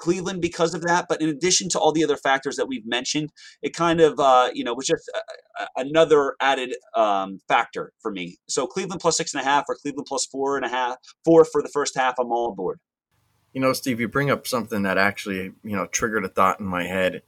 Cleveland 0.00 0.40
because 0.40 0.74
of 0.74 0.82
that. 0.82 1.06
But 1.08 1.20
in 1.20 1.28
addition 1.28 1.68
to 1.70 1.78
all 1.78 1.92
the 1.92 2.02
other 2.02 2.16
factors 2.16 2.56
that 2.56 2.66
we've 2.66 2.86
mentioned, 2.86 3.30
it 3.62 3.74
kind 3.74 4.00
of 4.00 4.18
uh, 4.18 4.50
you 4.52 4.64
know 4.64 4.74
was 4.74 4.86
just 4.86 5.08
a, 5.08 5.62
a, 5.62 5.86
another 5.86 6.34
added 6.40 6.74
um, 6.96 7.40
factor 7.46 7.92
for 8.00 8.10
me. 8.10 8.38
So 8.48 8.66
Cleveland 8.66 9.00
plus 9.00 9.16
six 9.16 9.34
and 9.34 9.42
a 9.42 9.44
half 9.44 9.64
or 9.68 9.76
Cleveland 9.76 10.06
plus 10.08 10.26
four 10.26 10.56
and 10.56 10.64
a 10.64 10.68
half, 10.68 10.96
four 11.24 11.44
for 11.44 11.62
the 11.62 11.68
first 11.68 11.96
half. 11.96 12.14
I'm 12.18 12.32
all 12.32 12.48
aboard. 12.48 12.80
You 13.52 13.60
know, 13.60 13.72
Steve, 13.72 14.00
you 14.00 14.08
bring 14.08 14.30
up 14.30 14.46
something 14.46 14.82
that 14.82 14.98
actually 14.98 15.52
you 15.62 15.76
know 15.76 15.86
triggered 15.86 16.24
a 16.24 16.28
thought 16.28 16.60
in 16.60 16.66
my 16.66 16.84
head, 16.84 17.22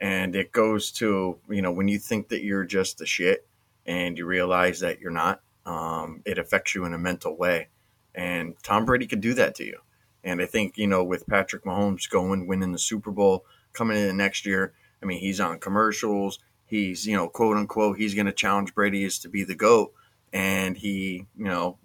and 0.00 0.34
it 0.34 0.50
goes 0.50 0.90
to 0.92 1.38
you 1.48 1.62
know 1.62 1.72
when 1.72 1.88
you 1.88 1.98
think 1.98 2.28
that 2.28 2.42
you're 2.42 2.64
just 2.64 2.98
the 2.98 3.06
shit 3.06 3.46
and 3.86 4.18
you 4.18 4.26
realize 4.26 4.80
that 4.80 5.00
you're 5.00 5.10
not. 5.10 5.40
Um, 5.66 6.22
it 6.24 6.38
affects 6.38 6.74
you 6.74 6.84
in 6.84 6.92
a 6.92 6.98
mental 6.98 7.36
way. 7.36 7.68
And 8.14 8.54
Tom 8.62 8.84
Brady 8.84 9.06
could 9.06 9.20
do 9.20 9.34
that 9.34 9.54
to 9.56 9.64
you. 9.64 9.78
And 10.24 10.40
I 10.40 10.46
think, 10.46 10.78
you 10.78 10.86
know, 10.86 11.04
with 11.04 11.26
Patrick 11.26 11.64
Mahomes 11.64 12.08
going, 12.08 12.46
winning 12.46 12.72
the 12.72 12.78
Super 12.78 13.10
Bowl, 13.10 13.44
coming 13.74 13.98
in 13.98 14.16
next 14.16 14.46
year, 14.46 14.72
I 15.02 15.06
mean, 15.06 15.20
he's 15.20 15.38
on 15.38 15.58
commercials. 15.58 16.38
He's, 16.64 17.06
you 17.06 17.14
know, 17.14 17.28
quote 17.28 17.58
unquote, 17.58 17.98
he's 17.98 18.14
going 18.14 18.26
to 18.26 18.32
challenge 18.32 18.74
Brady 18.74 19.04
as 19.04 19.18
to 19.20 19.28
be 19.28 19.44
the 19.44 19.54
GOAT. 19.54 19.92
And 20.32 20.76
he, 20.76 21.26
you 21.36 21.44
know, 21.44 21.78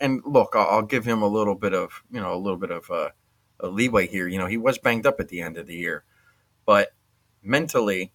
and 0.00 0.22
look, 0.24 0.54
I'll, 0.54 0.66
I'll 0.68 0.82
give 0.82 1.04
him 1.04 1.22
a 1.22 1.28
little 1.28 1.54
bit 1.54 1.74
of, 1.74 2.02
you 2.10 2.20
know, 2.20 2.34
a 2.34 2.38
little 2.40 2.58
bit 2.58 2.70
of 2.70 2.90
uh, 2.90 3.10
a 3.60 3.68
leeway 3.68 4.06
here. 4.06 4.26
You 4.26 4.38
know, 4.38 4.46
he 4.46 4.56
was 4.56 4.78
banged 4.78 5.06
up 5.06 5.20
at 5.20 5.28
the 5.28 5.42
end 5.42 5.56
of 5.56 5.66
the 5.66 5.76
year. 5.76 6.02
But 6.64 6.94
mentally, 7.42 8.12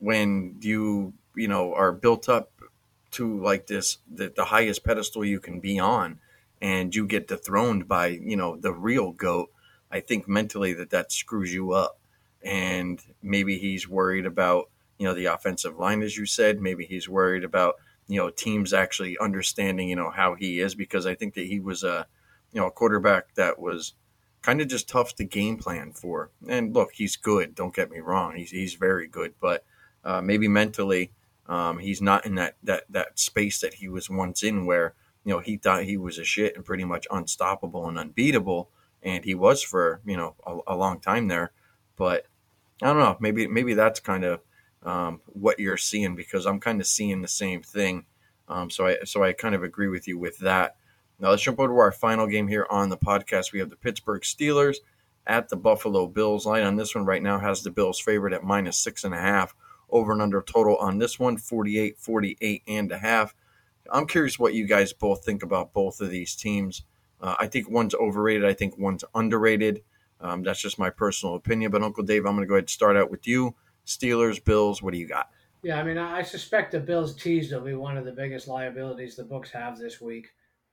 when 0.00 0.56
you, 0.60 1.14
you 1.34 1.48
know, 1.48 1.72
are 1.74 1.92
built 1.92 2.28
up 2.28 2.50
to 3.12 3.40
like 3.40 3.68
this, 3.68 3.98
the, 4.12 4.32
the 4.34 4.46
highest 4.46 4.84
pedestal 4.84 5.24
you 5.24 5.40
can 5.40 5.60
be 5.60 5.78
on, 5.78 6.18
and 6.60 6.94
you 6.94 7.06
get 7.06 7.28
dethroned 7.28 7.88
by 7.88 8.06
you 8.06 8.36
know 8.36 8.56
the 8.56 8.72
real 8.72 9.12
goat 9.12 9.50
i 9.90 10.00
think 10.00 10.28
mentally 10.28 10.72
that 10.74 10.90
that 10.90 11.12
screws 11.12 11.52
you 11.52 11.72
up. 11.72 11.98
And 12.42 13.00
maybe 13.22 13.58
he's 13.58 13.88
worried 13.88 14.26
about 14.26 14.68
you 14.98 15.06
know 15.06 15.14
the 15.14 15.26
offensive 15.26 15.78
line 15.78 16.02
as 16.02 16.16
you 16.16 16.26
said. 16.26 16.60
Maybe 16.60 16.84
he's 16.84 17.08
worried 17.08 17.44
about 17.44 17.76
you 18.06 18.18
know 18.18 18.30
teams 18.30 18.72
actually 18.74 19.16
understanding 19.18 19.88
you 19.88 19.96
know 19.96 20.10
how 20.10 20.34
he 20.34 20.60
is 20.60 20.74
because 20.74 21.06
i 21.06 21.14
think 21.14 21.34
that 21.34 21.46
he 21.46 21.58
was 21.58 21.82
a 21.82 22.06
you 22.52 22.60
know 22.60 22.66
a 22.66 22.70
quarterback 22.70 23.34
that 23.34 23.58
was 23.58 23.94
kind 24.42 24.60
of 24.60 24.68
just 24.68 24.88
tough 24.88 25.14
to 25.14 25.24
game 25.24 25.56
plan 25.56 25.92
for. 25.92 26.30
And 26.46 26.74
look 26.74 26.92
he's 26.92 27.16
good 27.16 27.54
don't 27.54 27.74
get 27.74 27.90
me 27.90 28.00
wrong. 28.00 28.36
He's, 28.36 28.50
he's 28.50 28.74
very 28.74 29.06
good 29.06 29.34
but 29.40 29.64
uh, 30.04 30.20
maybe 30.20 30.48
mentally 30.48 31.12
um, 31.46 31.78
he's 31.78 32.02
not 32.02 32.26
in 32.26 32.34
that, 32.36 32.56
that 32.62 32.84
that 32.90 33.18
space 33.18 33.60
that 33.60 33.74
he 33.74 33.88
was 33.88 34.10
once 34.10 34.42
in 34.42 34.66
where 34.66 34.94
you 35.24 35.32
know, 35.32 35.40
he 35.40 35.56
thought 35.56 35.84
he 35.84 35.96
was 35.96 36.18
a 36.18 36.24
shit 36.24 36.56
and 36.56 36.64
pretty 36.64 36.84
much 36.84 37.06
unstoppable 37.10 37.88
and 37.88 37.98
unbeatable, 37.98 38.70
and 39.02 39.24
he 39.24 39.34
was 39.34 39.62
for 39.62 40.00
you 40.04 40.16
know 40.16 40.34
a, 40.46 40.74
a 40.74 40.76
long 40.76 41.00
time 41.00 41.28
there. 41.28 41.52
But 41.96 42.26
I 42.82 42.86
don't 42.86 42.98
know, 42.98 43.16
maybe 43.20 43.46
maybe 43.46 43.74
that's 43.74 44.00
kind 44.00 44.24
of 44.24 44.40
um, 44.82 45.20
what 45.26 45.58
you're 45.58 45.76
seeing 45.76 46.14
because 46.14 46.46
I'm 46.46 46.60
kind 46.60 46.80
of 46.80 46.86
seeing 46.86 47.22
the 47.22 47.28
same 47.28 47.62
thing. 47.62 48.04
Um, 48.48 48.70
so 48.70 48.86
I 48.86 48.98
so 49.04 49.22
I 49.22 49.32
kind 49.32 49.54
of 49.54 49.62
agree 49.62 49.88
with 49.88 50.06
you 50.06 50.18
with 50.18 50.38
that. 50.38 50.76
Now 51.18 51.30
let's 51.30 51.42
jump 51.42 51.58
over 51.58 51.72
to 51.72 51.78
our 51.78 51.92
final 51.92 52.26
game 52.26 52.48
here 52.48 52.66
on 52.70 52.90
the 52.90 52.98
podcast. 52.98 53.52
We 53.52 53.60
have 53.60 53.70
the 53.70 53.76
Pittsburgh 53.76 54.22
Steelers 54.22 54.76
at 55.26 55.48
the 55.48 55.56
Buffalo 55.56 56.06
Bills. 56.06 56.44
Line 56.44 56.64
on 56.64 56.76
this 56.76 56.94
one 56.94 57.06
right 57.06 57.22
now 57.22 57.38
has 57.38 57.62
the 57.62 57.70
Bills 57.70 58.00
favored 58.00 58.34
at 58.34 58.44
minus 58.44 58.76
six 58.76 59.04
and 59.04 59.14
a 59.14 59.20
half. 59.20 59.54
Over 59.88 60.12
and 60.12 60.22
under 60.22 60.42
total 60.42 60.76
on 60.76 60.98
this 60.98 61.20
one, 61.20 61.36
48, 61.36 61.98
48 61.98 62.62
and 62.66 62.90
a 62.90 62.98
half. 62.98 63.34
I'm 63.92 64.06
curious 64.06 64.38
what 64.38 64.54
you 64.54 64.66
guys 64.66 64.92
both 64.92 65.24
think 65.24 65.42
about 65.42 65.72
both 65.72 66.00
of 66.00 66.10
these 66.10 66.34
teams. 66.34 66.82
Uh, 67.20 67.34
I 67.38 67.46
think 67.46 67.70
one's 67.70 67.94
overrated. 67.94 68.44
I 68.44 68.52
think 68.52 68.78
one's 68.78 69.04
underrated. 69.14 69.82
Um, 70.20 70.42
that's 70.42 70.60
just 70.60 70.78
my 70.78 70.90
personal 70.90 71.34
opinion. 71.34 71.70
But 71.70 71.82
Uncle 71.82 72.04
Dave, 72.04 72.24
I'm 72.24 72.34
going 72.34 72.44
to 72.44 72.48
go 72.48 72.54
ahead 72.54 72.64
and 72.64 72.70
start 72.70 72.96
out 72.96 73.10
with 73.10 73.26
you. 73.26 73.54
Steelers, 73.86 74.42
Bills. 74.42 74.82
What 74.82 74.92
do 74.92 74.98
you 74.98 75.06
got? 75.06 75.30
Yeah, 75.62 75.80
I 75.80 75.82
mean, 75.82 75.98
I 75.98 76.22
suspect 76.22 76.72
the 76.72 76.80
Bills 76.80 77.14
tease 77.14 77.52
will 77.52 77.60
be 77.60 77.74
one 77.74 77.96
of 77.96 78.04
the 78.04 78.12
biggest 78.12 78.48
liabilities 78.48 79.16
the 79.16 79.24
books 79.24 79.50
have 79.50 79.78
this 79.78 80.00
week. 80.00 80.28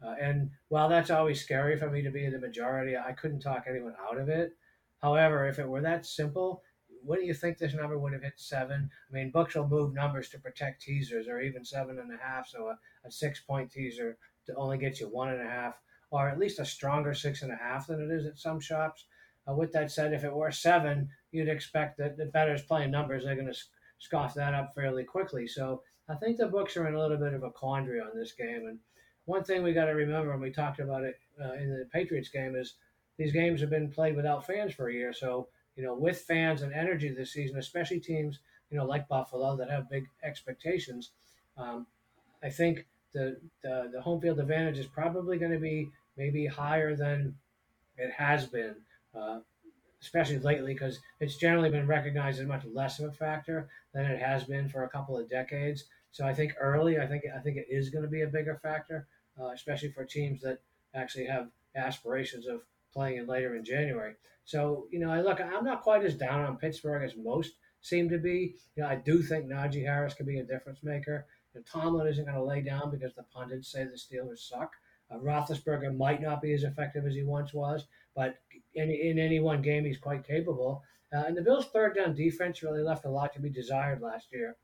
Uh, 0.06 0.16
and 0.20 0.50
while 0.70 0.90
that's 0.90 1.12
always 1.12 1.42
scary 1.42 1.78
for 1.78 1.90
me 1.90 2.02
to 2.02 2.10
be 2.10 2.26
in 2.26 2.34
the 2.34 2.40
majority, 2.40 2.98
I 2.98 3.12
couldn't 3.14 3.40
talk 3.40 3.66
anyone 3.70 3.96
out 4.10 4.18
of 4.18 4.30
it. 4.30 4.54
However, 5.02 5.48
if 5.48 5.60
it 5.60 5.68
were 5.68 5.82
that 5.82 6.06
simple, 6.06 6.64
wouldn't 7.04 7.28
you 7.28 7.34
think 7.34 7.58
this 7.58 7.74
number 7.74 7.98
would 7.98 8.14
have 8.14 8.24
hit 8.24 8.34
seven? 8.38 8.90
I 9.10 9.14
mean, 9.14 9.32
books 9.32 9.56
will 9.56 9.68
move 9.68 9.94
numbers 9.94 10.30
to 10.30 10.40
protect 10.40 10.82
teasers, 10.82 11.28
or 11.28 11.42
even 11.42 11.66
seven 11.66 12.00
and 12.00 12.12
a 12.14 12.18
half. 12.22 12.48
So 12.48 12.68
a, 12.68 12.78
a 13.08 13.12
six 13.12 13.40
point 13.40 13.72
teaser 13.72 14.18
to 14.46 14.56
only 14.56 14.78
get 14.78 15.00
you 15.00 15.08
one 15.08 15.30
and 15.30 15.42
a 15.42 15.50
half, 15.50 15.76
or 16.10 16.30
at 16.30 16.40
least 16.40 16.60
a 16.60 16.66
stronger 16.66 17.14
six 17.14 17.42
and 17.42 17.52
a 17.52 17.56
half 17.56 17.88
than 17.88 18.02
it 18.02 18.14
is 18.14 18.26
at 18.26 18.38
some 18.38 18.60
shops. 18.60 19.06
Uh, 19.50 19.54
with 19.54 19.72
that 19.74 19.92
said, 19.92 20.14
if 20.14 20.24
it 20.24 20.34
were 20.34 20.52
seven, 20.52 21.10
you'd 21.32 21.50
expect 21.50 21.98
that 21.98 22.18
the 22.18 22.26
bettors 22.26 22.62
playing 22.64 22.92
numbers, 22.92 23.24
they're 23.24 23.36
going 23.36 23.52
to 23.52 23.60
scoff 23.98 24.34
that 24.34 24.54
up 24.54 24.74
fairly 24.74 25.04
quickly. 25.04 25.48
So 25.48 25.82
I 26.10 26.16
think 26.16 26.38
the 26.38 26.48
books 26.48 26.76
are 26.78 26.88
in 26.88 26.96
a 26.96 27.00
little 27.00 27.18
bit 27.18 27.34
of 27.34 27.44
a 27.44 27.52
quandary 27.52 28.00
on 28.00 28.12
this 28.16 28.34
game. 28.34 28.68
And 28.68 28.80
one 29.26 29.44
thing 29.44 29.64
we 29.64 29.74
got 29.74 29.86
to 29.86 29.92
remember, 29.92 30.32
and 30.34 30.42
we 30.42 30.52
talked 30.52 30.80
about 30.80 31.04
it 31.04 31.16
uh, 31.44 31.54
in 31.54 31.70
the 31.70 31.88
Patriots 31.92 32.30
game, 32.30 32.56
is 32.56 32.76
these 33.18 33.32
games 33.32 33.62
have 33.62 33.70
been 33.70 33.92
played 33.92 34.16
without 34.16 34.46
fans 34.46 34.74
for 34.74 34.90
a 34.90 34.94
year. 34.94 35.14
So 35.14 35.48
you 35.76 35.84
know, 35.84 35.94
with 35.94 36.20
fans 36.22 36.62
and 36.62 36.74
energy 36.74 37.10
this 37.10 37.34
season, 37.34 37.58
especially 37.58 38.00
teams, 38.00 38.40
you 38.70 38.78
know, 38.78 38.86
like 38.86 39.08
Buffalo 39.08 39.56
that 39.58 39.70
have 39.70 39.90
big 39.90 40.06
expectations. 40.24 41.12
Um, 41.58 41.88
I 42.44 42.50
think 42.50 42.86
the, 43.14 43.38
the, 43.64 43.90
the 43.94 44.02
home 44.02 44.22
field 44.22 44.40
advantage 44.40 44.80
is 44.80 44.88
probably 44.88 45.38
going 45.38 45.52
to 45.52 45.60
be 45.60 45.90
maybe 46.18 46.46
higher 46.46 46.96
than 46.96 47.36
it 47.98 48.12
has 48.12 48.46
been, 48.48 48.76
uh, 49.16 49.40
especially 50.02 50.40
lately, 50.40 50.74
because 50.74 51.00
it's 51.20 51.38
generally 51.38 51.70
been 51.70 51.88
recognized 51.88 52.40
as 52.40 52.48
much 52.48 52.66
less 52.66 53.00
of 53.00 53.10
a 53.10 53.12
factor 53.12 53.70
than 53.94 54.06
it 54.06 54.20
has 54.20 54.44
been 54.44 54.68
for 54.70 54.84
a 54.84 54.90
couple 54.90 55.18
of 55.18 55.30
decades. 55.30 55.86
So 56.12 56.26
I 56.26 56.34
think 56.34 56.54
early, 56.60 57.00
I 57.00 57.08
think 57.08 57.24
I 57.34 57.40
think 57.40 57.58
it 57.58 57.68
is 57.70 57.90
going 57.90 58.04
to 58.04 58.10
be 58.10 58.22
a 58.22 58.28
bigger 58.28 58.60
factor, 58.62 59.08
uh, 59.40 59.50
especially 59.50 59.92
for 59.92 60.04
teams 60.04 60.42
that 60.42 60.60
actually 60.94 61.26
have 61.26 61.50
aspirations 61.76 62.48
of 62.48 62.62
playing 62.94 63.18
it 63.18 63.28
later 63.28 63.56
in 63.56 63.64
January. 63.64 64.16
So, 64.46 64.88
you 64.92 65.00
know, 65.00 65.12
I 65.12 65.22
look, 65.22 65.40
I'm 65.40 65.64
not 65.64 65.82
quite 65.82 66.04
as 66.04 66.16
down 66.16 66.46
on 66.46 66.58
Pittsburgh 66.58 67.04
as 67.04 67.16
most 67.16 67.54
seem 67.82 68.10
to 68.10 68.18
be. 68.18 68.56
You 68.76 68.84
know, 68.84 68.90
I 68.90 68.96
do 68.96 69.22
think 69.22 69.46
Najee 69.46 69.86
Harris 69.86 70.14
could 70.14 70.28
be 70.28 70.40
a 70.40 70.44
difference 70.44 70.80
maker. 70.84 71.26
You 71.54 71.60
know, 71.60 71.66
Tomlin 71.72 72.08
isn't 72.08 72.26
going 72.26 72.38
to 72.38 72.44
lay 72.44 72.62
down 72.62 72.92
because 72.92 73.14
the 73.14 73.24
pundits 73.24 73.72
say 73.72 73.84
the 73.84 73.92
Steelers 73.92 74.40
suck. 74.40 74.72
Uh, 75.12 75.18
Roethlisberger 75.18 75.96
might 75.96 76.22
not 76.22 76.42
be 76.42 76.54
as 76.54 76.64
effective 76.64 77.06
as 77.06 77.16
he 77.16 77.24
once 77.24 77.54
was, 77.54 77.86
but 78.16 78.40
in, 78.76 78.90
in 78.90 79.20
any 79.20 79.40
one 79.40 79.62
game, 79.62 79.86
he's 79.86 79.98
quite 79.98 80.26
capable. 80.26 80.84
Uh, 81.14 81.24
and 81.28 81.36
the 81.36 81.42
Bills' 81.42 81.68
third 81.68 81.96
down 81.96 82.16
defense 82.16 82.64
really 82.64 82.82
left 82.82 83.06
a 83.06 83.10
lot 83.10 83.34
to 83.34 83.42
be 83.42 83.50
desired 83.50 84.02
last 84.02 84.28
year. 84.32 84.56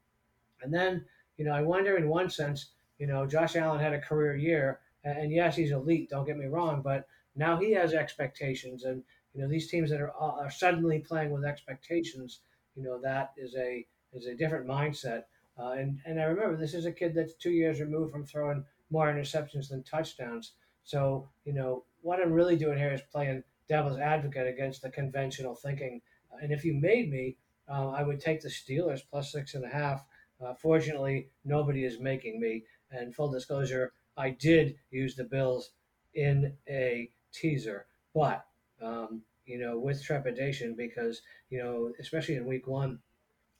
And 0.61 0.73
then, 0.73 1.03
you 1.37 1.45
know, 1.45 1.51
I 1.51 1.61
wonder 1.61 1.97
in 1.97 2.07
one 2.07 2.29
sense, 2.29 2.71
you 2.97 3.07
know, 3.07 3.25
Josh 3.27 3.55
Allen 3.55 3.79
had 3.79 3.93
a 3.93 3.99
career 3.99 4.35
year, 4.35 4.79
and 5.03 5.31
yes, 5.31 5.55
he's 5.55 5.71
elite, 5.71 6.09
don't 6.09 6.25
get 6.25 6.37
me 6.37 6.45
wrong, 6.45 6.81
but 6.81 7.07
now 7.37 7.57
he 7.57 7.71
has 7.73 7.93
expectations, 7.93 8.83
and 8.83 9.03
you 9.33 9.41
know 9.41 9.47
these 9.47 9.69
teams 9.69 9.89
that 9.89 10.01
are, 10.01 10.13
uh, 10.19 10.43
are 10.43 10.51
suddenly 10.51 10.99
playing 10.99 11.31
with 11.31 11.45
expectations. 11.45 12.41
You 12.75 12.83
know 12.83 12.99
that 13.01 13.33
is 13.37 13.55
a 13.55 13.85
is 14.13 14.25
a 14.25 14.35
different 14.35 14.67
mindset. 14.67 15.23
Uh, 15.59 15.71
and 15.71 15.99
and 16.05 16.19
I 16.19 16.25
remember 16.25 16.57
this 16.57 16.73
is 16.73 16.85
a 16.85 16.91
kid 16.91 17.13
that's 17.15 17.33
two 17.33 17.51
years 17.51 17.79
removed 17.79 18.11
from 18.11 18.25
throwing 18.25 18.63
more 18.89 19.07
interceptions 19.07 19.69
than 19.69 19.83
touchdowns. 19.83 20.53
So 20.83 21.29
you 21.45 21.53
know 21.53 21.83
what 22.01 22.21
I'm 22.21 22.33
really 22.33 22.57
doing 22.57 22.77
here 22.77 22.93
is 22.93 23.01
playing 23.11 23.43
devil's 23.67 23.99
advocate 23.99 24.47
against 24.47 24.81
the 24.81 24.89
conventional 24.89 25.55
thinking. 25.55 26.01
Uh, 26.31 26.37
and 26.41 26.51
if 26.51 26.63
you 26.63 26.73
made 26.73 27.11
me, 27.11 27.37
uh, 27.69 27.89
I 27.89 28.03
would 28.03 28.19
take 28.19 28.41
the 28.41 28.49
Steelers 28.49 29.01
plus 29.09 29.31
six 29.31 29.53
and 29.53 29.65
a 29.65 29.69
half. 29.69 30.03
Uh, 30.43 30.53
fortunately, 30.53 31.29
nobody 31.43 31.83
is 31.83 31.99
making 31.99 32.39
me. 32.39 32.63
And 32.91 33.13
full 33.13 33.29
disclosure, 33.29 33.93
I 34.15 34.29
did 34.29 34.75
use 34.91 35.15
the 35.15 35.25
Bills 35.25 35.71
in 36.13 36.53
a 36.69 37.11
teaser, 37.33 37.85
but 38.13 38.45
um, 38.81 39.21
you 39.45 39.57
know, 39.57 39.79
with 39.79 40.03
trepidation 40.03 40.75
because 40.75 41.21
you 41.49 41.59
know, 41.59 41.91
especially 41.99 42.35
in 42.35 42.45
week 42.45 42.67
one, 42.67 42.99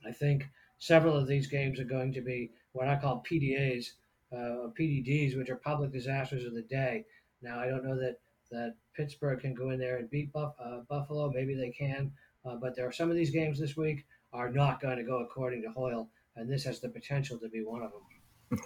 I 0.05 0.11
think 0.11 0.47
several 0.79 1.15
of 1.15 1.27
these 1.27 1.47
games 1.47 1.79
are 1.79 1.85
going 1.85 2.13
to 2.13 2.21
be 2.21 2.51
what 2.73 2.87
I 2.87 2.95
call 2.95 3.23
PDAs, 3.29 3.91
uh, 4.31 4.69
PDDs, 4.79 5.37
which 5.37 5.49
are 5.49 5.55
public 5.55 5.91
disasters 5.91 6.45
of 6.45 6.53
the 6.53 6.61
day. 6.63 7.05
Now, 7.41 7.59
I 7.59 7.67
don't 7.67 7.85
know 7.85 7.99
that 7.99 8.19
that 8.51 8.75
Pittsburgh 8.95 9.41
can 9.41 9.53
go 9.53 9.71
in 9.71 9.79
there 9.79 9.97
and 9.97 10.09
beat 10.09 10.31
Buff, 10.31 10.53
uh, 10.63 10.79
Buffalo. 10.89 11.31
Maybe 11.31 11.53
they 11.55 11.69
can, 11.69 12.11
uh, 12.45 12.55
but 12.55 12.75
there 12.75 12.87
are 12.87 12.91
some 12.91 13.09
of 13.09 13.15
these 13.15 13.31
games 13.31 13.59
this 13.59 13.75
week 13.75 14.05
are 14.33 14.51
not 14.51 14.81
going 14.81 14.97
to 14.97 15.03
go 15.03 15.19
according 15.19 15.61
to 15.63 15.69
Hoyle, 15.69 16.09
and 16.35 16.49
this 16.49 16.63
has 16.65 16.79
the 16.79 16.89
potential 16.89 17.37
to 17.39 17.49
be 17.49 17.63
one 17.63 17.81
of 17.81 17.91
them. 17.91 18.01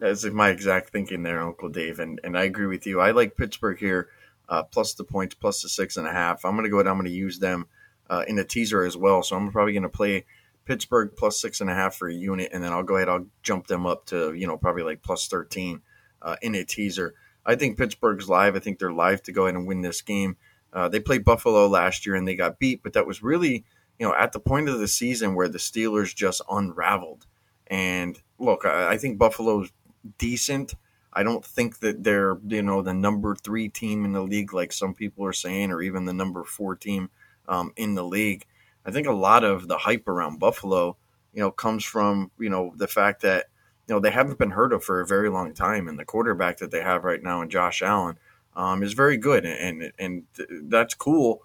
That's 0.00 0.24
my 0.24 0.50
exact 0.50 0.90
thinking 0.90 1.22
there, 1.22 1.40
Uncle 1.40 1.68
Dave, 1.68 1.98
and 1.98 2.20
and 2.24 2.36
I 2.36 2.44
agree 2.44 2.66
with 2.66 2.86
you. 2.86 3.00
I 3.00 3.12
like 3.12 3.36
Pittsburgh 3.36 3.78
here 3.78 4.08
uh, 4.48 4.62
plus 4.62 4.94
the 4.94 5.04
points, 5.04 5.34
plus 5.34 5.62
the 5.62 5.68
six 5.68 5.96
and 5.96 6.06
a 6.06 6.12
half. 6.12 6.44
I'm 6.44 6.52
going 6.52 6.64
to 6.64 6.70
go 6.70 6.76
ahead. 6.76 6.86
I'm 6.86 6.96
going 6.96 7.06
to 7.06 7.10
use 7.10 7.38
them 7.38 7.66
uh, 8.10 8.24
in 8.26 8.38
a 8.38 8.44
teaser 8.44 8.84
as 8.84 8.96
well. 8.96 9.22
So 9.22 9.36
I'm 9.36 9.50
probably 9.50 9.72
going 9.72 9.82
to 9.84 9.88
play 9.88 10.26
Pittsburgh 10.64 11.12
plus 11.16 11.40
six 11.40 11.60
and 11.60 11.70
a 11.70 11.74
half 11.74 11.94
for 11.94 12.08
a 12.08 12.14
unit, 12.14 12.50
and 12.52 12.62
then 12.62 12.72
I'll 12.72 12.82
go 12.82 12.96
ahead. 12.96 13.08
I'll 13.08 13.26
jump 13.42 13.66
them 13.66 13.86
up 13.86 14.06
to 14.06 14.34
you 14.34 14.46
know 14.46 14.56
probably 14.56 14.82
like 14.82 15.02
plus 15.02 15.26
13 15.26 15.80
uh, 16.20 16.36
in 16.42 16.54
a 16.54 16.64
teaser. 16.64 17.14
I 17.44 17.56
think 17.56 17.78
Pittsburgh's 17.78 18.28
live. 18.28 18.54
I 18.54 18.60
think 18.60 18.78
they're 18.78 18.92
live 18.92 19.22
to 19.24 19.32
go 19.32 19.46
ahead 19.46 19.56
and 19.56 19.66
win 19.66 19.80
this 19.80 20.02
game. 20.02 20.36
Uh, 20.72 20.88
they 20.88 21.00
played 21.00 21.24
Buffalo 21.24 21.66
last 21.66 22.06
year 22.06 22.14
and 22.14 22.26
they 22.26 22.36
got 22.36 22.58
beat, 22.58 22.82
but 22.82 22.92
that 22.92 23.06
was 23.06 23.22
really 23.22 23.64
you 23.98 24.06
know 24.06 24.14
at 24.14 24.32
the 24.32 24.40
point 24.40 24.68
of 24.68 24.78
the 24.78 24.88
season 24.88 25.34
where 25.34 25.48
the 25.48 25.58
Steelers 25.58 26.14
just 26.14 26.42
unraveled. 26.50 27.26
And 27.72 28.20
look, 28.38 28.66
I, 28.66 28.92
I 28.92 28.98
think 28.98 29.16
Buffalo's 29.16 29.72
decent. 30.18 30.74
I 31.10 31.22
don't 31.22 31.44
think 31.44 31.78
that 31.78 32.04
they're, 32.04 32.36
you 32.46 32.62
know, 32.62 32.82
the 32.82 32.92
number 32.92 33.34
three 33.34 33.70
team 33.70 34.04
in 34.04 34.12
the 34.12 34.22
league, 34.22 34.52
like 34.52 34.72
some 34.72 34.92
people 34.92 35.24
are 35.24 35.32
saying, 35.32 35.70
or 35.70 35.80
even 35.80 36.04
the 36.04 36.12
number 36.12 36.44
four 36.44 36.76
team 36.76 37.08
um, 37.48 37.72
in 37.76 37.94
the 37.94 38.04
league. 38.04 38.44
I 38.84 38.90
think 38.90 39.06
a 39.06 39.12
lot 39.12 39.42
of 39.42 39.68
the 39.68 39.78
hype 39.78 40.06
around 40.06 40.38
Buffalo, 40.38 40.98
you 41.32 41.40
know, 41.40 41.50
comes 41.50 41.82
from, 41.82 42.30
you 42.38 42.50
know, 42.50 42.74
the 42.76 42.88
fact 42.88 43.22
that, 43.22 43.46
you 43.88 43.94
know, 43.94 44.00
they 44.00 44.10
haven't 44.10 44.38
been 44.38 44.50
heard 44.50 44.74
of 44.74 44.84
for 44.84 45.00
a 45.00 45.06
very 45.06 45.30
long 45.30 45.54
time. 45.54 45.88
And 45.88 45.98
the 45.98 46.04
quarterback 46.04 46.58
that 46.58 46.70
they 46.70 46.82
have 46.82 47.04
right 47.04 47.22
now 47.22 47.40
in 47.40 47.48
Josh 47.48 47.80
Allen 47.80 48.18
um, 48.54 48.82
is 48.82 48.92
very 48.92 49.16
good. 49.16 49.46
And, 49.46 49.82
and, 49.82 50.24
and 50.36 50.70
that's 50.70 50.94
cool. 50.94 51.40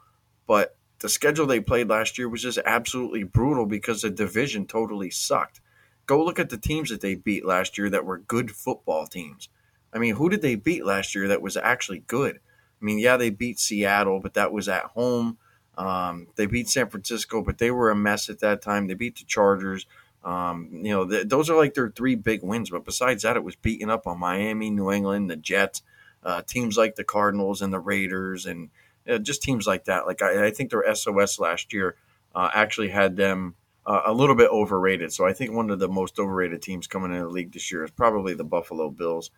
But 0.45 0.75
the 0.99 1.09
schedule 1.09 1.45
they 1.45 1.61
played 1.61 1.87
last 1.87 2.17
year 2.17 2.27
was 2.27 2.41
just 2.41 2.59
absolutely 2.65 3.23
brutal 3.23 3.65
because 3.65 4.01
the 4.01 4.09
division 4.09 4.65
totally 4.65 5.09
sucked. 5.09 5.61
Go 6.07 6.23
look 6.23 6.39
at 6.39 6.49
the 6.49 6.57
teams 6.57 6.89
that 6.89 7.01
they 7.01 7.15
beat 7.15 7.45
last 7.45 7.77
year 7.77 7.89
that 7.89 8.05
were 8.05 8.17
good 8.17 8.51
football 8.51 9.05
teams. 9.05 9.49
I 9.93 9.99
mean, 9.99 10.15
who 10.15 10.29
did 10.29 10.41
they 10.41 10.55
beat 10.55 10.85
last 10.85 11.13
year 11.13 11.27
that 11.27 11.41
was 11.41 11.57
actually 11.57 12.03
good? 12.07 12.39
I 12.81 12.85
mean, 12.85 12.99
yeah, 12.99 13.17
they 13.17 13.29
beat 13.29 13.59
Seattle, 13.59 14.19
but 14.19 14.33
that 14.35 14.51
was 14.51 14.67
at 14.69 14.83
home. 14.85 15.37
Um, 15.77 16.27
they 16.35 16.45
beat 16.45 16.69
San 16.69 16.89
Francisco, 16.89 17.41
but 17.41 17.57
they 17.57 17.71
were 17.71 17.89
a 17.89 17.95
mess 17.95 18.29
at 18.29 18.39
that 18.39 18.61
time. 18.61 18.87
They 18.87 18.93
beat 18.93 19.17
the 19.17 19.25
Chargers. 19.25 19.85
Um, 20.23 20.69
you 20.71 20.91
know, 20.91 21.07
th- 21.07 21.27
those 21.27 21.49
are 21.49 21.57
like 21.57 21.73
their 21.73 21.89
three 21.89 22.15
big 22.15 22.43
wins. 22.43 22.69
But 22.69 22.85
besides 22.85 23.23
that, 23.23 23.37
it 23.37 23.43
was 23.43 23.55
beating 23.55 23.89
up 23.89 24.07
on 24.07 24.19
Miami, 24.19 24.69
New 24.69 24.91
England, 24.91 25.29
the 25.29 25.35
Jets, 25.35 25.83
uh, 26.23 26.41
teams 26.41 26.77
like 26.77 26.95
the 26.95 27.03
Cardinals 27.03 27.61
and 27.61 27.71
the 27.71 27.79
Raiders, 27.79 28.45
and 28.45 28.69
uh, 29.07 29.17
just 29.19 29.43
teams 29.43 29.67
like 29.67 29.85
that. 29.85 30.07
Like 30.07 30.21
I, 30.21 30.47
I 30.47 30.51
think 30.51 30.71
their 30.71 30.95
SOS 30.95 31.39
last 31.39 31.73
year 31.73 31.95
uh, 32.35 32.49
actually 32.53 32.89
had 32.89 33.15
them 33.15 33.55
uh, 33.87 34.01
a 34.05 34.13
little 34.13 34.35
bit 34.35 34.51
overrated. 34.51 35.13
So 35.13 35.25
I 35.25 35.31
think 35.31 35.53
one 35.53 35.69
of 35.69 35.79
the 35.79 35.87
most 35.87 36.19
overrated 36.19 36.61
teams 36.61 36.87
coming 36.87 37.13
in 37.13 37.19
the 37.19 37.29
league 37.29 37.53
this 37.53 37.71
year 37.71 37.85
is 37.85 37.91
probably 37.91 38.33
the 38.33 38.43
Buffalo 38.43 38.89
Bills. 38.89 39.31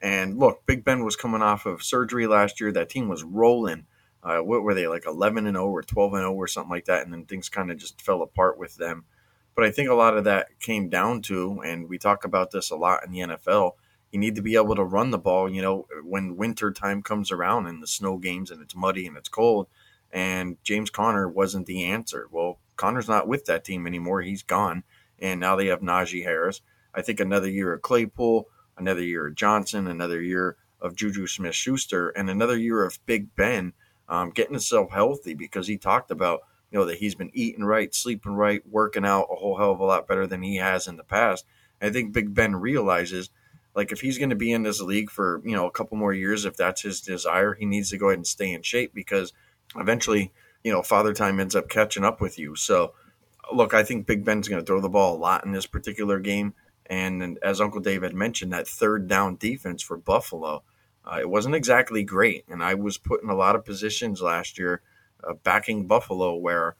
And 0.00 0.38
look, 0.38 0.66
Big 0.66 0.84
Ben 0.84 1.04
was 1.04 1.16
coming 1.16 1.40
off 1.40 1.64
of 1.64 1.82
surgery 1.82 2.26
last 2.26 2.60
year. 2.60 2.70
That 2.70 2.90
team 2.90 3.08
was 3.08 3.24
rolling. 3.24 3.86
Uh, 4.22 4.38
what 4.38 4.62
were 4.62 4.74
they 4.74 4.86
like 4.86 5.06
11 5.06 5.46
and 5.46 5.56
0 5.56 5.68
or 5.68 5.82
12 5.82 6.12
and 6.14 6.22
0 6.22 6.34
or 6.34 6.46
something 6.46 6.70
like 6.70 6.84
that? 6.84 7.02
And 7.02 7.12
then 7.12 7.24
things 7.24 7.48
kind 7.48 7.70
of 7.70 7.78
just 7.78 8.02
fell 8.02 8.20
apart 8.20 8.58
with 8.58 8.76
them. 8.76 9.04
But 9.54 9.64
I 9.64 9.70
think 9.70 9.88
a 9.88 9.94
lot 9.94 10.16
of 10.16 10.24
that 10.24 10.60
came 10.60 10.90
down 10.90 11.22
to, 11.22 11.60
and 11.64 11.88
we 11.88 11.96
talk 11.96 12.24
about 12.24 12.50
this 12.50 12.70
a 12.70 12.76
lot 12.76 13.04
in 13.06 13.12
the 13.12 13.20
NFL. 13.20 13.72
You 14.10 14.18
need 14.18 14.34
to 14.34 14.42
be 14.42 14.56
able 14.56 14.74
to 14.74 14.84
run 14.84 15.10
the 15.10 15.18
ball. 15.18 15.50
You 15.50 15.62
know, 15.62 15.86
when 16.02 16.36
winter 16.36 16.72
time 16.72 17.02
comes 17.02 17.30
around 17.30 17.66
and 17.66 17.82
the 17.82 17.86
snow 17.86 18.18
games 18.18 18.50
and 18.50 18.60
it's 18.60 18.76
muddy 18.76 19.06
and 19.06 19.16
it's 19.16 19.28
cold, 19.28 19.68
and 20.12 20.58
James 20.62 20.90
Conner 20.90 21.28
wasn't 21.28 21.66
the 21.66 21.84
answer. 21.84 22.28
Well, 22.30 22.58
Conner's 22.76 23.08
not 23.08 23.28
with 23.28 23.44
that 23.46 23.64
team 23.64 23.86
anymore. 23.86 24.22
He's 24.22 24.42
gone, 24.42 24.84
and 25.18 25.40
now 25.40 25.56
they 25.56 25.66
have 25.66 25.80
Najee 25.80 26.24
Harris. 26.24 26.60
I 26.94 27.02
think 27.02 27.20
another 27.20 27.48
year 27.48 27.72
of 27.72 27.82
Claypool, 27.82 28.48
another 28.76 29.02
year 29.02 29.26
of 29.26 29.34
Johnson, 29.34 29.86
another 29.86 30.20
year 30.22 30.56
of 30.80 30.96
Juju 30.96 31.26
Smith 31.26 31.54
Schuster, 31.54 32.10
and 32.10 32.28
another 32.30 32.56
year 32.56 32.84
of 32.84 32.98
Big 33.06 33.34
Ben 33.36 33.72
um, 34.08 34.30
getting 34.30 34.54
himself 34.54 34.90
healthy 34.90 35.34
because 35.34 35.66
he 35.66 35.76
talked 35.76 36.10
about 36.10 36.40
you 36.70 36.78
know 36.78 36.84
that 36.86 36.98
he's 36.98 37.14
been 37.14 37.30
eating 37.32 37.64
right, 37.64 37.94
sleeping 37.94 38.34
right, 38.34 38.62
working 38.68 39.04
out 39.04 39.28
a 39.30 39.36
whole 39.36 39.56
hell 39.56 39.72
of 39.72 39.80
a 39.80 39.84
lot 39.84 40.06
better 40.06 40.26
than 40.26 40.42
he 40.42 40.56
has 40.56 40.86
in 40.86 40.96
the 40.96 41.04
past. 41.04 41.46
I 41.80 41.90
think 41.90 42.12
Big 42.12 42.34
Ben 42.34 42.56
realizes 42.56 43.30
like 43.74 43.92
if 43.92 44.00
he's 44.00 44.18
going 44.18 44.30
to 44.30 44.36
be 44.36 44.52
in 44.52 44.62
this 44.62 44.80
league 44.80 45.10
for 45.10 45.40
you 45.44 45.56
know 45.56 45.66
a 45.66 45.70
couple 45.70 45.96
more 45.96 46.12
years, 46.12 46.44
if 46.44 46.56
that's 46.56 46.82
his 46.82 47.00
desire, 47.00 47.54
he 47.54 47.66
needs 47.66 47.90
to 47.90 47.98
go 47.98 48.08
ahead 48.08 48.18
and 48.18 48.26
stay 48.26 48.52
in 48.52 48.62
shape 48.62 48.92
because 48.94 49.32
eventually 49.76 50.32
you 50.64 50.72
know 50.72 50.82
Father 50.82 51.14
Time 51.14 51.38
ends 51.38 51.54
up 51.54 51.68
catching 51.68 52.04
up 52.04 52.20
with 52.20 52.38
you. 52.38 52.56
So 52.56 52.94
look, 53.52 53.74
I 53.74 53.84
think 53.84 54.06
Big 54.06 54.24
Ben's 54.24 54.48
going 54.48 54.60
to 54.60 54.66
throw 54.66 54.80
the 54.80 54.88
ball 54.88 55.16
a 55.16 55.18
lot 55.18 55.44
in 55.44 55.52
this 55.52 55.66
particular 55.66 56.18
game. 56.18 56.54
And 56.86 57.38
as 57.42 57.60
Uncle 57.60 57.80
Dave 57.80 58.02
had 58.02 58.14
mentioned, 58.14 58.52
that 58.52 58.68
third 58.68 59.08
down 59.08 59.36
defense 59.36 59.82
for 59.82 59.96
Buffalo, 59.96 60.62
uh, 61.04 61.18
it 61.20 61.28
wasn't 61.28 61.54
exactly 61.54 62.02
great. 62.02 62.44
And 62.48 62.62
I 62.62 62.74
was 62.74 62.98
put 62.98 63.22
in 63.22 63.30
a 63.30 63.34
lot 63.34 63.56
of 63.56 63.64
positions 63.64 64.20
last 64.20 64.58
year 64.58 64.82
uh, 65.22 65.34
backing 65.34 65.86
Buffalo 65.86 66.34
where 66.34 66.76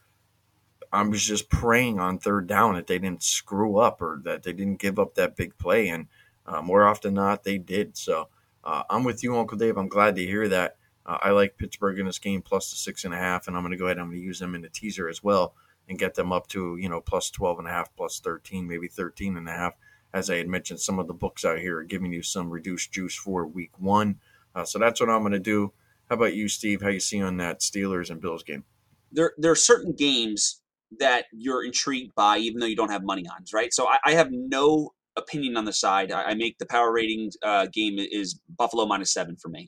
I 0.92 1.02
was 1.02 1.24
just 1.24 1.48
praying 1.48 1.98
on 1.98 2.18
third 2.18 2.46
down 2.46 2.74
that 2.74 2.86
they 2.86 2.98
didn't 2.98 3.22
screw 3.22 3.78
up 3.78 4.00
or 4.00 4.20
that 4.24 4.42
they 4.42 4.52
didn't 4.52 4.78
give 4.78 4.98
up 4.98 5.14
that 5.14 5.36
big 5.36 5.56
play. 5.58 5.88
And 5.88 6.06
uh, 6.46 6.62
more 6.62 6.86
often 6.86 7.14
than 7.14 7.24
not, 7.24 7.44
they 7.44 7.58
did. 7.58 7.96
So 7.96 8.28
uh, 8.62 8.84
I'm 8.90 9.04
with 9.04 9.22
you, 9.22 9.36
Uncle 9.36 9.58
Dave. 9.58 9.76
I'm 9.76 9.88
glad 9.88 10.16
to 10.16 10.24
hear 10.24 10.48
that. 10.48 10.76
Uh, 11.06 11.18
I 11.20 11.30
like 11.30 11.58
Pittsburgh 11.58 11.98
in 11.98 12.06
this 12.06 12.18
game 12.18 12.42
plus 12.42 12.70
the 12.70 12.76
six 12.76 13.04
and 13.04 13.12
a 13.14 13.18
half, 13.18 13.46
and 13.46 13.56
I'm 13.56 13.62
going 13.62 13.72
to 13.72 13.78
go 13.78 13.86
ahead. 13.86 13.98
I'm 13.98 14.06
going 14.06 14.18
to 14.18 14.24
use 14.24 14.38
them 14.38 14.54
in 14.54 14.62
the 14.62 14.68
teaser 14.68 15.08
as 15.08 15.22
well 15.22 15.54
and 15.88 15.98
get 15.98 16.14
them 16.14 16.32
up 16.32 16.46
to 16.48 16.76
you 16.76 16.88
know 16.88 17.00
plus 17.00 17.30
12 17.30 17.58
and 17.58 17.68
a 17.68 17.70
half, 17.70 17.94
plus 17.96 18.20
13, 18.20 18.66
maybe 18.66 18.88
13 18.88 19.36
and 19.36 19.48
a 19.48 19.52
half 19.52 19.74
as 20.14 20.30
I 20.30 20.36
had 20.36 20.48
mentioned, 20.48 20.80
some 20.80 21.00
of 21.00 21.08
the 21.08 21.12
books 21.12 21.44
out 21.44 21.58
here 21.58 21.78
are 21.78 21.84
giving 21.84 22.12
you 22.12 22.22
some 22.22 22.48
reduced 22.48 22.92
juice 22.92 23.16
for 23.16 23.44
week 23.44 23.72
one. 23.80 24.20
Uh, 24.54 24.64
so 24.64 24.78
that's 24.78 25.00
what 25.00 25.10
I'm 25.10 25.22
going 25.22 25.32
to 25.32 25.40
do. 25.40 25.72
How 26.08 26.14
about 26.14 26.34
you, 26.34 26.48
Steve? 26.48 26.80
How 26.80 26.88
you 26.88 27.00
see 27.00 27.20
on 27.20 27.38
that 27.38 27.60
Steelers 27.60 28.10
and 28.10 28.20
Bills 28.20 28.44
game? 28.44 28.62
There, 29.10 29.32
there 29.36 29.50
are 29.50 29.56
certain 29.56 29.92
games 29.92 30.62
that 31.00 31.24
you're 31.32 31.64
intrigued 31.64 32.14
by, 32.14 32.38
even 32.38 32.60
though 32.60 32.66
you 32.66 32.76
don't 32.76 32.92
have 32.92 33.02
money 33.02 33.24
on, 33.26 33.44
right? 33.52 33.74
So 33.74 33.88
I, 33.88 33.98
I 34.04 34.12
have 34.12 34.28
no 34.30 34.94
opinion 35.16 35.56
on 35.56 35.64
the 35.64 35.72
side. 35.72 36.12
I, 36.12 36.22
I 36.22 36.34
make 36.34 36.58
the 36.58 36.66
power 36.66 36.92
rating 36.92 37.32
uh, 37.42 37.66
game 37.72 37.98
is 37.98 38.38
Buffalo 38.56 38.86
minus 38.86 39.12
seven 39.12 39.34
for 39.34 39.48
me. 39.48 39.66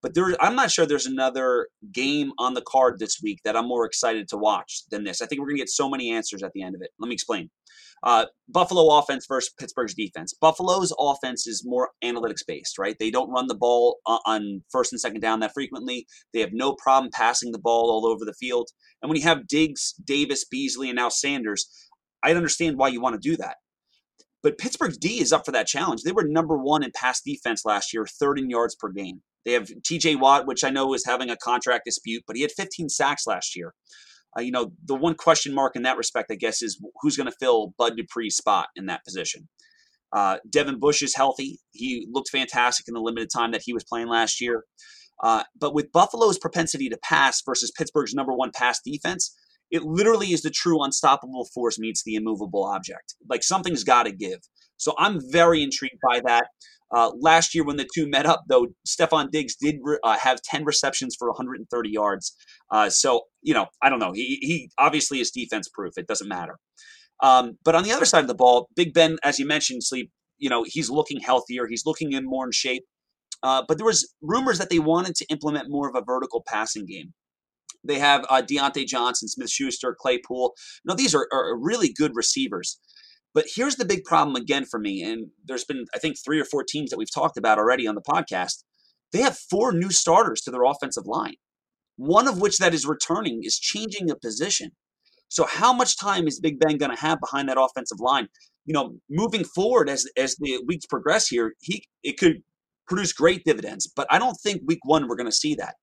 But 0.00 0.14
there, 0.14 0.36
I'm 0.40 0.54
not 0.54 0.70
sure 0.70 0.86
there's 0.86 1.06
another 1.06 1.68
game 1.92 2.32
on 2.38 2.54
the 2.54 2.62
card 2.62 2.98
this 2.98 3.20
week 3.22 3.40
that 3.44 3.56
I'm 3.56 3.66
more 3.66 3.84
excited 3.84 4.28
to 4.28 4.36
watch 4.36 4.82
than 4.90 5.04
this. 5.04 5.20
I 5.20 5.26
think 5.26 5.40
we're 5.40 5.46
going 5.46 5.56
to 5.56 5.62
get 5.62 5.70
so 5.70 5.90
many 5.90 6.12
answers 6.12 6.42
at 6.42 6.52
the 6.52 6.62
end 6.62 6.76
of 6.76 6.82
it. 6.82 6.90
Let 7.00 7.08
me 7.08 7.14
explain. 7.14 7.50
Uh, 8.04 8.26
Buffalo 8.48 8.96
offense 8.96 9.26
versus 9.26 9.52
Pittsburgh's 9.58 9.94
defense. 9.94 10.32
Buffalo's 10.40 10.94
offense 11.00 11.48
is 11.48 11.64
more 11.66 11.90
analytics 12.04 12.46
based, 12.46 12.78
right? 12.78 12.96
They 13.00 13.10
don't 13.10 13.30
run 13.30 13.48
the 13.48 13.56
ball 13.56 13.98
on 14.06 14.62
first 14.70 14.92
and 14.92 15.00
second 15.00 15.20
down 15.20 15.40
that 15.40 15.52
frequently. 15.52 16.06
They 16.32 16.40
have 16.40 16.52
no 16.52 16.74
problem 16.74 17.10
passing 17.12 17.50
the 17.50 17.58
ball 17.58 17.90
all 17.90 18.06
over 18.06 18.24
the 18.24 18.34
field. 18.34 18.68
And 19.02 19.08
when 19.08 19.16
you 19.16 19.24
have 19.24 19.48
Diggs, 19.48 19.94
Davis, 20.04 20.44
Beasley, 20.44 20.88
and 20.88 20.96
now 20.96 21.08
Sanders, 21.08 21.68
I 22.22 22.32
understand 22.34 22.78
why 22.78 22.88
you 22.88 23.00
want 23.00 23.20
to 23.20 23.28
do 23.30 23.36
that. 23.38 23.56
But 24.44 24.58
Pittsburgh's 24.58 24.96
D 24.96 25.20
is 25.20 25.32
up 25.32 25.44
for 25.44 25.52
that 25.52 25.66
challenge. 25.66 26.02
They 26.02 26.12
were 26.12 26.24
number 26.24 26.56
one 26.56 26.84
in 26.84 26.92
pass 26.94 27.20
defense 27.20 27.64
last 27.64 27.92
year, 27.92 28.06
third 28.06 28.38
in 28.38 28.48
yards 28.48 28.76
per 28.76 28.90
game. 28.90 29.22
They 29.44 29.52
have 29.52 29.68
TJ 29.68 30.20
Watt, 30.20 30.46
which 30.46 30.64
I 30.64 30.70
know 30.70 30.94
is 30.94 31.04
having 31.06 31.30
a 31.30 31.36
contract 31.36 31.84
dispute, 31.86 32.24
but 32.26 32.36
he 32.36 32.42
had 32.42 32.52
15 32.52 32.88
sacks 32.88 33.26
last 33.26 33.56
year. 33.56 33.74
Uh, 34.36 34.42
you 34.42 34.50
know, 34.50 34.72
the 34.84 34.94
one 34.94 35.14
question 35.14 35.54
mark 35.54 35.74
in 35.74 35.82
that 35.82 35.96
respect, 35.96 36.30
I 36.30 36.34
guess, 36.34 36.62
is 36.62 36.80
who's 37.00 37.16
going 37.16 37.30
to 37.30 37.36
fill 37.40 37.74
Bud 37.78 37.94
Dupree's 37.96 38.36
spot 38.36 38.68
in 38.76 38.86
that 38.86 39.04
position. 39.04 39.48
Uh, 40.12 40.38
Devin 40.48 40.78
Bush 40.78 41.02
is 41.02 41.14
healthy. 41.14 41.58
He 41.72 42.06
looked 42.10 42.30
fantastic 42.30 42.88
in 42.88 42.94
the 42.94 43.00
limited 43.00 43.30
time 43.34 43.52
that 43.52 43.62
he 43.64 43.72
was 43.72 43.84
playing 43.84 44.08
last 44.08 44.40
year. 44.40 44.64
Uh, 45.22 45.44
but 45.58 45.74
with 45.74 45.92
Buffalo's 45.92 46.38
propensity 46.38 46.88
to 46.88 46.98
pass 47.02 47.42
versus 47.44 47.72
Pittsburgh's 47.76 48.14
number 48.14 48.32
one 48.32 48.50
pass 48.54 48.80
defense, 48.84 49.34
it 49.70 49.82
literally 49.82 50.28
is 50.28 50.42
the 50.42 50.50
true 50.50 50.82
unstoppable 50.82 51.46
force 51.52 51.78
meets 51.78 52.02
the 52.04 52.14
immovable 52.14 52.64
object. 52.64 53.14
Like 53.28 53.42
something's 53.42 53.84
got 53.84 54.04
to 54.04 54.12
give. 54.12 54.40
So 54.76 54.94
I'm 54.98 55.20
very 55.30 55.62
intrigued 55.62 56.00
by 56.08 56.20
that. 56.26 56.46
Uh, 56.90 57.10
last 57.20 57.54
year, 57.54 57.64
when 57.64 57.76
the 57.76 57.88
two 57.94 58.08
met 58.08 58.26
up, 58.26 58.44
though, 58.48 58.68
Stefon 58.86 59.30
Diggs 59.30 59.54
did 59.56 59.76
uh, 60.02 60.16
have 60.16 60.40
10 60.42 60.64
receptions 60.64 61.14
for 61.18 61.28
130 61.28 61.90
yards. 61.90 62.34
Uh, 62.70 62.88
so, 62.88 63.22
you 63.42 63.52
know, 63.52 63.66
I 63.82 63.90
don't 63.90 63.98
know. 63.98 64.12
He, 64.12 64.38
he 64.40 64.70
obviously 64.78 65.20
is 65.20 65.30
defense 65.30 65.68
proof. 65.68 65.94
It 65.96 66.06
doesn't 66.06 66.28
matter. 66.28 66.58
Um, 67.22 67.58
but 67.64 67.74
on 67.74 67.82
the 67.82 67.92
other 67.92 68.04
side 68.04 68.22
of 68.22 68.28
the 68.28 68.34
ball, 68.34 68.68
Big 68.74 68.94
Ben, 68.94 69.18
as 69.22 69.38
you 69.38 69.46
mentioned, 69.46 69.84
sleep, 69.84 70.10
you 70.38 70.48
know, 70.48 70.64
he's 70.66 70.88
looking 70.88 71.20
healthier. 71.20 71.66
He's 71.66 71.84
looking 71.84 72.12
in 72.12 72.24
more 72.24 72.46
in 72.46 72.52
shape. 72.52 72.84
Uh, 73.42 73.62
but 73.66 73.76
there 73.76 73.86
was 73.86 74.14
rumors 74.22 74.58
that 74.58 74.70
they 74.70 74.78
wanted 74.78 75.14
to 75.16 75.26
implement 75.26 75.70
more 75.70 75.88
of 75.88 75.94
a 75.94 76.04
vertical 76.04 76.42
passing 76.46 76.86
game. 76.86 77.12
They 77.84 77.98
have 77.98 78.24
uh, 78.28 78.42
Diontae 78.42 78.86
Johnson, 78.86 79.28
Smith 79.28 79.50
Schuster, 79.50 79.96
Claypool. 79.98 80.54
Know, 80.84 80.94
these 80.94 81.14
are, 81.14 81.28
are 81.32 81.56
really 81.56 81.92
good 81.92 82.12
receivers. 82.14 82.80
But 83.34 83.46
here's 83.54 83.76
the 83.76 83.84
big 83.84 84.04
problem 84.04 84.36
again 84.36 84.64
for 84.64 84.80
me, 84.80 85.02
and 85.02 85.28
there's 85.44 85.64
been 85.64 85.84
I 85.94 85.98
think 85.98 86.16
three 86.18 86.40
or 86.40 86.44
four 86.44 86.64
teams 86.64 86.90
that 86.90 86.98
we've 86.98 87.12
talked 87.12 87.36
about 87.36 87.58
already 87.58 87.86
on 87.86 87.94
the 87.94 88.02
podcast. 88.02 88.64
They 89.12 89.20
have 89.20 89.38
four 89.38 89.72
new 89.72 89.90
starters 89.90 90.40
to 90.42 90.50
their 90.50 90.64
offensive 90.64 91.06
line. 91.06 91.34
One 91.96 92.28
of 92.28 92.40
which 92.40 92.58
that 92.58 92.74
is 92.74 92.86
returning 92.86 93.40
is 93.42 93.58
changing 93.58 94.10
a 94.10 94.16
position. 94.16 94.72
So 95.28 95.46
how 95.46 95.72
much 95.72 95.98
time 95.98 96.26
is 96.26 96.40
Big 96.40 96.58
Ben 96.58 96.78
going 96.78 96.94
to 96.94 97.00
have 97.00 97.20
behind 97.20 97.48
that 97.48 97.60
offensive 97.60 98.00
line? 98.00 98.28
You 98.64 98.74
know, 98.74 98.96
moving 99.10 99.44
forward 99.44 99.88
as 99.88 100.06
as 100.16 100.36
the 100.36 100.62
weeks 100.66 100.86
progress 100.86 101.28
here, 101.28 101.54
he 101.60 101.84
it 102.02 102.18
could 102.18 102.42
produce 102.86 103.12
great 103.12 103.44
dividends, 103.44 103.86
but 103.86 104.06
I 104.10 104.18
don't 104.18 104.36
think 104.42 104.62
week 104.64 104.80
1 104.84 105.06
we're 105.06 105.16
going 105.16 105.26
to 105.26 105.32
see 105.32 105.54
that. 105.56 105.74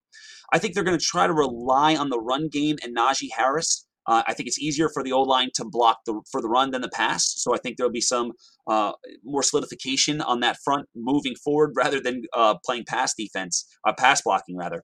I 0.52 0.58
think 0.58 0.74
they're 0.74 0.84
going 0.84 0.98
to 0.98 1.04
try 1.04 1.26
to 1.26 1.32
rely 1.32 1.96
on 1.96 2.10
the 2.10 2.18
run 2.18 2.48
game 2.48 2.76
and 2.82 2.96
Najee 2.96 3.30
Harris 3.36 3.85
uh, 4.06 4.22
I 4.26 4.34
think 4.34 4.46
it's 4.46 4.58
easier 4.58 4.88
for 4.88 5.02
the 5.02 5.12
O 5.12 5.22
line 5.22 5.50
to 5.54 5.64
block 5.64 5.98
the 6.06 6.20
for 6.30 6.40
the 6.40 6.48
run 6.48 6.70
than 6.70 6.82
the 6.82 6.88
pass. 6.88 7.34
So 7.36 7.54
I 7.54 7.58
think 7.58 7.76
there'll 7.76 7.92
be 7.92 8.00
some 8.00 8.32
uh, 8.68 8.92
more 9.24 9.42
solidification 9.42 10.20
on 10.20 10.40
that 10.40 10.58
front 10.64 10.86
moving 10.94 11.34
forward, 11.34 11.72
rather 11.76 12.00
than 12.00 12.22
uh, 12.34 12.54
playing 12.64 12.84
pass 12.88 13.14
defense, 13.16 13.66
uh, 13.86 13.92
pass 13.98 14.22
blocking 14.22 14.56
rather. 14.56 14.82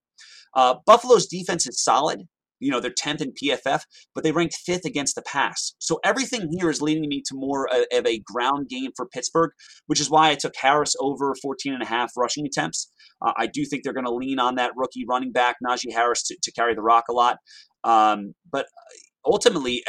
Uh, 0.55 0.77
Buffalo's 0.87 1.27
defense 1.27 1.67
is 1.67 1.83
solid. 1.83 2.23
You 2.59 2.71
know, 2.71 2.79
they're 2.79 2.93
10th 2.93 3.21
in 3.21 3.33
PFF, 3.33 3.81
but 4.15 4.23
they 4.23 4.31
ranked 4.31 4.55
fifth 4.65 4.85
against 4.85 5.17
the 5.17 5.23
pass. 5.23 5.75
So 5.81 5.99
everything 6.05 6.49
here 6.57 6.71
is 6.71 6.81
leading 6.81 7.09
me 7.09 7.21
to 7.27 7.35
more 7.35 7.69
of 7.69 8.07
a 8.07 8.21
ground 8.21 8.69
game 8.69 8.93
for 8.95 9.09
Pittsburgh, 9.09 9.51
which 9.89 9.99
is 9.99 10.09
why 10.09 10.31
I 10.31 10.37
took 10.37 10.55
Harris 10.57 10.95
over 11.01 11.35
14 11.43 11.75
and 11.75 11.83
a 11.83 11.87
half 11.87 12.13
rushing 12.17 12.47
attempts. 12.47 12.89
Uh, 13.21 13.33
I 13.37 13.49
do 13.49 13.65
think 13.65 13.83
they're 13.83 13.93
going 13.93 14.07
to 14.07 14.15
lean 14.15 14.39
on 14.39 14.55
that 14.57 14.71
rookie 14.77 15.05
running 15.09 15.33
back, 15.33 15.57
Najee 15.67 15.93
Harris, 15.93 16.23
to, 16.29 16.37
to 16.41 16.53
carry 16.53 16.77
the 16.77 16.83
rock 16.83 17.07
a 17.11 17.13
lot. 17.13 17.39
Um, 17.83 18.35
but 18.51 18.67
ultimately, 19.25 19.85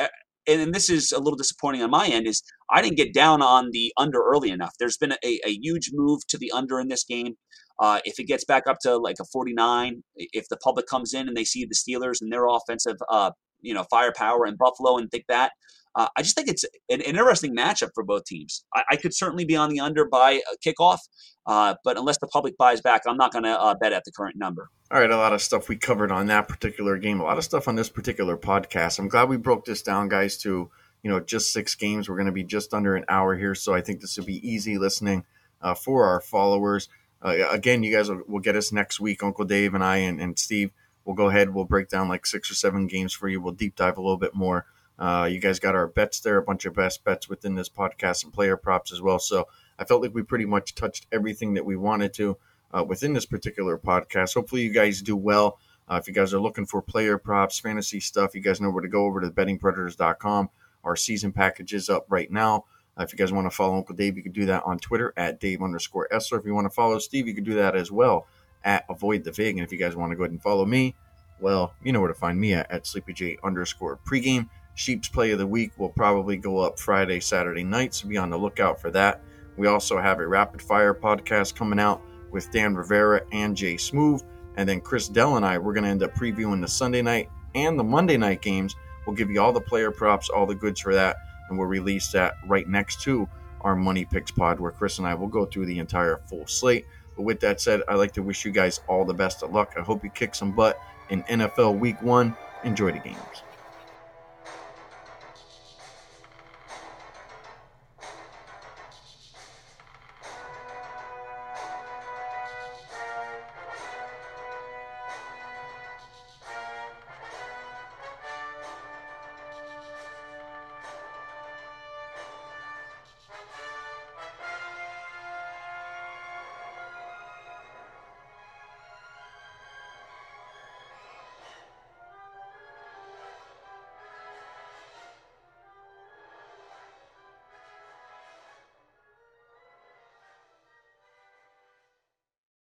and 0.47 0.73
this 0.73 0.89
is 0.89 1.11
a 1.11 1.19
little 1.19 1.38
disappointing 1.38 1.81
on 1.81 1.89
my 1.89 2.07
end, 2.07 2.27
is 2.27 2.43
I 2.69 2.81
didn't 2.81 2.97
get 2.97 3.13
down 3.13 3.41
on 3.41 3.69
the 3.71 3.93
under 3.97 4.21
early 4.21 4.49
enough. 4.49 4.73
There's 4.79 4.97
been 4.97 5.13
a, 5.13 5.39
a 5.45 5.57
huge 5.61 5.91
move 5.93 6.21
to 6.27 6.38
the 6.38 6.51
under 6.51 6.79
in 6.79 6.88
this 6.88 7.03
game. 7.03 7.36
Uh, 7.79 7.99
if 8.05 8.19
it 8.19 8.25
gets 8.25 8.45
back 8.45 8.67
up 8.67 8.77
to 8.81 8.97
like 8.97 9.17
a 9.19 9.25
49, 9.25 10.03
if 10.15 10.47
the 10.49 10.57
public 10.57 10.86
comes 10.88 11.13
in 11.13 11.27
and 11.27 11.36
they 11.36 11.43
see 11.43 11.65
the 11.65 11.75
Steelers 11.75 12.21
and 12.21 12.31
their 12.31 12.47
offensive, 12.47 12.97
uh, 13.09 13.31
you 13.61 13.73
know, 13.73 13.86
firepower 13.89 14.45
in 14.45 14.55
Buffalo 14.57 14.97
and 14.97 15.09
think 15.09 15.25
that, 15.27 15.53
uh, 15.95 16.07
I 16.17 16.21
just 16.21 16.35
think 16.35 16.47
it's 16.49 16.65
an, 16.89 17.01
interesting 17.01 17.55
matchup 17.55 17.89
for 17.93 18.03
both 18.03 18.25
teams. 18.25 18.65
I, 18.73 18.83
I, 18.91 18.95
could 18.95 19.13
certainly 19.13 19.45
be 19.45 19.55
on 19.55 19.69
the 19.69 19.79
under 19.79 20.05
by 20.05 20.41
kickoff, 20.65 20.99
uh, 21.45 21.75
but 21.83 21.97
unless 21.97 22.17
the 22.17 22.27
public 22.27 22.57
buys 22.57 22.81
back, 22.81 23.03
I'm 23.07 23.17
not 23.17 23.31
going 23.31 23.43
to 23.43 23.59
uh, 23.59 23.75
bet 23.75 23.93
at 23.93 24.03
the 24.03 24.11
current 24.11 24.35
number. 24.35 24.69
All 24.91 24.99
right, 24.99 25.09
a 25.09 25.17
lot 25.17 25.33
of 25.33 25.41
stuff 25.41 25.69
we 25.69 25.75
covered 25.75 26.11
on 26.11 26.27
that 26.27 26.47
particular 26.47 26.97
game. 26.97 27.19
A 27.19 27.23
lot 27.23 27.37
of 27.37 27.43
stuff 27.43 27.67
on 27.67 27.75
this 27.75 27.89
particular 27.89 28.37
podcast. 28.37 28.99
I'm 28.99 29.07
glad 29.07 29.29
we 29.29 29.37
broke 29.37 29.65
this 29.65 29.81
down, 29.81 30.09
guys. 30.09 30.37
To 30.39 30.71
you 31.03 31.11
know, 31.11 31.19
just 31.19 31.51
six 31.51 31.75
games. 31.75 32.09
We're 32.09 32.15
going 32.15 32.27
to 32.27 32.31
be 32.31 32.43
just 32.43 32.73
under 32.73 32.95
an 32.95 33.05
hour 33.09 33.35
here, 33.35 33.55
so 33.55 33.73
I 33.73 33.81
think 33.81 34.01
this 34.01 34.17
will 34.17 34.25
be 34.25 34.47
easy 34.47 34.77
listening 34.77 35.25
uh, 35.61 35.75
for 35.75 36.05
our 36.05 36.21
followers. 36.21 36.89
Uh, 37.21 37.49
again, 37.49 37.83
you 37.83 37.95
guys 37.95 38.09
will, 38.09 38.21
will, 38.27 38.39
get 38.39 38.55
us 38.55 38.71
next 38.71 38.99
week. 38.99 39.23
Uncle 39.23 39.45
Dave 39.45 39.73
and 39.73 39.83
I 39.83 39.97
and, 39.97 40.19
and 40.19 40.37
Steve 40.37 40.71
will 41.05 41.13
go 41.13 41.29
ahead. 41.29 41.53
We'll 41.53 41.65
break 41.65 41.87
down 41.87 42.09
like 42.09 42.25
six 42.25 42.49
or 42.49 42.55
seven 42.55 42.87
games 42.87 43.13
for 43.13 43.27
you. 43.29 43.41
We'll 43.41 43.53
deep 43.53 43.75
dive 43.75 43.97
a 43.97 44.01
little 44.01 44.17
bit 44.17 44.35
more 44.35 44.65
uh, 44.99 45.27
you 45.31 45.39
guys 45.39 45.59
got 45.59 45.75
our 45.75 45.87
bets 45.87 46.19
there, 46.19 46.37
a 46.37 46.43
bunch 46.43 46.65
of 46.65 46.75
best 46.75 47.03
bets 47.03 47.27
within 47.27 47.55
this 47.55 47.69
podcast 47.69 48.23
and 48.23 48.33
player 48.33 48.57
props 48.57 48.91
as 48.91 49.01
well. 49.01 49.19
So 49.19 49.47
I 49.79 49.85
felt 49.85 50.01
like 50.01 50.13
we 50.13 50.23
pretty 50.23 50.45
much 50.45 50.75
touched 50.75 51.07
everything 51.11 51.55
that 51.55 51.65
we 51.65 51.75
wanted 51.75 52.13
to 52.15 52.37
uh, 52.73 52.83
within 52.83 53.13
this 53.13 53.25
particular 53.25 53.77
podcast. 53.77 54.33
Hopefully, 54.33 54.61
you 54.61 54.73
guys 54.73 55.01
do 55.01 55.15
well. 55.15 55.59
Uh, 55.89 55.99
if 56.01 56.07
you 56.07 56.13
guys 56.13 56.33
are 56.33 56.39
looking 56.39 56.65
for 56.65 56.81
player 56.81 57.17
props, 57.17 57.59
fantasy 57.59 57.99
stuff, 57.99 58.33
you 58.33 58.41
guys 58.41 58.61
know 58.61 58.69
where 58.69 58.81
to 58.81 58.87
go 58.87 59.05
over 59.05 59.19
to 59.19 59.29
bettingpredators.com. 59.29 60.49
Our 60.83 60.95
season 60.95 61.31
package 61.31 61.73
is 61.73 61.89
up 61.89 62.05
right 62.09 62.31
now. 62.31 62.65
Uh, 62.97 63.03
if 63.03 63.11
you 63.11 63.17
guys 63.17 63.31
want 63.31 63.45
to 63.49 63.55
follow 63.55 63.75
Uncle 63.75 63.95
Dave, 63.95 64.15
you 64.15 64.23
can 64.23 64.31
do 64.31 64.45
that 64.45 64.63
on 64.63 64.77
Twitter 64.79 65.13
at 65.17 65.39
Dave 65.39 65.61
underscore 65.61 66.07
Essler. 66.11 66.39
If 66.39 66.45
you 66.45 66.53
want 66.53 66.65
to 66.65 66.73
follow 66.73 66.99
Steve, 66.99 67.27
you 67.27 67.33
can 67.33 67.43
do 67.43 67.55
that 67.55 67.75
as 67.75 67.91
well 67.91 68.27
at 68.63 68.85
Avoid 68.89 69.23
the 69.23 69.31
Vig. 69.31 69.57
And 69.57 69.65
if 69.65 69.71
you 69.71 69.77
guys 69.77 69.95
want 69.95 70.11
to 70.11 70.15
go 70.15 70.23
ahead 70.23 70.31
and 70.31 70.41
follow 70.41 70.65
me, 70.65 70.95
well, 71.39 71.73
you 71.83 71.91
know 71.91 71.99
where 71.99 72.09
to 72.09 72.13
find 72.13 72.39
me 72.39 72.53
at, 72.53 72.69
at 72.71 72.83
SleepyJ 72.83 73.37
underscore 73.43 73.99
pregame. 74.05 74.49
Sheep's 74.76 75.07
Play 75.07 75.32
of 75.32 75.39
the 75.39 75.47
Week 75.47 75.71
will 75.78 75.89
probably 75.89 76.38
go 76.38 76.59
up 76.59 76.80
Friday, 76.80 77.19
Saturday 77.19 77.63
night, 77.63 77.93
so 77.93 78.07
be 78.07 78.17
on 78.17 78.30
the 78.30 78.38
lookout 78.38 78.82
for 78.82 78.89
that. 78.91 79.21
We 79.55 79.67
also 79.67 79.99
have 79.99 80.19
a 80.19 80.28
rapid 80.28 80.61
fire 80.61 80.93
podcast 80.93 81.55
coming 81.55 81.80
out 81.80 82.01
with 82.32 82.51
Dan 82.51 82.76
Rivera 82.76 83.21
and 83.32 83.55
Jay 83.55 83.78
Smooth. 83.78 84.24
And 84.55 84.67
then 84.67 84.82
Chris 84.82 85.07
Dell 85.07 85.38
and 85.38 85.45
I, 85.45 85.57
we're 85.57 85.74
going 85.74 85.84
to 85.84 85.89
end 85.89 86.03
up 86.03 86.15
previewing 86.15 86.61
the 86.61 86.67
Sunday 86.67 87.01
night 87.01 87.30
and 87.55 87.78
the 87.78 87.84
Monday 87.84 88.17
night 88.17 88.41
games. 88.41 88.76
We'll 89.05 89.15
give 89.15 89.30
you 89.30 89.41
all 89.41 89.53
the 89.53 89.61
player 89.61 89.91
props, 89.91 90.30
all 90.30 90.45
the 90.45 90.55
goods 90.55 90.80
for 90.80 90.93
that, 90.93 91.17
and 91.49 91.57
we'll 91.57 91.67
release 91.67 92.11
that 92.11 92.36
right 92.47 92.67
next 92.67 93.01
to 93.01 93.28
our 93.61 93.76
Money 93.76 94.05
Picks 94.05 94.32
pod, 94.32 94.59
where 94.59 94.71
Chris 94.71 94.97
and 94.97 95.07
I 95.07 95.13
will 95.13 95.28
go 95.28 95.45
through 95.45 95.67
the 95.67 95.80
entire 95.80 96.17
full 96.28 96.47
slate. 96.47 96.86
But 97.15 97.24
with 97.24 97.39
that 97.41 97.61
said, 97.61 97.82
I'd 97.88 97.95
like 97.95 98.13
to 98.13 98.24
wish 98.24 98.43
you 98.43 98.51
guys 98.51 98.82
all 98.88 99.05
the 99.05 99.13
best 99.13 99.43
of 99.43 99.51
luck. 99.51 99.74
I 99.78 99.82
hope 99.82 100.03
you 100.03 100.09
kick 100.09 100.36
some 100.36 100.51
butt 100.51 100.80
in 101.09 101.24
NFL 101.24 101.80
Week 101.80 102.01
One. 102.01 102.36
Enjoy 102.63 102.91
the 102.91 102.99
games. 102.99 103.43